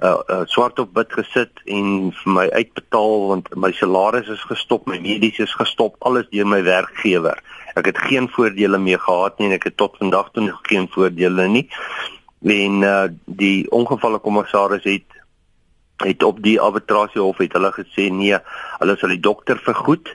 uh, 0.00 0.18
uh 0.26 0.40
swart 0.44 0.78
op 0.78 0.94
wit 0.94 1.12
gesit 1.12 1.62
en 1.64 2.12
vir 2.12 2.32
my 2.32 2.46
uitbetaal 2.50 3.26
want 3.28 3.54
my 3.54 3.72
salaris 3.72 4.28
is 4.28 4.44
gestop, 4.50 4.86
my 4.86 4.98
medies 5.00 5.38
is 5.38 5.54
gestop, 5.54 5.96
alles 5.98 6.28
deur 6.30 6.46
my 6.46 6.62
werkgewer. 6.62 7.40
Ek 7.76 7.90
het 7.92 7.98
geen 8.08 8.28
voordele 8.32 8.78
mee 8.78 8.98
gehad 8.98 9.38
nie 9.38 9.50
en 9.50 9.56
ek 9.58 9.68
het 9.70 9.76
tot 9.76 9.96
vandag 10.00 10.30
toe 10.32 10.46
nog 10.46 10.60
geen 10.68 10.88
voordele 10.92 11.48
nie. 11.52 11.66
En 12.46 12.82
uh 12.82 13.04
die 13.24 13.70
ongevalle 13.70 14.18
kommissaris 14.18 14.84
het 14.84 15.20
het 16.04 16.22
op 16.22 16.42
die 16.44 16.60
arbitrasiehof 16.60 17.38
het 17.40 17.52
hulle 17.56 17.72
gesê 17.72 18.08
nee, 18.12 18.36
hulle 18.78 18.96
sal 19.00 19.12
die 19.14 19.20
dokter 19.20 19.60
vergoed 19.64 20.12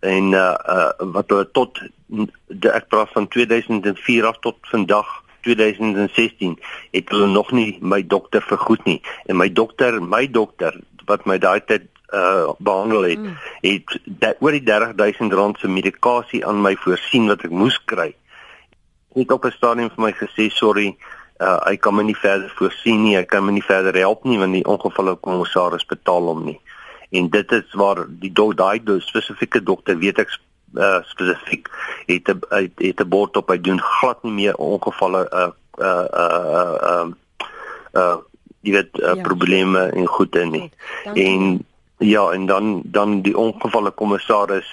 en 0.00 0.32
uh 0.32 0.54
uh 0.76 1.12
wat 1.16 1.30
hulle 1.32 1.48
tot 1.56 1.80
die 2.06 2.72
ek 2.72 2.88
praat 2.92 3.12
van 3.12 3.28
2004 3.28 4.26
af 4.26 4.38
tot 4.44 4.58
vandag 4.72 5.08
2016 5.46 6.58
het 6.90 7.08
hulle 7.08 7.26
nog 7.26 7.50
nie 7.52 7.78
my 7.80 8.02
dokter 8.06 8.42
vergoed 8.42 8.84
nie 8.84 9.00
en 9.26 9.38
my 9.40 9.48
dokter 9.52 10.00
my 10.02 10.26
dokter 10.30 10.78
wat 11.06 11.26
my 11.26 11.38
daai 11.38 11.60
tyd 11.64 11.88
uh 12.14 12.52
behandel 12.58 13.02
het 13.02 13.18
mm. 13.18 13.36
het 13.60 13.98
dat 14.04 14.36
oor 14.38 14.50
die 14.50 14.62
30000 14.62 15.32
rand 15.32 15.58
se 15.58 15.68
medikasie 15.68 16.46
aan 16.46 16.60
my 16.62 16.76
voorsien 16.76 17.26
wat 17.26 17.42
ek 17.42 17.50
moes 17.50 17.78
kry. 17.84 18.14
Het 19.14 19.32
op 19.32 19.44
'n 19.44 19.50
stadium 19.50 19.90
vir 19.90 20.04
my 20.04 20.12
gesê 20.12 20.48
sorry, 20.50 20.96
uh 21.40 21.58
ek 21.66 21.80
kan 21.80 21.94
my 21.94 22.02
nie 22.02 22.16
verder 22.16 22.52
voorsien 22.56 23.02
nie, 23.02 23.16
ek 23.16 23.28
kan 23.28 23.44
my 23.44 23.52
nie 23.52 23.64
verder 23.64 23.94
help 23.94 24.24
nie 24.24 24.38
want 24.38 24.52
die 24.52 24.64
ongevalle 24.64 25.16
kommissaris 25.16 25.86
betaal 25.86 26.22
hom 26.22 26.44
nie. 26.44 26.60
En 27.10 27.30
dit 27.30 27.52
is 27.52 27.72
waar 27.72 28.06
die 28.08 28.32
daai 28.32 28.80
spesifieke 29.00 29.62
dokter 29.62 29.98
weet 29.98 30.18
ek 30.18 30.30
uh 30.74 31.02
spesifiek 31.02 31.68
het 32.06 32.28
'n 32.28 32.40
het, 32.48 32.72
het 32.76 33.00
'n 33.00 33.08
bord 33.08 33.36
op 33.36 33.48
hy 33.48 33.60
doen 33.60 33.80
glad 33.80 34.22
nie 34.22 34.32
meer 34.32 34.54
ongevalle 34.54 35.26
uh 35.32 35.50
uh 35.78 36.06
uh 36.12 36.76
uh, 36.82 37.06
uh 37.92 38.16
jy 38.60 38.72
weet 38.72 38.98
uh, 38.98 39.14
ja. 39.14 39.22
probleme 39.22 39.90
en 39.94 40.06
goede 40.06 40.44
nie. 40.44 40.70
En 41.14 41.64
Ja, 41.98 42.30
en 42.30 42.46
dan 42.46 42.80
dan 42.84 43.20
die 43.22 43.36
ongevalle 43.36 43.90
kommissaris 43.90 44.68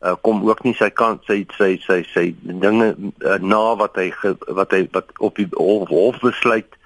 uh, 0.00 0.14
kom 0.20 0.48
ook 0.48 0.62
nie 0.62 0.74
sy 0.74 0.88
kant 0.90 1.24
sy 1.28 1.42
sy 1.58 1.74
sy 1.84 2.00
sy 2.14 2.24
dinge 2.42 2.94
uh, 2.96 3.36
na 3.40 3.74
wat 3.80 3.98
hy 4.00 4.08
ge, 4.22 4.34
wat 4.48 4.72
hy 4.72 4.86
wat 4.96 5.12
op 5.18 5.36
die 5.36 5.48
hof, 5.52 5.88
hof 5.92 6.20
besluit 6.24 6.78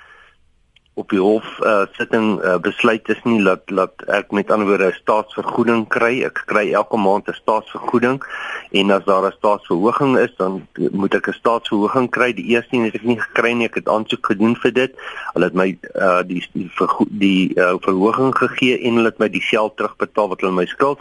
op 0.96 1.10
die 1.12 1.20
hof 1.20 1.44
uh, 1.60 1.82
sitting 1.92 2.38
uh, 2.40 2.54
besluit 2.64 3.08
is 3.12 3.18
nie 3.28 3.42
dat 3.44 3.66
dat 3.68 4.04
ek 4.16 4.30
met 4.32 4.50
ander 4.50 4.68
woorde 4.68 4.86
'n 4.88 4.96
staatsvergoeding 5.02 5.82
kry. 5.92 6.22
Ek 6.24 6.40
kry 6.48 6.72
elke 6.72 6.96
maand 6.96 7.28
'n 7.28 7.36
staatsvergoeding 7.36 8.16
en 8.72 8.90
as 8.90 9.04
daar 9.04 9.26
'n 9.28 9.36
staatsverhoging 9.36 10.16
is, 10.18 10.32
dan 10.36 10.66
moet 10.92 11.14
ek 11.14 11.28
'n 11.28 11.36
staatsverhoging 11.36 12.08
kry. 12.10 12.32
Die 12.32 12.48
eerste 12.56 12.76
een 12.76 12.88
het 12.88 12.94
ek 12.94 13.04
nie 13.04 13.20
gekry 13.20 13.52
nie. 13.52 13.66
Ek 13.68 13.74
het 13.74 13.88
aansoek 13.88 14.26
gedoen 14.26 14.56
vir 14.56 14.72
dit. 14.72 14.92
Hulle 15.34 15.44
het 15.44 15.54
my 15.54 15.78
uh, 16.00 16.22
die 16.24 16.40
die, 16.52 16.70
die 17.08 17.52
uh, 17.54 17.74
verhoging 17.80 18.32
gegee 18.36 18.80
en 18.80 18.94
hulle 18.96 19.12
het 19.12 19.18
my 19.18 19.28
die 19.28 19.44
geld 19.52 19.76
terugbetaal 19.76 20.28
wat 20.28 20.40
hulle 20.40 20.52
my 20.52 20.66
skuld 20.66 20.98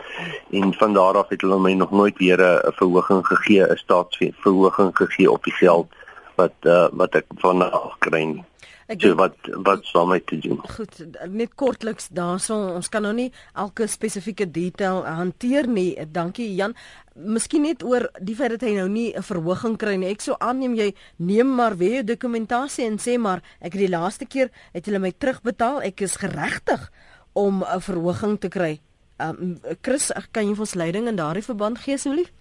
en 0.51 0.73
van 0.73 0.93
daar 0.93 1.15
af 1.17 1.29
het 1.29 1.41
hulle 1.41 1.59
my 1.59 1.73
nog 1.73 1.91
nooit 1.91 2.17
weer 2.17 2.39
'n 2.43 2.73
verhoging 2.75 3.23
gegee, 3.27 3.63
'n 3.63 3.77
staatsverhoging 3.77 4.91
gegee 4.97 5.31
op 5.31 5.43
die 5.43 5.55
geld 5.55 5.87
wat 6.35 6.55
uh, 6.63 6.87
wat 6.91 7.15
ek 7.15 7.25
van 7.39 7.63
af 7.71 7.95
kry 7.99 8.23
nie. 8.23 8.43
Ek 8.85 9.01
so, 9.01 9.15
wat 9.17 9.47
wat 9.65 9.87
sou 9.89 10.03
my 10.05 10.19
te 10.29 10.37
doen? 10.37 10.59
Goed, 10.75 10.99
net 11.33 11.55
kortliks 11.57 12.11
daarso, 12.13 12.53
ons 12.77 12.89
kan 12.93 13.01
nou 13.01 13.15
nie 13.17 13.31
elke 13.57 13.87
spesifieke 13.89 14.45
detail 14.45 15.01
hanteer 15.07 15.65
nie. 15.65 15.95
Dankie 16.13 16.51
Jan. 16.53 16.75
Miskien 17.17 17.65
net 17.65 17.81
oor 17.81 18.05
die 18.21 18.35
feit 18.37 18.53
dat 18.53 18.67
hy 18.67 18.75
nou 18.77 18.87
nie 18.87 19.09
'n 19.15 19.25
verhoging 19.25 19.77
kry 19.77 19.95
nie. 19.97 20.11
Ek 20.11 20.21
sou 20.21 20.35
aanneem 20.39 20.75
jy 20.75 20.93
neem 21.17 21.55
maar 21.55 21.77
weer 21.77 22.03
jou 22.03 22.03
dokumentasie 22.13 22.85
en 22.85 22.97
sê 22.97 23.17
maar 23.17 23.41
ek 23.59 23.73
het 23.73 23.81
die 23.81 23.97
laaste 23.97 24.25
keer 24.25 24.51
het 24.73 24.85
hulle 24.85 24.99
my 24.99 25.11
terugbetaal. 25.11 25.81
Ek 25.81 26.01
is 26.01 26.17
geregtig 26.17 26.91
om 27.33 27.63
'n 27.63 27.81
verhoging 27.81 28.39
te 28.39 28.49
kry. 28.49 28.79
Um 29.19 29.57
Chris, 29.81 30.11
kan 30.31 30.47
jy 30.47 30.53
vir 30.53 30.61
ons 30.61 30.75
leiding 30.75 31.07
in 31.07 31.15
daardie 31.15 31.43
verband 31.43 31.79
gee 31.79 31.95
asseblief? 31.95 32.31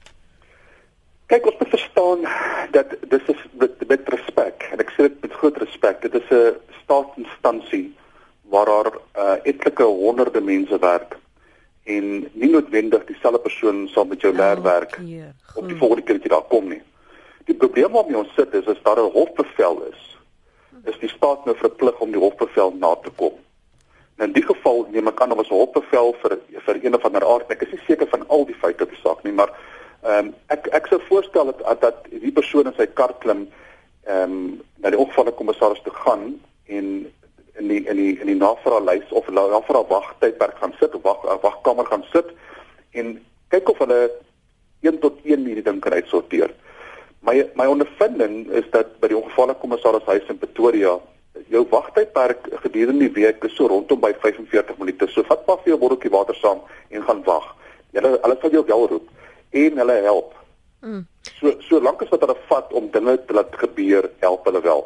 Kyk, 1.26 1.46
ons 1.46 1.58
moet 1.58 1.68
verstaan 1.72 2.24
dat 2.70 2.96
dis 3.08 3.28
is 3.32 3.42
met, 3.52 3.88
met 3.88 4.08
respek 4.12 4.66
en 4.72 4.80
ek 4.84 4.90
sê 4.92 5.06
dit 5.08 5.20
met 5.24 5.36
groot 5.40 5.56
respek. 5.62 6.02
Dit 6.02 6.14
is 6.20 6.30
'n 6.30 6.56
staatsinstansie 6.82 7.94
waar 8.52 8.68
daar 8.68 8.90
uh, 8.92 9.36
etlike 9.42 9.82
honderde 9.82 10.40
mense 10.40 10.78
werk 10.78 11.16
en 11.84 12.04
nie 12.32 12.50
noodwendig 12.50 13.04
dieselfde 13.04 13.40
persoon 13.40 13.88
sal 13.88 14.04
met 14.04 14.20
jou 14.20 14.32
leer 14.36 14.62
werk 14.62 14.98
op 15.54 15.68
die 15.68 15.76
volgende 15.76 16.02
keer 16.02 16.20
dat 16.20 16.28
jy 16.28 16.32
daar 16.34 16.50
kom 16.52 16.68
nie. 16.68 16.82
Die 17.44 17.56
probleem 17.56 17.92
waarmee 17.92 18.18
ons 18.18 18.34
sit 18.36 18.54
is 18.54 18.66
as 18.66 18.82
daar 18.82 19.00
'n 19.00 19.12
hofbevel 19.12 19.82
is, 19.92 20.18
is 20.84 20.98
die 21.00 21.08
staat 21.08 21.44
nou 21.44 21.56
verplig 21.56 22.00
om 22.00 22.10
die 22.10 22.20
hofbevel 22.20 22.72
na 22.78 22.94
te 22.94 23.10
kom. 23.16 23.32
Nou 24.16 24.28
in 24.28 24.32
die 24.36 24.46
geval 24.46 24.86
neem 24.90 25.08
ek 25.08 25.20
aan 25.20 25.32
of 25.32 25.50
'n 25.50 25.54
hofbevel 25.54 26.14
vir 26.22 26.38
vir 26.66 26.84
een 26.84 26.94
of 26.94 27.04
ander 27.04 27.24
aard, 27.24 27.50
ek 27.50 27.62
is 27.62 27.72
nie 27.72 27.84
seker 27.86 28.06
van 28.06 28.28
al 28.28 28.44
die 28.44 28.60
feite 28.60 28.84
op 28.84 28.90
die 28.90 29.00
saak 29.02 29.22
nie, 29.24 29.32
maar 29.32 29.52
Ehm 30.04 30.26
um, 30.26 30.34
ek 30.52 30.66
ek 30.76 30.88
sou 30.90 30.98
voorstel 31.08 31.48
dat 31.64 31.80
dat 31.80 32.02
die 32.12 32.32
persoon 32.32 32.66
in 32.68 32.74
sy 32.76 32.84
kar 32.98 33.14
klim 33.22 33.46
ehm 34.04 34.32
um, 34.32 34.40
na 34.84 34.90
die 34.92 35.00
opvalle 35.00 35.32
kommissaris 35.32 35.80
toe 35.84 35.94
gaan 35.96 36.26
en 36.68 36.90
in 37.60 37.70
die 37.70 37.80
in 37.88 37.96
die 37.96 38.10
in 38.20 38.28
die 38.28 38.36
navraelys 38.36 39.14
of 39.16 39.30
navra 39.32 39.80
wagtydperk 39.88 40.60
gaan 40.60 40.76
sit 40.80 40.94
of 40.98 41.06
wag 41.08 41.24
wagkamer 41.46 41.88
gaan 41.88 42.04
sit 42.12 42.34
en 42.92 43.16
kyk 43.48 43.72
of 43.72 43.80
hulle 43.80 43.98
1 44.92 45.00
tot 45.06 45.24
1 45.24 45.48
hierdie 45.48 45.64
ding 45.64 45.80
kan 45.80 45.96
uitsorteer. 45.96 46.52
My 47.24 47.38
my 47.56 47.66
ondervinding 47.72 48.52
is 48.60 48.68
dat 48.76 48.92
by 49.00 49.08
die 49.08 49.20
ongevalle 49.22 49.56
kommissaris 49.64 50.04
huis 50.12 50.28
in 50.28 50.42
Pretoria 50.44 50.98
jou 51.48 51.66
wagtydperk 51.72 52.52
gedurende 52.66 53.08
die 53.08 53.14
week 53.22 53.44
is 53.48 53.56
so 53.56 53.72
rondom 53.72 54.04
by 54.04 54.12
45 54.20 54.76
minute. 54.78 55.08
So 55.08 55.24
vat 55.32 55.48
maar 55.48 55.64
vir 55.64 55.72
jou 55.72 55.82
botteltjie 55.86 56.12
water 56.12 56.36
saam 56.44 56.60
en 56.90 57.08
gaan 57.08 57.24
wag. 57.24 57.54
Hulle 57.96 58.18
hulle 58.20 58.42
sal 58.42 58.60
jou 58.60 58.66
wel 58.68 58.90
roep 58.92 59.12
en 59.54 59.80
hulle 59.82 59.96
help. 60.06 60.34
Mm. 60.84 61.04
So 61.38 61.54
solank 61.68 62.02
as 62.04 62.12
wat 62.12 62.26
hulle 62.26 62.36
vat 62.50 62.74
om 62.76 62.90
dinge 62.92 63.16
te 63.24 63.36
laat 63.36 63.54
gebeur, 63.62 64.10
help 64.24 64.48
hulle 64.50 64.62
wel. 64.64 64.84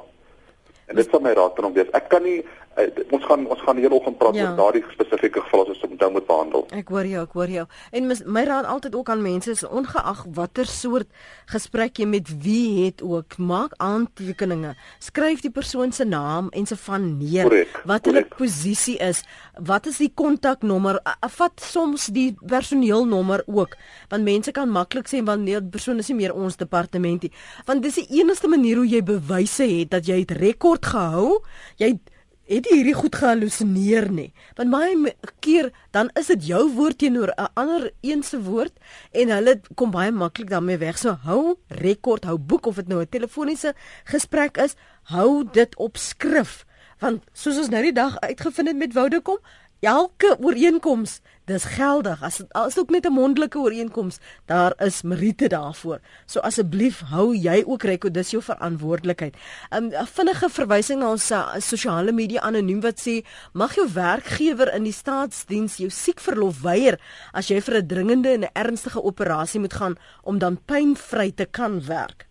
En 0.89 0.97
dit 0.97 1.11
sal 1.11 1.25
my 1.25 1.35
raad 1.37 1.59
aan 1.59 1.69
hom 1.69 1.77
wees. 1.77 1.91
Ek 1.97 2.09
kan 2.13 2.25
nie 2.25 2.41
uh, 2.79 3.05
ons 3.11 3.25
gaan 3.25 3.47
ons 3.47 3.63
gaan 3.67 3.77
hier 3.77 3.93
oggend 3.93 4.19
praat 4.19 4.37
ja. 4.39 4.49
oor 4.49 4.57
daardie 4.57 4.85
spesifieke 4.93 5.43
geval 5.45 5.67
as 5.67 5.75
ons 5.75 5.91
moet 5.91 5.99
moet 6.13 6.27
behandel. 6.27 6.65
Ek 6.79 6.91
hoor 6.93 7.07
jou, 7.09 7.23
ek 7.27 7.35
hoor 7.37 7.53
jou. 7.53 7.65
En 7.97 8.07
mis, 8.09 8.23
my 8.25 8.45
raad 8.49 8.69
altyd 8.69 8.97
ook 8.99 9.11
aan 9.13 9.23
mense 9.23 9.51
is 9.53 9.65
ongeag 9.67 10.25
watter 10.37 10.69
soort 10.71 11.09
gesprek 11.51 12.01
jy 12.01 12.07
met 12.09 12.31
wie 12.45 12.87
het 12.87 13.03
ook, 13.05 13.39
maak 13.39 13.75
aantekeninge. 13.83 14.75
Skryf 15.05 15.43
die 15.45 15.53
persoon 15.55 15.93
se 15.93 16.07
naam 16.09 16.51
en 16.57 16.69
se 16.69 16.79
van 16.87 17.11
neer. 17.19 17.49
Correct, 17.49 17.81
wat 17.89 18.09
hulle 18.09 18.25
posisie 18.37 18.99
is. 19.05 19.25
Wat 19.59 19.89
is 19.91 20.01
die 20.03 20.11
kontaknommer? 20.15 21.01
Vat 21.39 21.63
soms 21.63 22.09
die 22.15 22.31
personeelnommer 22.41 23.45
ook, 23.47 23.77
want 24.13 24.27
mense 24.27 24.55
kan 24.57 24.71
maklik 24.73 25.11
sê 25.11 25.23
wanneer 25.25 25.65
die 25.65 25.75
persoon 25.75 26.03
is 26.03 26.11
nie 26.13 26.21
meer 26.23 26.37
ons 26.37 26.59
departement 26.61 27.27
nie. 27.27 27.33
Want 27.69 27.85
dis 27.85 28.01
die 28.03 28.21
enigste 28.21 28.51
manier 28.51 28.81
hoe 28.81 28.89
jy 28.89 29.03
bewyse 29.07 29.67
het 29.69 29.93
dat 29.97 30.09
jy 30.09 30.23
het 30.23 30.39
rekord 30.39 30.87
gehou. 30.87 31.41
Jy 31.81 31.97
het 31.97 32.15
jy 32.49 32.79
hierdie 32.79 32.97
goed 32.97 33.17
gehallusineer 33.21 34.09
nie. 34.13 34.31
Want 34.57 34.73
baie 34.73 35.15
keer 35.45 35.71
dan 35.93 36.09
is 36.19 36.31
dit 36.33 36.47
jou 36.49 36.63
woord 36.77 36.99
teenoor 36.99 37.33
'n 37.37 37.51
ander 37.55 37.91
een 38.01 38.23
se 38.23 38.41
woord 38.41 38.73
en 39.13 39.29
hulle 39.29 39.61
kom 39.75 39.91
baie 39.91 40.11
maklik 40.11 40.49
daarmee 40.51 40.79
weg. 40.79 40.99
So 40.99 41.19
hou 41.25 41.59
rekord, 41.69 42.25
hou 42.25 42.39
boek 42.39 42.67
of 42.67 42.77
dit 42.77 42.89
nou 42.89 43.01
'n 43.01 43.09
telefoniese 43.09 43.75
gesprek 44.05 44.57
is, 44.57 44.75
hou 45.03 45.45
dit 45.53 45.77
op 45.77 45.97
skrif. 45.97 46.65
Want 46.99 47.23
soos 47.33 47.59
ons 47.59 47.69
nou 47.69 47.83
die 47.83 47.93
dag 47.93 48.19
uitgevind 48.21 48.69
het 48.69 48.77
met 48.77 48.93
Woudekom, 48.93 49.39
elke 49.81 50.37
ooreenkoms 50.41 51.21
dis 51.49 51.65
geldig. 51.65 52.23
As 52.23 52.37
dit 52.43 52.53
as 52.53 52.79
ook 52.79 52.91
net 52.91 53.07
'n 53.07 53.13
mondelike 53.13 53.59
ooreenkoms 53.59 54.19
daar 54.47 54.73
is 54.77 55.03
meriete 55.03 55.49
daarvoor. 55.49 56.01
So 56.27 56.41
asseblief 56.41 57.01
hou 57.01 57.35
jy 57.35 57.65
ook 57.67 57.83
rekord 57.83 58.15
dis 58.15 58.31
jou 58.31 58.43
verantwoordelikheid. 58.43 59.35
'n 59.71 59.95
um, 59.95 60.07
vinnige 60.07 60.49
verwysing 60.49 61.01
na 61.01 61.11
ons 61.11 61.31
uh, 61.31 61.55
sosiale 61.59 62.13
media 62.13 62.41
anoniem 62.41 62.81
wat 62.81 63.01
sê 63.01 63.25
mag 63.53 63.75
jou 63.75 63.89
werkgewer 63.93 64.75
in 64.75 64.83
die 64.83 64.93
staatsdiens 64.93 65.77
jou 65.77 65.91
siekverlof 65.91 66.61
weier 66.61 67.01
as 67.33 67.49
jy 67.49 67.61
vir 67.61 67.75
'n 67.77 67.87
dringende 67.87 68.29
en 68.29 68.53
ernstige 68.53 69.03
operasie 69.03 69.61
moet 69.61 69.75
gaan 69.75 69.97
om 70.23 70.39
dan 70.39 70.59
pynvry 70.65 71.33
te 71.33 71.47
kan 71.47 71.81
werk 71.87 72.28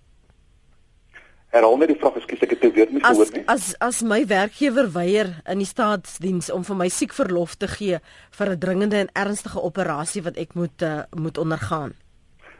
Herhaal 1.56 1.78
net 1.80 1.93
die 1.93 1.95
vraag, 1.95 2.18
ekskuus, 2.20 2.41
ek 2.43 2.54
het 2.58 2.64
dit 2.66 2.74
weer 2.76 2.89
nie 2.91 3.00
gehoor 3.00 3.30
nie. 3.32 3.43
As 3.48 3.70
as 3.80 4.02
my 4.04 4.20
werkgewer 4.28 4.89
weier 4.91 5.30
in 5.48 5.62
die 5.64 5.70
staatsdiens 5.70 6.50
om 6.52 6.66
vir 6.68 6.76
my 6.76 6.88
siekverlof 6.91 7.56
te 7.56 7.70
gee 7.72 8.02
vir 8.39 8.52
'n 8.52 8.60
dringende 8.60 8.98
en 9.00 9.10
ernstige 9.16 9.64
operasie 9.64 10.24
wat 10.28 10.36
ek 10.36 10.56
moet 10.60 10.82
uh, 10.84 11.08
moet 11.16 11.38
ondergaan. 11.38 11.95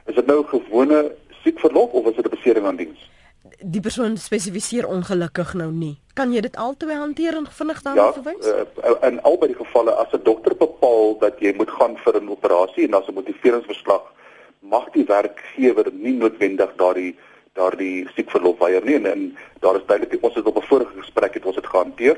Is 0.06 0.16
dit 0.16 0.26
nou 0.26 0.40
'n 0.40 0.48
gewone 0.48 1.12
siekverlof 1.44 1.92
of 1.92 2.08
is 2.08 2.16
dit 2.16 2.26
'n 2.26 2.36
besering 2.36 2.66
aan 2.66 2.76
diens? 2.76 3.00
Die 3.60 3.82
persoon 3.82 4.18
spesifiseer 4.18 4.88
ongelukkig 4.88 5.54
nou 5.54 5.72
nie. 5.72 6.00
Kan 6.14 6.32
jy 6.34 6.42
dit 6.42 6.56
altyd 6.56 6.92
hanteer 6.92 7.36
en 7.36 7.48
vinnig 7.50 7.82
daarna 7.82 8.02
ja, 8.02 8.14
verwys? 8.14 8.46
Ja, 8.46 8.66
uh, 8.90 9.08
in 9.08 9.22
albei 9.22 9.54
gevalle 9.54 9.92
as 9.92 10.14
'n 10.14 10.24
dokter 10.24 10.56
bepaal 10.56 11.18
dat 11.20 11.40
jy 11.40 11.54
moet 11.58 11.70
gaan 11.70 11.98
vir 11.98 12.22
'n 12.22 12.30
operasie 12.30 12.86
en 12.86 12.92
daar's 12.92 13.08
'n 13.08 13.14
motiveringsverslag, 13.14 14.04
mag 14.60 14.90
die 14.92 15.06
werkgewer 15.06 15.92
nie 15.92 16.14
noodwendig 16.14 16.72
daardie 16.76 17.18
daardie 17.58 18.08
siekverlof 18.16 18.60
weier 18.62 18.86
nie 18.86 18.96
en, 19.00 19.06
en 19.12 19.24
daar 19.64 19.80
is 19.80 19.86
duidelik 19.90 20.24
ons 20.24 20.36
het 20.38 20.46
op 20.46 20.58
'n 20.62 20.70
vorige 20.70 21.00
gesprek 21.02 21.34
het 21.34 21.46
ons 21.46 21.56
dit 21.56 21.68
gehanteer. 21.68 22.18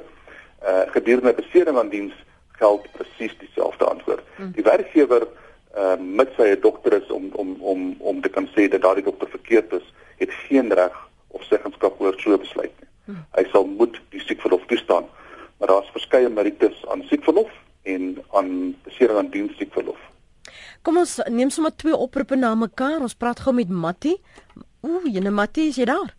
Uh 0.63 0.85
gedurende 0.95 1.33
besering 1.33 1.77
aan 1.77 1.89
diens 1.89 2.13
geld 2.61 2.87
presies 2.91 3.37
dieselfde 3.39 3.85
antwoord. 3.85 4.23
Hmm. 4.35 4.51
Die 4.51 4.63
werkgewer 4.63 5.27
uh 5.75 5.95
met 5.99 6.29
sy 6.37 6.55
dokter 6.59 6.93
is 7.01 7.09
om 7.11 7.29
om 7.33 7.55
om 7.59 7.95
om 7.99 8.21
te 8.21 8.29
kan 8.29 8.47
sê 8.55 8.67
dat 8.67 8.81
daardie 8.81 9.03
dokter 9.03 9.29
verkeerd 9.29 9.73
is, 9.73 9.93
het 10.17 10.31
geen 10.47 10.73
reg 10.73 10.95
of 11.27 11.43
seggenskap 11.43 12.01
oor 12.01 12.15
so 12.17 12.37
besluit 12.37 12.73
nie. 12.79 12.89
Hmm. 13.05 13.25
Hy 13.37 13.45
sal 13.51 13.65
moet 13.65 14.01
die 14.09 14.21
siekverlof 14.21 14.65
toestaan. 14.65 15.05
Maar 15.59 15.67
daar's 15.67 15.91
verskeie 15.91 16.29
merites 16.29 16.85
aan 16.87 17.03
siekverlof 17.03 17.51
en 17.81 18.17
aan 18.31 18.75
besering 18.83 19.17
aan 19.17 19.29
diens 19.29 19.55
siekverlof. 19.57 19.97
Kom 20.81 20.97
ons 20.97 21.17
neem 21.27 21.49
sommer 21.51 21.73
twee 21.75 21.95
oproepe 21.95 22.37
na 22.39 22.53
mekaar. 22.55 23.01
Ons 23.03 23.17
praat 23.19 23.39
gou 23.43 23.53
met 23.55 23.69
Mattie. 23.69 24.15
Ooh, 24.81 25.03
jene 25.03 25.31
Mattie, 25.31 25.67
is 25.69 25.75
jy 25.75 25.85
daar? 25.89 26.13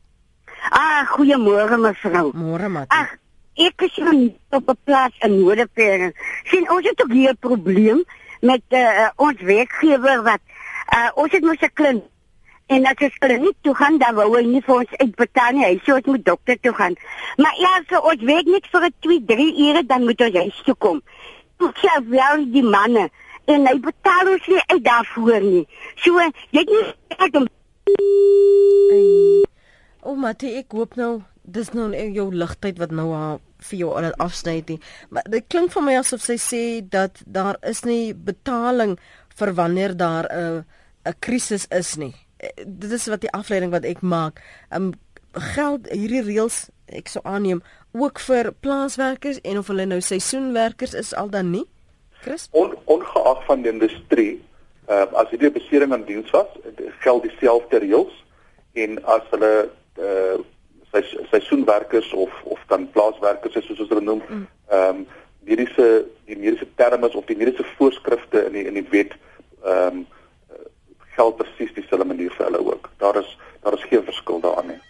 Ah, 0.70 1.06
goeiemôre 1.14 1.78
mevrou. 1.80 2.32
Môre 2.36 2.68
Mattie. 2.68 2.92
Ag, 2.92 3.14
ek 3.56 3.86
is 3.86 3.94
hier 3.96 4.32
op 4.50 4.68
'n 4.68 4.78
plaas 4.84 5.14
in 5.24 5.38
Noorderperen. 5.40 6.12
Sien, 6.44 6.70
ons 6.70 6.84
het 6.84 7.02
ook 7.02 7.12
hier 7.12 7.30
'n 7.32 7.38
probleem 7.40 8.04
met 8.40 8.62
uh, 8.68 9.08
ons 9.16 9.40
werkgewer 9.40 10.22
wat 10.22 10.40
uh, 10.92 11.08
ons 11.14 11.32
het 11.32 11.42
mos 11.42 11.60
'n 11.60 11.72
kliniek 11.72 12.04
en 12.66 12.86
as 12.86 13.00
ons 13.02 13.18
kliniek 13.18 13.56
toe 13.60 13.74
gaan, 13.74 13.98
dan 13.98 14.14
wou 14.14 14.36
hy 14.36 14.44
nie 14.46 14.62
vir 14.62 14.74
ons 14.74 14.92
uitbetaal 14.96 15.52
nie. 15.52 15.64
Hy 15.64 15.80
sê 15.84 15.94
ons 15.94 16.06
moet 16.06 16.24
dokter 16.24 16.60
toe 16.60 16.72
gaan. 16.72 16.94
Maar 17.36 17.54
ja, 17.58 17.72
so 17.88 17.98
ons 17.98 18.22
werk 18.22 18.46
net 18.46 18.66
vir 18.72 18.90
2, 19.00 19.24
3 19.26 19.48
ure 19.66 19.82
dan 19.86 20.04
moet 20.04 20.20
ons 20.20 20.36
huis 20.36 20.60
toe 20.64 20.74
kom. 20.74 21.02
Ek 21.60 21.80
sê 21.82 21.96
wel 22.12 22.44
die 22.52 22.62
manne 22.62 23.08
en 23.50 23.66
hy 23.66 23.78
betaal 23.80 24.34
ons 24.34 24.46
nie 24.46 24.62
uit 24.66 24.84
daarvoor 24.84 25.40
nie. 25.40 25.64
So 26.04 26.20
jy 26.50 26.60
het 26.60 26.70
nie 26.70 27.40
om 27.40 27.48
O, 30.02 30.14
Matthie, 30.16 30.56
ek 30.58 30.72
hoop 30.72 30.96
nou 30.96 31.22
dis 31.44 31.70
nou 31.74 31.90
jou 32.14 32.26
ligtheid 32.34 32.78
wat 32.78 32.92
nou 32.94 33.10
haar 33.12 33.38
vir 33.68 33.78
jou 33.82 33.90
al 33.98 34.12
afsny 34.22 34.60
nie. 34.68 34.78
Maar 35.10 35.26
dit 35.28 35.46
klink 35.52 35.72
vir 35.74 35.84
my 35.84 35.96
asof 36.00 36.22
sy 36.24 36.36
sê 36.40 36.62
dat 36.80 37.20
daar 37.26 37.58
is 37.66 37.84
nie 37.84 38.12
betaling 38.14 38.96
vir 39.40 39.54
wanneer 39.58 39.96
daar 39.96 40.26
'n 40.30 40.64
'n 41.06 41.14
krisis 41.20 41.66
is 41.70 41.96
nie. 41.96 42.14
Eh, 42.38 42.64
dit 42.66 42.92
is 42.92 43.06
wat 43.06 43.20
die 43.20 43.32
afleiding 43.32 43.70
wat 43.70 43.84
ek 43.84 44.00
maak. 44.02 44.40
Um 44.70 44.92
geld 45.32 45.86
hierdie 45.90 46.22
reëls 46.22 46.70
ek 46.86 47.08
sou 47.08 47.22
aanneem 47.24 47.62
ook 47.92 48.18
vir 48.18 48.52
plaaswerkers 48.60 49.40
en 49.40 49.58
of 49.58 49.66
hulle 49.66 49.86
nou 49.86 50.00
seisoenwerkers 50.00 50.94
is 50.94 51.14
al 51.14 51.30
dan 51.30 51.50
nie? 51.50 51.66
Chris? 52.20 52.48
On, 52.50 52.74
ongeag 52.84 53.44
van 53.46 53.62
die 53.62 53.72
industrie, 53.72 54.42
uh, 54.90 55.06
as 55.20 55.30
'n 55.30 55.52
besering 55.52 55.92
aan 55.92 56.04
diens 56.04 56.30
was, 56.30 56.50
geld 56.98 57.22
dieselfde 57.22 57.78
reëls 57.78 58.14
en 58.72 59.04
as 59.04 59.22
hulle 59.30 59.70
uh, 59.98 60.38
seisoenwerkers 61.30 62.12
of 62.12 62.30
of 62.44 62.58
dan 62.66 62.90
plaaswerkers 62.90 63.66
soos 63.66 63.80
ons 63.80 63.88
hulle 63.88 64.04
noem, 64.04 64.22
mm. 64.28 64.46
ehm 64.68 64.96
um, 64.96 65.06
mediese 65.46 66.04
die 66.26 66.36
mediese 66.36 66.66
terme 66.74 67.08
of 67.08 67.24
die 67.24 67.36
mediese 67.36 67.64
voorskrifte 67.76 68.44
in 68.46 68.52
die 68.52 68.64
in 68.66 68.74
die 68.74 68.88
wet 68.90 69.14
ehm 69.64 69.86
um, 69.86 70.06
geld 71.16 71.36
presies 71.36 71.74
dieselfde 71.74 72.06
manier 72.06 72.30
vir 72.30 72.46
hulle 72.46 72.62
ook. 72.72 72.90
Daar 72.98 73.16
is 73.16 73.36
daar 73.62 73.74
is 73.76 73.88
geen 73.90 74.04
verskil 74.04 74.40
daarin 74.40 74.74
nie. 74.74 74.80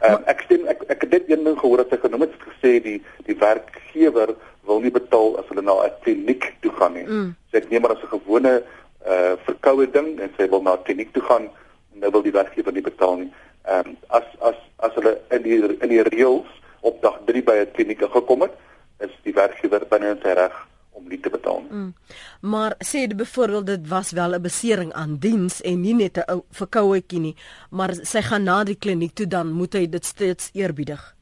Ehm 0.00 0.14
um, 0.14 0.24
ek 0.26 0.44
stem 0.46 0.66
ek 0.66 0.84
ek 0.88 1.06
het 1.06 1.10
dit 1.10 1.30
een 1.32 1.44
ding 1.44 1.58
gehoor 1.58 1.82
dat 1.82 1.92
sy 1.92 2.00
genoem 2.04 2.26
het 2.26 2.36
gesê 2.44 2.78
die 2.82 2.98
die 3.26 3.38
werkgewer 3.38 4.34
wil 4.68 4.80
nie 4.84 4.92
betaal 4.92 5.38
as 5.40 5.48
hulle 5.48 5.64
na 5.64 5.76
'n 5.86 5.96
kliniek 6.04 6.52
toe 6.60 6.72
gaan 6.80 6.92
nie. 6.92 7.06
Mm. 7.06 7.34
Sy 7.50 7.60
so 7.62 7.68
neem 7.70 7.82
maar 7.82 7.96
as 7.96 8.04
'n 8.04 8.14
gewone 8.18 8.62
uh 9.06 9.34
verkoue 9.46 9.86
ding 9.90 10.18
en 10.20 10.30
sy 10.36 10.48
wil 10.48 10.62
na 10.62 10.76
kliniek 10.76 11.12
toe 11.12 11.22
gaan 11.22 11.48
en 11.48 12.00
nou 12.02 12.10
wil 12.10 12.22
die 12.22 12.34
werkgewer 12.34 12.72
nie 12.72 12.82
betaal 12.82 13.16
nie. 13.16 13.32
Ehm 13.66 13.92
um, 13.92 13.96
as 14.08 14.26
as 14.40 14.58
as 14.76 14.94
hulle 14.94 15.18
in 15.30 15.42
die 15.42 15.60
in 15.62 15.88
die 15.88 16.02
reëls 16.02 16.50
op 16.80 17.02
dag 17.02 17.20
3 17.26 17.42
by 17.42 17.56
'n 17.62 17.72
kliniek 17.76 18.02
gekom 18.12 18.42
het, 18.42 18.54
is 18.98 19.14
die 19.22 19.34
werkgewer 19.34 19.86
binne 19.90 20.16
sy 20.22 20.34
reg 20.34 20.54
om 20.92 21.08
nie 21.08 21.20
te 21.20 21.30
betaal 21.30 21.60
nie. 21.62 21.72
Mm. 21.72 21.94
Maar 22.40 22.74
sê 22.84 23.06
dit 23.06 23.16
byvoorbeeld 23.16 23.66
dit 23.66 23.88
was 23.88 24.10
wel 24.12 24.34
'n 24.34 24.42
besering 24.42 24.92
aan 24.92 25.18
diens 25.18 25.60
en 25.60 25.80
nie 25.80 25.94
net 25.94 26.18
'n 26.18 26.42
verkouetjie 26.50 27.20
nie, 27.20 27.36
maar 27.70 27.94
sy 27.94 28.22
gaan 28.22 28.44
na 28.44 28.64
die 28.64 28.78
kliniek 28.78 29.14
toe 29.14 29.26
dan 29.26 29.52
moet 29.52 29.72
hy 29.72 29.86
dit 29.88 30.04
steeds 30.04 30.50
eerbiedig. 30.52 31.17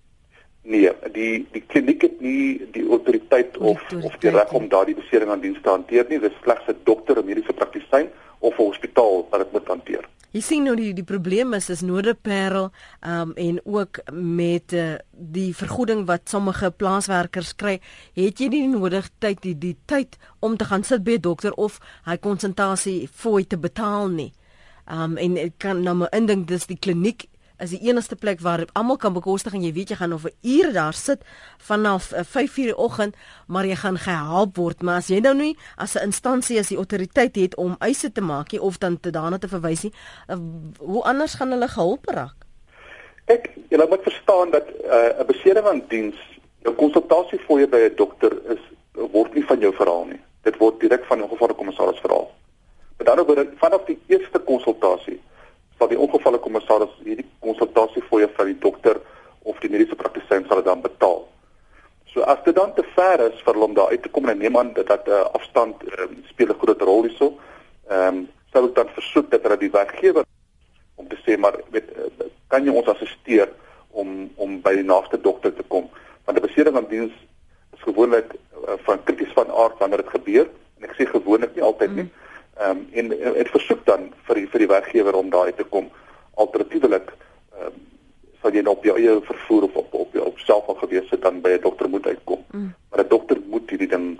Nee, 0.67 0.91
die 1.15 1.47
die 1.55 1.63
kliniek 1.63 2.03
het 2.03 2.21
nie 2.21 2.59
die 2.75 2.83
autoriteit 2.91 3.55
of 3.59 3.83
of 4.03 4.15
die 4.19 4.33
reg 4.35 4.51
om 4.53 4.67
daardie 4.69 4.97
besering 4.99 5.31
aan 5.31 5.45
diens 5.45 5.61
te 5.63 5.71
hanteer 5.71 6.09
nie. 6.09 6.19
Dit 6.19 6.33
is 6.33 6.43
slegs 6.43 6.67
'n 6.67 6.81
dokter, 6.85 7.19
'n 7.19 7.27
mediese 7.27 7.53
praktisyn 7.53 8.09
of 8.39 8.59
'n 8.59 8.63
hospitaal 8.63 9.27
wat 9.31 9.41
dit 9.41 9.53
moet 9.53 9.69
hanteer. 9.69 10.09
Jy 10.33 10.41
sien 10.41 10.65
nou 10.65 10.75
die 10.77 10.93
die 10.93 11.05
probleem 11.05 11.55
is 11.55 11.71
is 11.71 11.81
Noorderparel 11.81 12.71
um 13.07 13.33
en 13.35 13.61
ook 13.65 14.01
met 14.13 14.73
uh, 14.73 14.95
die 15.11 15.55
vergoeding 15.55 16.07
wat 16.07 16.29
sommige 16.29 16.71
plaaswerkers 16.71 17.55
kry, 17.55 17.81
het 18.15 18.39
jy 18.39 18.49
nie 18.49 18.67
nodig 18.69 19.09
tyd 19.19 19.41
die 19.43 19.55
die 19.59 19.77
tyd 19.87 20.19
om 20.41 20.57
te 20.57 20.65
gaan 20.65 20.85
sit 20.85 21.05
by 21.05 21.13
'n 21.13 21.21
dokter 21.21 21.53
of 21.55 21.79
hy 22.05 22.17
konsultasie 22.17 23.09
fooi 23.09 23.47
te 23.47 23.57
betaal 23.57 24.09
nie. 24.09 24.33
Um 24.91 25.17
en 25.17 25.37
ek 25.37 25.53
kan 25.59 25.83
nou 25.83 25.95
maar 25.95 26.13
indink 26.13 26.49
dis 26.49 26.67
die 26.67 26.79
kliniek 26.79 27.29
is 27.59 27.73
die 27.73 27.81
enigste 27.89 28.17
plek 28.17 28.41
waar 28.41 28.65
almal 28.73 28.97
kan 28.97 29.15
bekostig 29.17 29.55
en 29.55 29.63
jy 29.65 29.73
weet 29.73 29.93
jy 29.93 29.97
gaan 29.97 30.13
of 30.13 30.25
'n 30.25 30.35
uur 30.43 30.73
daar 30.73 30.93
sit 30.93 31.21
vanaf 31.59 32.13
5:00 32.13 32.59
eh, 32.59 32.65
die 32.65 32.77
oggend, 32.77 33.17
maar 33.47 33.67
jy 33.67 33.75
gaan 33.75 33.99
gehelp 33.99 34.57
word. 34.57 34.83
Maar 34.83 34.97
as 34.97 35.09
jy 35.09 35.21
nou 35.21 35.35
nie 35.35 35.57
as 35.77 35.95
'n 35.95 36.05
instansie 36.05 36.59
as 36.59 36.69
die 36.69 36.77
autoriteit 36.77 37.37
het 37.37 37.57
om 37.57 37.77
eise 37.79 38.13
te 38.13 38.21
maak 38.21 38.53
nie 38.53 38.61
of 38.61 38.79
dan 38.79 39.01
te 39.01 39.11
daarna 39.11 39.39
te 39.39 39.49
verwys 39.49 39.83
nie, 39.83 39.93
uh, 40.29 40.37
hoe 40.79 41.03
anders 41.03 41.35
gaan 41.35 41.51
hulle 41.51 41.69
gehelp 41.69 42.05
raak? 42.05 42.37
Ek 43.25 43.51
jy 43.69 43.87
moet 43.89 44.03
verstaan 44.03 44.51
dat 44.51 44.69
eh, 44.69 45.19
'n 45.19 45.21
uh, 45.21 45.27
besering 45.27 45.67
aan 45.67 45.83
diens, 45.89 46.17
jou 46.63 46.75
konsultasie 46.75 47.39
vir 47.39 47.59
jou 47.59 47.69
by 47.69 47.79
'n 47.79 47.97
dokter 47.97 48.33
is 48.53 48.61
word 48.93 49.35
nie 49.35 49.45
van 49.45 49.61
jou 49.61 49.73
verhaal 49.75 50.05
nie. 50.05 50.21
Dit 50.43 50.57
word 50.57 50.81
direk 50.81 51.05
van 51.05 51.23
'n 51.23 51.29
gevalle 51.29 51.55
kommissaris 51.55 52.01
verhaal. 52.01 52.31
Met 52.99 53.09
ander 53.09 53.27
woorde, 53.27 53.53
vanaf 53.57 53.85
die 53.85 53.99
eerste 54.07 54.39
konsultasie 54.39 55.21
sal 55.79 55.89
die 55.89 55.99
ongevalle 55.99 56.39
kommissaris 56.39 56.93
hierdie 57.05 57.27
konsultasie 57.45 58.03
fooie 58.11 58.29
van 58.37 58.47
die 58.47 58.59
dokter 58.59 59.01
of 59.43 59.59
die 59.63 59.71
mediese 59.71 59.99
praktisyn 59.99 60.47
sal 60.49 60.63
dan 60.63 60.83
betaal. 60.85 61.27
So 62.13 62.23
as 62.23 62.41
dit 62.45 62.57
dan 62.57 62.73
te 62.75 62.85
ver 62.95 63.21
is 63.27 63.43
vir 63.45 63.59
hom 63.61 63.75
daar 63.77 63.93
uit 63.93 64.03
te 64.03 64.09
kom 64.09 64.29
en 64.29 64.39
neem 64.39 64.57
aan 64.57 64.73
dat 64.73 64.87
dat 64.87 65.07
'n 65.07 65.11
uh, 65.11 65.21
afstand 65.39 65.83
um, 65.99 66.25
speel 66.33 66.49
'n 66.49 66.61
groot 66.63 66.83
rol 66.83 67.03
hierso. 67.03 67.39
Ehm 67.89 68.09
um, 68.09 68.29
sou 68.53 68.65
ek 68.69 68.75
dan 68.75 68.89
versoek 68.89 69.31
dat 69.31 69.43
hulle 69.43 69.59
die 69.61 69.71
werkgewer 69.71 70.25
om 70.95 71.09
te 71.09 71.19
sê 71.25 71.37
maar 71.39 71.61
weet 71.71 71.91
uh, 71.93 72.27
kan 72.49 72.65
jy 72.65 72.73
ons 72.73 72.89
assisteer 72.89 73.49
om 73.91 74.31
om 74.37 74.61
by 74.63 74.75
die 74.75 74.89
naaste 74.93 75.21
dokter 75.21 75.55
te 75.55 75.65
kom 75.69 75.91
want 76.25 76.39
'n 76.39 76.47
besering 76.47 76.77
aan 76.77 76.89
diens 76.89 77.13
is 77.77 77.83
gewoonlik 77.83 78.33
uh, 78.35 78.79
van 78.87 79.05
krities 79.05 79.33
van 79.33 79.51
aard 79.51 79.79
wanneer 79.79 80.03
dit 80.05 80.15
gebeur 80.19 80.47
en 80.79 80.89
ek 80.89 80.97
sê 80.97 81.05
gewoonlik 81.07 81.55
nie 81.55 81.63
altyd 81.63 81.93
nie. 81.95 82.09
Mm. 82.09 82.26
Ehm 82.57 82.71
um, 82.71 82.89
en 82.93 83.09
dit 83.09 83.49
versoek 83.53 83.85
dan 83.85 84.13
vir 84.27 84.35
die, 84.41 84.47
vir 84.49 84.59
die 84.65 84.69
werkgewer 84.69 85.15
om 85.15 85.31
daar 85.31 85.51
uit 85.51 85.57
te 85.57 85.65
kom. 85.65 85.91
Alternatiefelik 86.35 87.13
ehm 87.13 87.67
um, 87.67 87.83
sal 88.41 88.55
jy 88.55 88.63
op 88.71 88.85
jou 88.85 88.95
eie 88.97 89.17
vervoer 89.27 89.63
of 89.67 89.77
op 89.77 89.95
op 89.95 90.13
jou 90.15 90.31
self 90.37 90.69
al 90.69 90.79
gewees 90.81 91.11
het 91.11 91.23
dan 91.23 91.41
by 91.41 91.57
'n 91.57 91.61
dokter 91.61 91.89
moet 91.89 92.07
uitkom. 92.07 92.45
Mm. 92.51 92.75
Maar 92.91 93.05
'n 93.05 93.09
dokter 93.09 93.41
moet 93.47 93.71
hierdie 93.71 93.89
ding. 93.89 94.19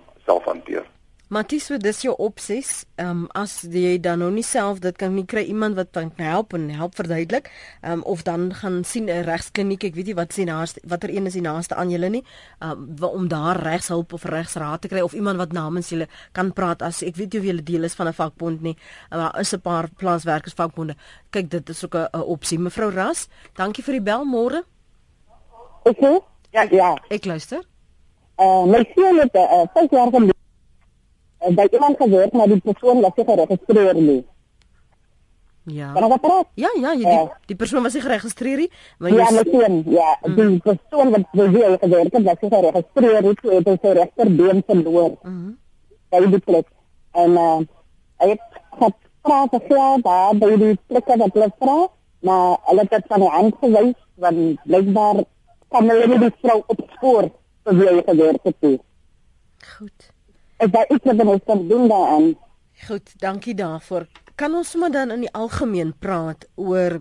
Maties, 1.37 1.67
wat 1.69 1.83
dis 1.85 1.99
jou 2.01 2.15
opsies? 2.25 2.87
Ehm 2.97 3.09
um, 3.11 3.25
as 3.37 3.59
jy 3.69 3.99
dan 4.01 4.23
nou 4.23 4.31
nie 4.33 4.45
self 4.47 4.79
dit 4.81 4.97
kan 4.97 5.13
nie 5.13 5.27
kry 5.29 5.43
iemand 5.51 5.77
wat 5.77 5.91
kan 5.93 6.09
help 6.17 6.55
en 6.57 6.71
help 6.73 6.95
verduidelik, 6.97 7.51
ehm 7.83 7.99
um, 7.99 8.05
of 8.09 8.23
dan 8.25 8.47
gaan 8.57 8.79
sien 8.85 9.11
'n 9.11 9.27
regskliniek, 9.27 9.85
ek 9.85 9.95
weet 9.95 10.07
nie 10.07 10.15
wat 10.17 10.33
sien 10.33 10.49
naaste 10.49 10.81
watter 10.89 11.11
een 11.13 11.27
is 11.27 11.37
die 11.37 11.43
naaste 11.45 11.75
aan 11.75 11.91
julle 11.91 12.09
nie, 12.09 12.23
ehm 12.61 12.87
um, 13.03 13.05
om 13.05 13.29
daar 13.29 13.61
regshulp 13.61 14.13
of 14.13 14.25
regsraad 14.25 14.81
te 14.81 14.89
kry 14.89 15.01
of 15.01 15.13
iemand 15.13 15.37
wat 15.37 15.53
namens 15.53 15.91
julle 15.91 16.09
kan 16.33 16.53
praat 16.53 16.83
as 16.83 17.03
ek 17.03 17.17
weet 17.17 17.35
jy 17.35 17.41
of 17.41 17.47
julle 17.47 17.63
deel 17.63 17.85
is 17.85 17.95
van 17.95 18.09
'n 18.09 18.13
vakbond 18.13 18.63
nie. 18.63 18.77
Maar 19.11 19.41
is 19.41 19.53
'n 19.53 19.61
paar 19.61 19.89
plaaswerkers 19.97 20.55
vakbonde. 20.55 20.97
Kyk, 21.31 21.51
dit 21.51 21.69
is 21.69 21.85
ook 21.85 21.95
'n 21.95 22.21
opsie. 22.21 22.59
Mevrou 22.59 22.91
Ras, 22.91 23.29
dankie 23.55 23.85
vir 23.85 23.93
die 23.93 24.03
bel 24.03 24.25
môre. 24.25 24.65
Okay. 25.83 26.21
Ja, 26.51 26.67
ja. 26.71 26.97
Ek 27.09 27.25
luister. 27.25 27.63
Eh 28.39 28.45
uh, 28.45 28.65
my 28.65 28.85
seun 28.95 29.19
het 29.19 29.35
'n 29.35 29.39
uh, 29.39 29.67
5 29.75 29.91
jaar 29.91 30.11
gelede 30.11 30.36
by 31.55 31.69
iemand 31.73 31.97
gewerk 31.97 32.33
maar 32.33 32.49
die 32.49 32.61
persoon 32.61 33.01
was 33.01 33.15
nie 33.17 33.25
geregistreer 33.25 33.95
nie. 33.95 34.25
Ja. 35.67 35.93
Kan 35.93 36.13
ek 36.13 36.21
praat? 36.23 36.47
Ja, 36.55 36.71
ja, 36.79 36.93
jy, 36.95 37.03
die, 37.03 37.23
uh, 37.27 37.47
die 37.51 37.57
persoon 37.59 37.83
was 37.83 37.95
nie 37.95 38.03
geregistreer 38.03 38.57
nie, 38.65 38.69
maar 38.99 39.11
jy 39.11 39.17
Ja, 39.17 39.31
misschien, 39.31 39.79
ja, 39.91 40.11
mm. 40.23 40.37
die 40.37 40.61
persoon 40.63 41.11
wat 41.11 41.25
wie 41.33 41.65
hy 41.65 41.77
gewerk 41.83 42.13
het, 42.13 42.23
was 42.23 42.43
nie 42.45 42.51
geregistreer 42.51 43.23
nie, 43.23 43.37
so 43.43 43.55
het 43.55 43.71
hy 43.71 43.77
sy 43.83 43.95
rechterbeen 44.01 44.63
verloor. 44.67 45.15
Mhm. 45.23 45.33
Mm 45.37 45.55
by 46.11 46.23
die 46.31 46.41
plek. 46.49 46.67
En 47.19 47.39
uh, 47.41 47.61
hy 48.23 48.33
het 48.33 48.59
gevra 48.79 49.39
vir 49.53 49.65
geld 49.69 50.05
daar 50.07 50.41
by 50.41 50.51
die 50.63 50.75
plekke 50.89 51.17
wat 51.23 51.39
hulle 51.39 51.49
vra, 51.61 51.79
maar 52.29 52.59
hulle 52.71 52.87
het 52.91 53.09
van 53.13 53.25
die 53.25 53.33
hand 53.37 53.63
gewys, 53.63 53.97
want 54.23 54.61
blijkbaar 54.65 55.23
kan 55.75 55.91
hulle 55.91 56.11
nie 56.13 56.21
die 56.27 56.35
vrou 56.43 56.59
opspoor 56.75 57.31
vir 57.67 57.81
wie 57.81 57.89
hy 57.91 58.05
gewerk 58.11 58.51
het. 58.51 58.69
Goed. 59.77 60.13
Ek 60.57 60.73
wou 60.73 60.85
iets 60.89 61.05
met 61.05 61.27
ons 61.27 61.43
kan 61.47 61.69
doen 61.69 61.89
daaraan. 61.89 62.31
Goed, 62.87 63.13
dankie 63.21 63.55
daarvoor. 63.55 64.07
Kan 64.37 64.55
ons 64.55 64.71
sommer 64.71 64.93
dan 64.93 65.11
in 65.11 65.27
die 65.27 65.33
algemeen 65.33 65.93
praat 65.99 66.47
oor 66.55 67.01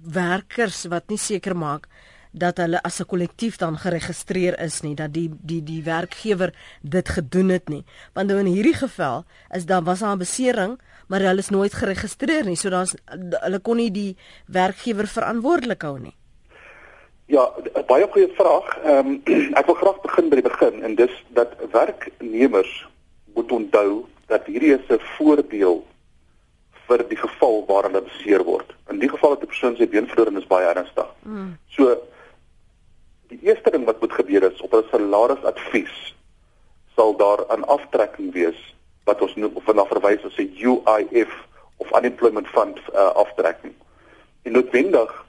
werkers 0.00 0.84
wat 0.92 1.08
nie 1.08 1.20
seker 1.20 1.56
maak 1.56 1.88
dat 2.34 2.58
hulle 2.58 2.82
as 2.82 3.00
'n 3.00 3.06
kollektief 3.06 3.56
dan 3.56 3.78
geregistreer 3.78 4.58
is 4.60 4.82
nie 4.82 4.94
dat 4.94 5.12
die 5.12 5.30
die 5.42 5.62
die 5.62 5.82
werkgewer 5.82 6.52
dit 6.82 7.08
gedoen 7.08 7.48
het 7.48 7.68
nie 7.68 7.84
want 8.12 8.28
nou 8.28 8.38
in 8.38 8.50
hierdie 8.50 8.74
geval 8.74 9.24
is 9.54 9.66
daar 9.66 9.82
was 9.82 10.00
daar 10.00 10.16
'n 10.16 10.18
besering 10.18 10.80
maar 11.06 11.20
hulle 11.20 11.38
is 11.38 11.50
nooit 11.50 11.74
geregistreer 11.74 12.44
nie 12.44 12.56
so 12.56 12.70
daar's 12.70 12.94
hulle 13.40 13.58
kon 13.58 13.76
nie 13.76 13.90
die 13.90 14.16
werkgewer 14.46 15.06
verantwoordelik 15.06 15.82
hou 15.82 15.98
nie 15.98 16.16
Ja, 17.26 17.52
baie 17.86 18.06
goeie 18.10 18.28
vraag. 18.36 18.78
Ehm 18.84 19.06
um, 19.06 19.20
ek 19.60 19.66
wil 19.66 19.74
graag 19.74 20.00
begin 20.00 20.28
by 20.28 20.40
die 20.40 20.48
begin 20.48 20.82
en 20.82 20.94
dis 20.94 21.12
dat 21.36 21.56
werknemers 21.72 22.72
moet 23.34 23.52
onthou 23.52 24.04
dat 24.28 24.46
hierdie 24.46 24.74
is 24.74 24.88
'n 24.88 25.00
voordeel 25.16 25.84
vir 26.86 27.08
die 27.08 27.16
geval 27.16 27.64
waar 27.66 27.88
hulle 27.88 28.02
beseer 28.02 28.44
word. 28.44 28.74
In 28.92 28.98
die 28.98 29.08
geval 29.08 29.30
dat 29.34 29.42
'n 29.42 29.52
persoon 29.52 29.76
sy 29.76 29.88
been 29.88 30.06
verloor 30.06 30.26
en 30.26 30.42
is 30.42 30.52
baie 30.52 30.66
ernstig. 30.66 31.08
Mm. 31.22 31.56
So 31.68 31.96
die 33.28 33.40
eerste 33.42 33.70
ding 33.70 33.84
wat 33.84 34.00
moet 34.00 34.12
gebeur 34.12 34.42
is 34.52 34.60
op 34.60 34.74
'n 34.74 34.84
salarisadvies 34.90 36.14
sal 36.94 37.16
daar 37.16 37.40
'n 37.56 37.64
aftrekking 37.64 38.32
wees 38.32 38.74
wat 39.04 39.20
ons 39.20 39.34
noem 39.34 39.52
of 39.54 39.74
na 39.74 39.84
verwys 39.84 40.24
as 40.24 40.36
'n 40.36 40.52
UIF 40.60 41.32
of 41.76 41.92
unemployment 41.92 42.48
fund 42.48 42.78
uh, 42.92 43.12
aftrekking. 43.16 43.74
En 44.42 44.52
noodwendig 44.52 45.23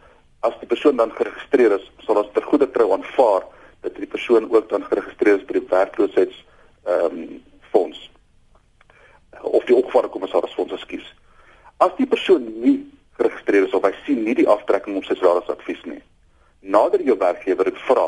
as 0.46 0.58
die 0.62 0.70
persoon 0.70 0.98
dan 1.02 1.14
geregistreer 1.18 1.76
is, 1.80 1.86
sal 2.06 2.22
ons 2.22 2.32
ter 2.34 2.46
goeie 2.46 2.68
trou 2.72 2.92
aanvaar 2.94 3.46
dat 3.86 3.98
die 3.98 4.10
persoon 4.10 4.50
ook 4.52 4.70
dan 4.70 4.86
geregistreer 4.90 5.40
is 5.40 5.46
by 5.48 5.60
die 5.60 5.68
werkloosheids 5.70 6.42
ehm 6.86 7.20
um, 7.20 7.44
fonds 7.74 8.02
of 9.42 9.66
die 9.68 9.76
opgevaarde 9.76 10.10
kommissaris 10.14 10.54
fonds 10.58 10.74
ekskuus. 10.74 11.08
As 11.84 11.92
die 11.98 12.08
persoon 12.10 12.46
nie 12.64 12.78
geregistreer 13.18 13.68
is 13.68 13.74
of 13.78 13.84
hy 13.86 13.92
sien 14.06 14.24
nie 14.26 14.36
die 14.38 14.48
aftrekking 14.50 14.98
op 14.98 15.08
sy 15.08 15.18
salarisadvies 15.20 15.82
nie, 15.90 16.02
nader 16.76 17.04
jou 17.06 17.18
werkgewer 17.22 17.70
dit 17.70 17.82
vra. 17.90 18.08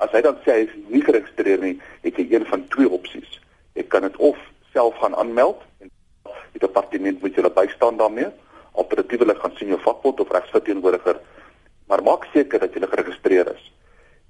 As 0.00 0.12
hy 0.16 0.22
dan 0.24 0.38
sê 0.44 0.56
hy 0.56 0.68
is 0.68 0.76
nie 0.92 1.02
geregistreer 1.04 1.60
nie, 1.64 1.74
het 2.04 2.20
jy 2.20 2.28
een 2.30 2.46
van 2.48 2.64
twee 2.72 2.88
opsies. 2.88 3.40
Jy 3.76 3.84
kan 3.92 4.06
dit 4.06 4.16
of 4.30 4.38
self 4.72 4.96
gaan 5.02 5.16
aanmeld 5.20 5.60
en 5.82 5.90
die 6.54 6.62
departement 6.62 7.20
moet 7.20 7.36
julle 7.36 7.52
bystaan 7.56 8.00
daarmee. 8.00 8.30
Alternatiefelik 8.78 9.42
gaan 9.42 9.58
sien 9.58 9.74
jou 9.74 9.80
vakbond 9.84 10.22
of 10.22 10.32
regsverteenwoordiger 10.32 11.20
maar 11.90 12.02
maak 12.06 12.28
seker 12.32 12.62
dat 12.62 12.74
jy 12.74 12.86
geregistreer 12.86 13.48
is. 13.50 13.62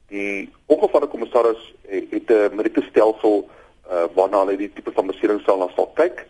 Die 0.09 0.49
ongevalkommissaris 0.73 1.61
het 1.87 2.31
'n 2.33 2.57
merietestelsel 2.57 3.45
uh, 3.45 4.07
waarna 4.15 4.39
hulle 4.45 4.57
die 4.57 4.73
tipe 4.73 4.93
van 4.93 5.07
besering 5.07 5.41
sal 5.45 5.59
na 5.59 5.69
sal 5.77 5.91
kyk 5.95 6.25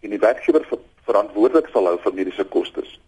en 0.00 0.10
die 0.14 0.22
werkgewer 0.22 0.64
ver 0.70 0.78
verantwoordelik 1.08 1.68
sal 1.72 1.86
hou 1.86 1.98
vir 2.04 2.14
mediese 2.14 2.44
kostes. 2.44 3.00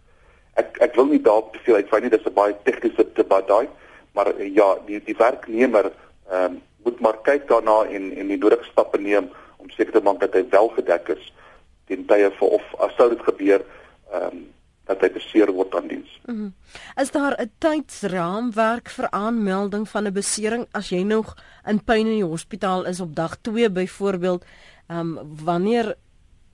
Ek 0.59 0.77
ek 0.83 0.95
wil 0.95 1.07
nie 1.07 1.21
daarop 1.21 1.53
te 1.53 1.59
veel 1.63 1.75
uitwy 1.75 1.99
nie, 1.99 2.09
dis 2.09 2.25
'n 2.25 2.33
baie 2.33 2.55
tegniese 2.63 3.05
debat 3.15 3.47
daai, 3.47 3.67
maar 4.11 4.33
uh, 4.35 4.53
ja, 4.55 4.75
die 4.85 4.99
die 5.03 5.17
werknemer 5.17 5.91
ehm 6.29 6.43
um, 6.45 6.61
moet 6.83 6.99
maar 6.99 7.17
kyk 7.23 7.47
daarna 7.47 7.83
en 7.85 8.11
en 8.17 8.27
die 8.27 8.37
nodige 8.37 8.63
stappe 8.63 8.97
neem 8.97 9.31
om 9.57 9.69
seker 9.69 9.91
te 9.91 10.03
maak 10.03 10.19
dat 10.19 10.33
hy 10.33 10.43
wel 10.49 10.67
gedek 10.67 11.09
is 11.15 11.33
teen 11.87 12.05
tye 12.05 12.31
vir 12.39 12.49
of 12.49 12.63
as 12.79 12.95
sou 12.95 13.09
dit 13.09 13.23
gebeur 13.23 13.61
ehm 14.11 14.23
um, 14.23 14.47
dat 14.89 15.03
hy 15.05 15.09
beseer 15.13 15.51
word 15.53 15.75
aan 15.77 15.87
diens. 15.87 16.19
Mm 16.25 16.35
-hmm. 16.35 16.53
Is 17.01 17.11
daar 17.11 17.35
'n 17.37 17.51
tydsraamwerk 17.57 18.89
vir 18.89 19.07
aanmelding 19.09 19.89
van 19.89 20.07
'n 20.07 20.13
besering 20.13 20.65
as 20.71 20.89
jy 20.89 21.01
nog 21.03 21.35
in 21.65 21.83
pyn 21.83 22.07
in 22.07 22.19
die 22.21 22.31
hospitaal 22.35 22.85
is 22.85 22.99
op 22.99 23.15
dag 23.15 23.37
2 23.41 23.69
byvoorbeeld, 23.69 24.45
ehm 24.87 25.17
um, 25.17 25.35
wanneer 25.43 25.95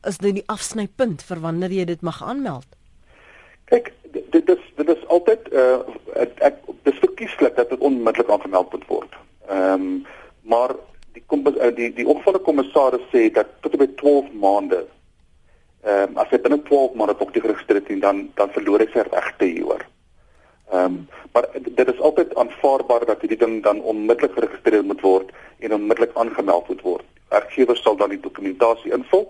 is 0.04 0.18
dit 0.18 0.34
die 0.34 0.48
afsnypunt 0.48 1.24
vir 1.24 1.40
wanneer 1.40 1.72
jy 1.72 1.86
dit 1.86 2.02
mag 2.02 2.24
aanmeld? 2.24 2.68
Kyk, 3.66 3.94
dit 4.12 4.50
is 4.50 4.64
dit 4.76 4.90
is 4.90 5.08
altyd 5.08 5.54
uh 5.54 5.80
ek, 6.14 6.40
ek 6.40 6.56
dis 6.84 7.00
verkieslik 7.00 7.56
dat 7.56 7.70
dit 7.70 7.80
onmiddellik 7.80 8.30
aangemeld 8.30 8.72
moet 8.72 8.88
word. 8.88 9.14
Ehm 9.48 9.74
um, 9.74 10.06
maar 10.42 10.76
die 11.14 11.24
kom 11.26 11.48
uh, 11.48 11.76
die 11.76 11.94
die 11.94 12.08
opvalle 12.08 12.40
kommissaris 12.40 13.08
sê 13.14 13.32
dat 13.32 13.48
tot 13.62 13.78
by 13.78 13.88
12 13.96 14.32
maande 14.34 14.86
ehm 15.86 16.10
um, 16.10 16.18
as 16.18 16.32
hy 16.34 16.40
binne 16.42 16.58
12 16.66 16.94
maande 16.98 17.14
op 17.22 17.34
die 17.34 17.42
geregistreer 17.42 17.84
het 17.84 18.02
dan 18.02 18.30
dan 18.36 18.50
verloor 18.58 18.82
hy 18.82 18.88
sy 18.94 19.04
regte 19.06 19.46
hieroor. 19.46 19.84
Ehm 20.72 20.86
um, 20.86 20.96
maar 21.34 21.46
dit 21.62 21.88
is 21.94 22.00
altyd 22.00 22.36
aanvaarbaar 22.36 23.06
dat 23.06 23.22
hierdie 23.22 23.38
ding 23.38 23.64
dan 23.64 23.82
onmiddellik 23.82 24.34
geregistreer 24.34 24.84
moet 24.84 25.02
word 25.02 25.32
en 25.60 25.74
onmiddellik 25.74 26.16
aangemeld 26.16 26.68
moet 26.68 26.82
word. 26.82 27.06
Werkgewer 27.30 27.78
sal 27.78 27.96
dan 27.96 28.10
die 28.10 28.20
dokumentasie 28.20 28.94
invul 28.98 29.28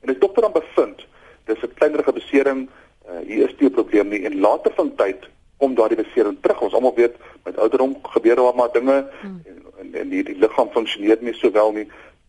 en 0.00 0.14
as 0.14 0.20
dokter 0.24 0.42
dan 0.42 0.56
bevind 0.56 1.06
dis 1.44 1.62
'n 1.62 1.74
kleinerige 1.74 2.12
besering, 2.12 2.68
uh, 3.08 3.20
hier 3.26 3.48
is 3.48 3.56
nie 3.58 3.68
'n 3.68 3.78
probleem 3.80 4.08
nie 4.08 4.24
en 4.24 4.40
later 4.40 4.72
van 4.80 4.94
tyd 4.96 5.28
kom 5.58 5.74
daardie 5.74 6.02
besering 6.04 6.38
terug. 6.40 6.60
Ons 6.60 6.74
almal 6.74 6.94
weet 6.94 7.16
met 7.44 7.58
ouderdom 7.58 7.96
gebeur 8.02 8.36
daar 8.36 8.54
maar 8.54 8.72
dinge 8.72 9.06
hmm. 9.20 9.40
en 9.46 9.58
en, 9.78 9.94
en 9.94 10.08
die, 10.08 10.24
die 10.24 10.38
liggaam 10.38 10.70
funksioneer 10.74 11.18
nie 11.20 11.34
so 11.34 11.50
wel 11.50 11.72
nie. 11.72 11.86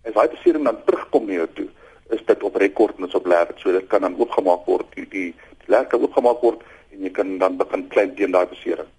As 0.08 0.14
daai 0.14 0.30
besering 0.30 0.64
dan 0.64 0.84
terugkom 0.86 1.26
na 1.28 1.42
jou 1.42 1.48
toe, 1.54 1.68
is 2.16 2.24
dit 2.26 2.44
op 2.44 2.56
rekord 2.56 2.98
en 2.98 3.08
is 3.08 3.18
op 3.18 3.28
lêer 3.30 3.54
so 3.62 3.72
dit 3.72 3.88
kan 3.88 4.02
dan 4.06 4.18
oopgemaak 4.20 4.66
word 4.66 4.88
die 4.96 5.06
die, 5.10 5.28
die 5.62 5.74
lêer 5.74 5.88
kan 5.90 6.02
oopgemaak 6.02 6.42
word 6.42 6.64
en 6.94 7.06
jy 7.06 7.12
kan 7.14 7.38
dan 7.42 7.58
begin 7.58 7.88
klein 7.94 8.16
teen 8.16 8.34
daai 8.36 8.48
besering. 8.50 8.90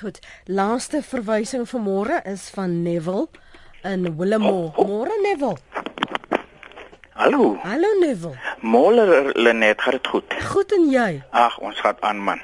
Goed. 0.00 0.20
Laaste 0.48 1.02
verwysing 1.04 1.66
vir 1.68 1.82
môre 1.84 2.20
is 2.24 2.48
van 2.54 2.82
Neville 2.82 3.28
in 3.84 4.16
Willemore. 4.16 4.72
Oh, 4.76 4.78
oh. 4.78 4.86
Môre 4.88 5.16
Neville. 5.22 5.58
Hallo. 7.20 7.58
Hallo 7.62 7.88
Neville. 8.00 8.38
Môre 8.60 9.32
Lenet, 9.34 9.82
gaan 9.82 9.92
dit 9.98 10.06
goed? 10.06 10.34
Goed 10.52 10.72
en 10.72 10.86
jy? 10.88 11.10
Ag, 11.30 11.58
ons 11.60 11.80
gaan 11.84 12.00
aan 12.00 12.22
man. 12.24 12.40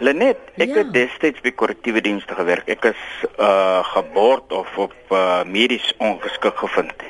Lenet, 0.00 0.40
ek 0.56 0.72
ja. 0.72 0.78
het 0.80 0.94
destyds 0.94 1.42
by 1.44 1.52
korrektiewe 1.52 2.00
dienste 2.04 2.36
gewerk. 2.38 2.68
Ek 2.72 2.88
is 2.94 3.02
uh 3.36 3.84
gebord 3.92 4.52
of 4.56 4.72
op 4.80 4.96
uh, 5.12 5.42
medies 5.44 5.92
ongeskik 6.00 6.56
gevind. 6.64 7.04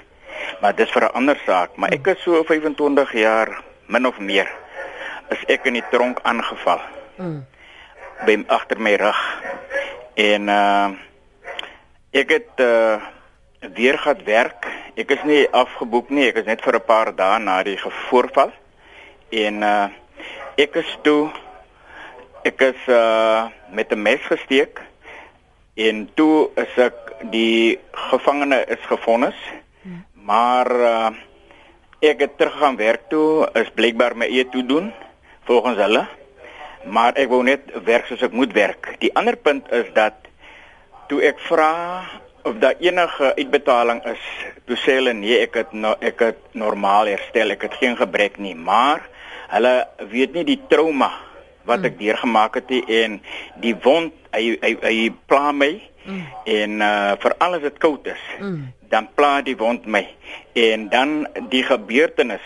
Maar 0.61 0.75
dis 0.75 0.91
vir 0.91 1.03
'n 1.05 1.15
ander 1.15 1.39
saak, 1.47 1.77
maar 1.77 1.93
ek 1.93 2.07
is 2.07 2.23
so 2.23 2.43
25 2.45 3.13
jaar 3.13 3.63
min 3.87 4.07
of 4.07 4.19
meer 4.19 4.49
is 5.31 5.45
ek 5.51 5.67
in 5.67 5.73
die 5.73 5.89
tronk 5.91 6.21
aangeval. 6.23 6.81
Mm. 7.17 7.45
By 8.27 8.45
agter 8.47 8.81
my 8.81 8.95
rug. 8.95 9.21
En 10.15 10.49
uh 10.49 10.91
ek 12.17 12.31
het 12.31 12.61
uh 12.61 13.03
weer 13.75 13.99
gaan 13.99 14.25
werk. 14.25 14.67
Ek 14.97 15.11
is 15.11 15.23
nie 15.25 15.49
afgeboek 15.51 16.11
nie, 16.11 16.29
ek 16.29 16.37
is 16.37 16.47
net 16.47 16.63
vir 16.63 16.79
'n 16.79 16.87
paar 16.87 17.13
dae 17.17 17.39
na 17.39 17.63
die 17.63 17.79
voorval. 18.09 18.53
En 19.31 19.63
uh 19.63 19.89
ek 20.57 20.77
is 20.77 20.99
toe 21.03 21.31
ek 22.45 22.61
is 22.61 22.89
uh 22.89 23.49
met 23.71 23.93
'n 23.93 24.03
mes 24.03 24.23
gesteek 24.23 24.81
en 25.75 26.09
toe 26.15 26.51
is 26.57 26.79
ek 26.79 26.95
die 27.31 27.79
gevangene 27.93 28.65
is 28.65 28.81
gefonnis. 28.89 29.37
Maar 30.27 30.71
uh, 30.75 31.11
ek 32.03 32.25
het 32.25 32.37
teruggegaan 32.39 32.77
werk 32.81 33.09
toe, 33.13 33.47
is 33.55 33.71
blykbaar 33.79 34.17
my 34.19 34.27
eie 34.27 34.47
toe 34.51 34.65
doen 34.67 34.91
volgens 35.47 35.79
hulle. 35.79 36.05
Maar 36.91 37.19
ek 37.19 37.31
wou 37.31 37.43
net 37.47 37.71
werk 37.87 38.11
soos 38.11 38.25
ek 38.27 38.35
moet 38.35 38.55
werk. 38.55 38.95
Die 39.03 39.13
ander 39.15 39.39
punt 39.39 39.71
is 39.75 39.91
dat 39.95 40.19
toe 41.11 41.23
ek 41.27 41.39
vra 41.47 41.73
of 42.47 42.59
daar 42.63 42.79
enige 42.79 43.33
uitbetaling 43.35 44.03
is, 44.07 44.23
toe 44.67 44.79
sê 44.79 44.99
hulle 45.01 45.15
nee, 45.19 45.39
ek 45.43 45.59
het 45.63 45.73
no, 45.75 45.97
ek 45.99 46.23
het 46.23 46.43
normaal 46.55 47.11
herstel, 47.11 47.55
ek 47.57 47.67
het 47.67 47.79
geen 47.81 47.97
gebrek 47.99 48.39
nie, 48.43 48.55
maar 48.55 49.03
hulle 49.51 49.73
weet 50.13 50.37
nie 50.37 50.45
die 50.47 50.61
trauma 50.71 51.11
wat 51.67 51.83
ek 51.83 51.97
mm. 51.97 52.03
deurgemaak 52.05 52.59
het 52.61 52.71
en 52.71 53.19
die 53.63 53.75
wond 53.83 54.15
hy 54.35 54.55
hy, 54.63 54.73
hy 54.83 54.97
pla 55.27 55.51
my 55.55 55.73
mm. 56.07 56.27
en 56.45 56.81
uh, 56.81 57.13
vir 57.23 57.35
alles 57.39 57.63
wat 57.63 57.79
koud 57.79 58.07
is. 58.07 58.25
Mm. 58.41 58.73
dan 58.89 59.09
pla 59.15 59.43
die 59.43 59.57
wond 59.57 59.87
my. 59.87 60.05
En 60.55 60.89
dan 60.89 61.27
die 61.51 61.63
gebeurtenis 61.67 62.45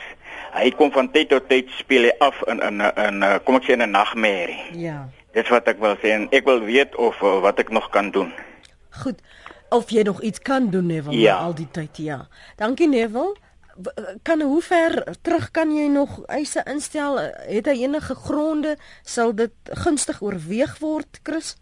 hy 0.51 0.71
kom 0.75 0.91
van 0.91 1.11
tyd 1.15 1.29
tot 1.31 1.47
tyd 1.49 1.69
speel 1.79 2.09
hy 2.09 2.15
af 2.25 2.41
in 2.51 2.63
in 2.67 2.81
in 2.83 3.27
kom 3.47 3.61
ek 3.61 3.69
sê 3.69 3.77
in 3.77 3.85
'n 3.87 3.91
nagmerrie. 3.95 4.63
Ja. 4.75 5.09
Dis 5.33 5.49
wat 5.49 5.69
ek 5.69 5.79
wil 5.79 5.95
sê 6.03 6.11
en 6.17 6.27
ek 6.31 6.45
wil 6.45 6.65
weet 6.67 6.97
of 6.97 7.21
uh, 7.23 7.39
wat 7.41 7.59
ek 7.59 7.71
nog 7.71 7.91
kan 7.91 8.11
doen. 8.11 8.33
Goed 9.03 9.21
of 9.71 9.91
jy 9.91 10.03
nog 10.03 10.23
iets 10.23 10.43
kan 10.43 10.71
doen 10.71 10.87
Neville 10.87 11.21
ja. 11.21 11.37
al 11.37 11.55
die 11.55 11.69
tyd 11.71 11.97
ja. 11.97 12.29
Dankie 12.57 12.89
Neville. 12.89 13.37
Kan 14.23 14.41
hoe 14.43 14.63
ver 14.63 15.17
terug 15.23 15.51
kan 15.51 15.71
jy 15.77 15.87
nog 15.87 16.25
eise 16.27 16.63
instel? 16.67 17.19
Het 17.47 17.67
hy 17.67 17.83
enige 17.87 18.15
gronde? 18.15 18.77
Sal 19.03 19.35
dit 19.35 19.53
gunstig 19.63 20.21
oorweeg 20.21 20.79
word 20.79 21.21
Chris 21.23 21.57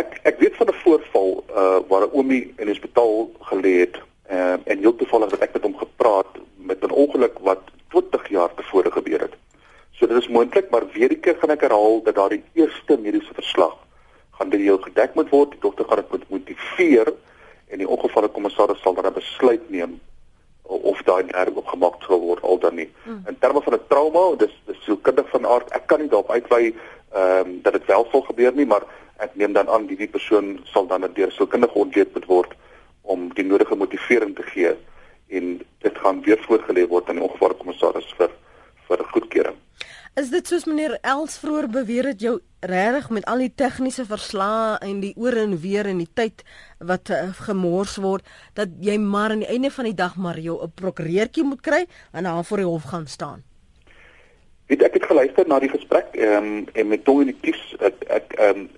Ek 0.00 0.20
ek 0.30 0.38
weet 0.42 0.56
van 0.56 0.68
'n 0.70 0.80
voorval 0.82 1.30
uh 1.60 1.78
waar 1.88 2.04
'n 2.06 2.14
oomie 2.16 2.44
in 2.60 2.66
die 2.66 2.74
hospitaal 2.74 3.30
gelê 3.50 3.74
het 3.84 3.96
uh, 4.30 4.56
en 4.70 4.78
heel 4.78 4.96
toevallig 4.96 5.30
het 5.30 5.42
ek 5.46 5.52
met 5.52 5.62
hom 5.62 5.76
gepraat 5.76 6.32
met 6.56 6.82
'n 6.84 6.98
ongeluk 7.04 7.38
wat 7.48 7.62
20 7.88 8.28
jaar 8.28 8.54
tevore 8.54 8.90
gebeur 8.90 9.20
het. 9.20 9.34
So 9.90 10.06
dit 10.06 10.16
is 10.16 10.28
moontlik, 10.28 10.70
maar 10.70 10.86
weer 10.92 11.10
ek 11.10 11.36
gaan 11.40 11.50
ek 11.50 11.60
herhaal 11.60 12.02
dat 12.02 12.14
daardie 12.14 12.44
eerste 12.52 12.96
mediese 12.96 13.34
verslag 13.34 13.76
gaan 14.38 14.50
deur 14.50 14.60
jou 14.60 14.78
gedek 14.82 15.14
moet 15.14 15.28
word. 15.28 15.50
Die 15.50 15.60
dokter 15.60 15.84
gaan 15.84 16.00
dit 16.00 16.10
moet 16.10 16.30
motiveer 16.30 17.12
en 17.68 17.78
die 17.78 17.88
ongevalkommissaris 17.88 18.80
sal 18.80 18.94
dan 18.94 19.06
'n 19.06 19.18
besluit 19.20 19.70
neem 19.70 20.00
of 20.62 21.02
daai 21.02 21.24
nerve 21.24 21.58
opgemaak 21.58 22.02
sal 22.06 22.20
word 22.20 22.42
al 22.42 22.58
dan 22.58 22.74
nie. 22.74 22.88
Hmm. 23.04 23.22
In 23.26 23.38
terme 23.38 23.60
van 23.62 23.74
'n 23.74 23.86
trauma, 23.88 24.36
dis 24.36 24.54
dis 24.66 24.84
so 24.84 24.96
kundig 24.96 25.28
van 25.30 25.46
aard. 25.46 25.70
Ek 25.70 25.86
kan 25.86 26.00
nie 26.00 26.08
daarop 26.08 26.30
uitwy 26.30 26.74
ehm 27.12 27.46
um, 27.46 27.60
dat 27.62 27.72
dit 27.72 27.86
wel 27.86 28.06
sal 28.10 28.20
gebeur 28.22 28.52
nie, 28.54 28.66
maar 28.66 28.82
ek 29.20 29.36
neem 29.36 29.52
dan 29.52 29.68
aan 29.68 29.86
die 29.86 29.96
die 29.96 30.08
persoon 30.08 30.58
sal 30.72 30.86
dan 30.86 31.06
deur 31.14 31.32
sielkundige 31.32 31.78
ontleed 31.78 32.14
moet 32.14 32.26
word 32.26 32.52
om 33.02 33.28
die 33.34 33.44
nodige 33.44 33.76
motivering 33.76 34.36
te 34.36 34.46
gee 34.52 34.74
en 35.28 35.60
dit 35.84 35.98
gaan 36.04 36.22
weer 36.26 36.40
voorgelê 36.46 36.86
word 36.88 37.08
aan 37.08 37.20
die 37.20 37.26
ongevalkommissaris 37.28 38.14
vir 38.18 38.30
vir 38.90 39.04
goedkeuring. 39.14 39.58
Is 40.18 40.32
dit 40.34 40.46
soos 40.50 40.64
meneer 40.66 40.96
Els 41.06 41.36
vroeër 41.38 41.68
beweer 41.70 42.08
het 42.10 42.22
jou 42.24 42.40
regtig 42.66 43.10
met 43.14 43.26
al 43.30 43.44
die 43.44 43.52
tegniese 43.62 44.04
verslae 44.08 44.74
en 44.82 44.98
die 45.04 45.12
oor 45.16 45.36
en 45.38 45.54
weer 45.62 45.86
en 45.86 46.00
die 46.02 46.10
tyd 46.18 46.42
wat 46.82 47.12
uh, 47.14 47.28
gemors 47.46 47.94
word 48.02 48.26
dat 48.58 48.74
jy 48.82 48.98
maar 48.98 49.30
aan 49.30 49.44
die 49.44 49.52
einde 49.52 49.70
van 49.70 49.86
die 49.86 49.94
dag 49.94 50.16
maar 50.16 50.38
jou 50.38 50.58
'n 50.64 50.72
prokureurtjie 50.74 51.44
moet 51.44 51.62
kry 51.62 51.86
en 52.12 52.24
dan 52.24 52.44
voor 52.44 52.56
die 52.56 52.66
hof 52.66 52.90
gaan 52.90 53.06
staan? 53.06 53.44
Weet 54.66 54.82
ek 54.82 54.94
het 54.94 55.06
geluister 55.06 55.46
na 55.46 55.58
die 55.58 55.70
gesprek 55.70 56.10
um, 56.14 56.66
en 56.72 56.88
met 56.88 57.04
tong 57.04 57.20
in 57.20 57.32
die 57.32 57.40
kies 57.40 57.62
ek 57.78 58.04
ek 58.08 58.34
ehm 58.38 58.66
um, 58.66 58.68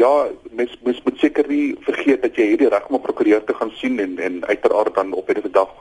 ja, 0.00 0.28
mens 0.50 0.78
mens 0.82 1.02
moet 1.04 1.18
seker 1.18 1.48
nie 1.48 1.76
vergeet 1.84 2.22
dat 2.24 2.36
jy 2.38 2.46
hierdie 2.52 2.68
reg 2.72 2.86
om 2.88 2.96
'n 2.96 3.06
prokureur 3.06 3.44
te 3.44 3.54
gaan 3.54 3.72
sien 3.80 3.98
en 4.00 4.18
en 4.18 4.44
uiteraard 4.46 4.94
dan 4.94 5.12
op 5.12 5.28
'n 5.28 5.50
dag 5.52 5.72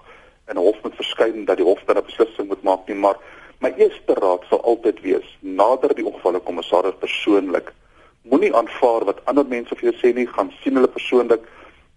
in 0.49 0.55
'n 0.55 0.65
hof 0.67 0.81
moet 0.83 0.95
verskyn 0.95 1.45
dat 1.45 1.57
die 1.57 1.65
hof 1.65 1.83
dan 1.85 1.97
'n 1.97 2.09
beslissing 2.09 2.47
moet 2.47 2.63
maak 2.63 2.87
nie, 2.87 2.95
maar 2.95 3.17
my 3.59 3.73
eerste 3.77 4.13
raad 4.13 4.43
sal 4.49 4.61
altyd 4.61 5.01
wees 5.01 5.37
nader 5.39 5.95
die 5.95 6.05
ongevalle 6.05 6.39
kommissaris 6.39 6.99
persoonlik. 6.99 7.73
Moenie 8.21 8.55
aanvaar 8.55 9.05
wat 9.05 9.25
ander 9.25 9.45
mense 9.45 9.75
vir 9.75 9.89
jou 9.89 9.97
sê 10.01 10.13
nie, 10.15 10.27
gaan 10.27 10.51
sien 10.61 10.75
hulle 10.75 10.87
persoonlik. 10.87 11.43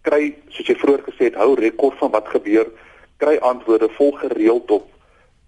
Kry, 0.03 0.35
soos 0.49 0.67
jy 0.67 0.75
vroeër 0.75 1.03
gesê 1.09 1.25
het, 1.25 1.35
hou 1.35 1.55
rekord 1.55 1.99
van 1.99 2.11
wat 2.11 2.29
gebeur, 2.29 2.67
kry 3.17 3.37
antwoorde 3.37 3.89
volg 3.89 4.21
gereeld 4.21 4.71
op 4.71 4.87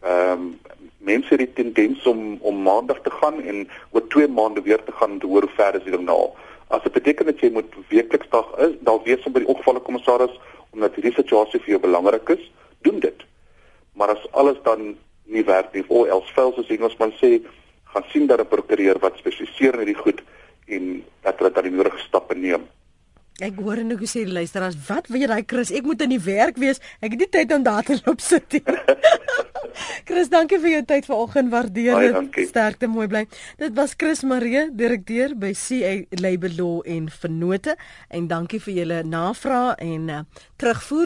ehm 0.03 0.33
um, 0.33 0.59
mense 1.05 1.29
het 1.29 1.39
die 1.39 1.53
tendens 1.53 2.07
om 2.07 2.39
om 2.41 2.63
maandag 2.63 3.01
te 3.01 3.11
gaan 3.11 3.43
en 3.43 3.69
oor 3.91 4.07
2 4.09 4.29
maande 4.29 4.63
weer 4.63 4.85
te 4.85 4.93
gaan 4.93 5.19
te 5.19 5.27
hoor 5.27 5.41
hoe 5.41 5.57
ver 5.57 5.75
is 5.75 5.85
dit 5.85 6.01
nou. 6.01 6.31
As 6.69 6.83
dit 6.83 6.93
beteken 6.93 7.27
dat 7.27 7.41
jy 7.41 7.51
moet 7.51 7.75
weekliks 7.89 8.31
dag 8.31 8.49
is, 8.59 8.77
dan 8.81 9.01
weet 9.05 9.25
jy 9.25 9.33
by 9.33 9.45
die 9.45 9.53
ongevalle 9.53 9.81
kommissaris 9.81 10.39
omdat 10.75 10.95
hierdie 10.95 11.15
situasie 11.15 11.61
vir 11.61 11.77
jou 11.77 11.81
belangrik 11.81 12.29
is, 12.35 12.51
doen 12.83 12.99
dit. 13.01 13.21
Maar 13.95 14.17
as 14.17 14.25
alles 14.33 14.59
dan 14.65 14.97
nie 15.25 15.45
werk 15.45 15.73
nie, 15.73 15.85
of 15.89 16.09
else 16.09 16.33
fails 16.35 16.59
as 16.59 16.71
Engelsman 16.71 17.15
sê, 17.21 17.39
gaan 17.95 18.05
sien 18.11 18.27
dat 18.27 18.41
'n 18.41 18.49
prokureur 18.49 18.99
wat 18.99 19.17
spesialiseer 19.17 19.75
in 19.75 19.87
hierdie 19.87 20.03
goed 20.03 20.23
en 20.67 21.05
dat 21.23 21.39
hulle 21.39 21.53
dan 21.53 21.65
die 21.65 21.77
nodige 21.77 21.99
stappe 21.99 22.35
neem 22.35 22.67
Ek 23.43 23.57
hoor 23.59 23.81
en 23.83 23.91
ek 23.91 24.03
sê 24.07 24.21
luisteraars, 24.31 24.77
wat 24.87 25.09
wil 25.11 25.25
jy 25.25 25.27
daai 25.27 25.43
Chris? 25.51 25.73
Ek 25.75 25.83
moet 25.83 26.05
in 26.05 26.13
die 26.15 26.23
werk 26.23 26.55
wees. 26.63 26.79
Ek 27.03 27.17
het 27.17 27.25
nie 27.25 27.31
tyd 27.35 27.51
om 27.57 27.65
daar 27.67 27.83
te 27.83 27.97
loop 28.05 28.21
sit 28.23 28.47
nie. 28.55 28.63
Chris, 30.07 30.29
dankie 30.31 30.61
vir 30.63 30.71
jou 30.77 30.83
tyd 30.87 31.09
vanoggend. 31.11 31.51
Waardeer 31.51 31.99
dit. 31.99 32.37
Sterkte, 32.47 32.87
mooi 32.87 33.09
bly. 33.11 33.25
Dit 33.59 33.75
was 33.75 33.97
Chris 33.99 34.23
Marie, 34.23 34.69
direkteur 34.71 35.35
by 35.35 35.51
CA 35.59 35.97
Labor 36.23 36.55
Law 36.55 36.87
en 36.87 37.11
Vennote 37.11 37.75
en 38.15 38.31
dankie 38.31 38.63
vir 38.63 38.79
julle 38.79 39.01
navraag 39.03 39.83
en 39.83 40.07
uh, 40.15 40.23
terugvoer 40.63 41.03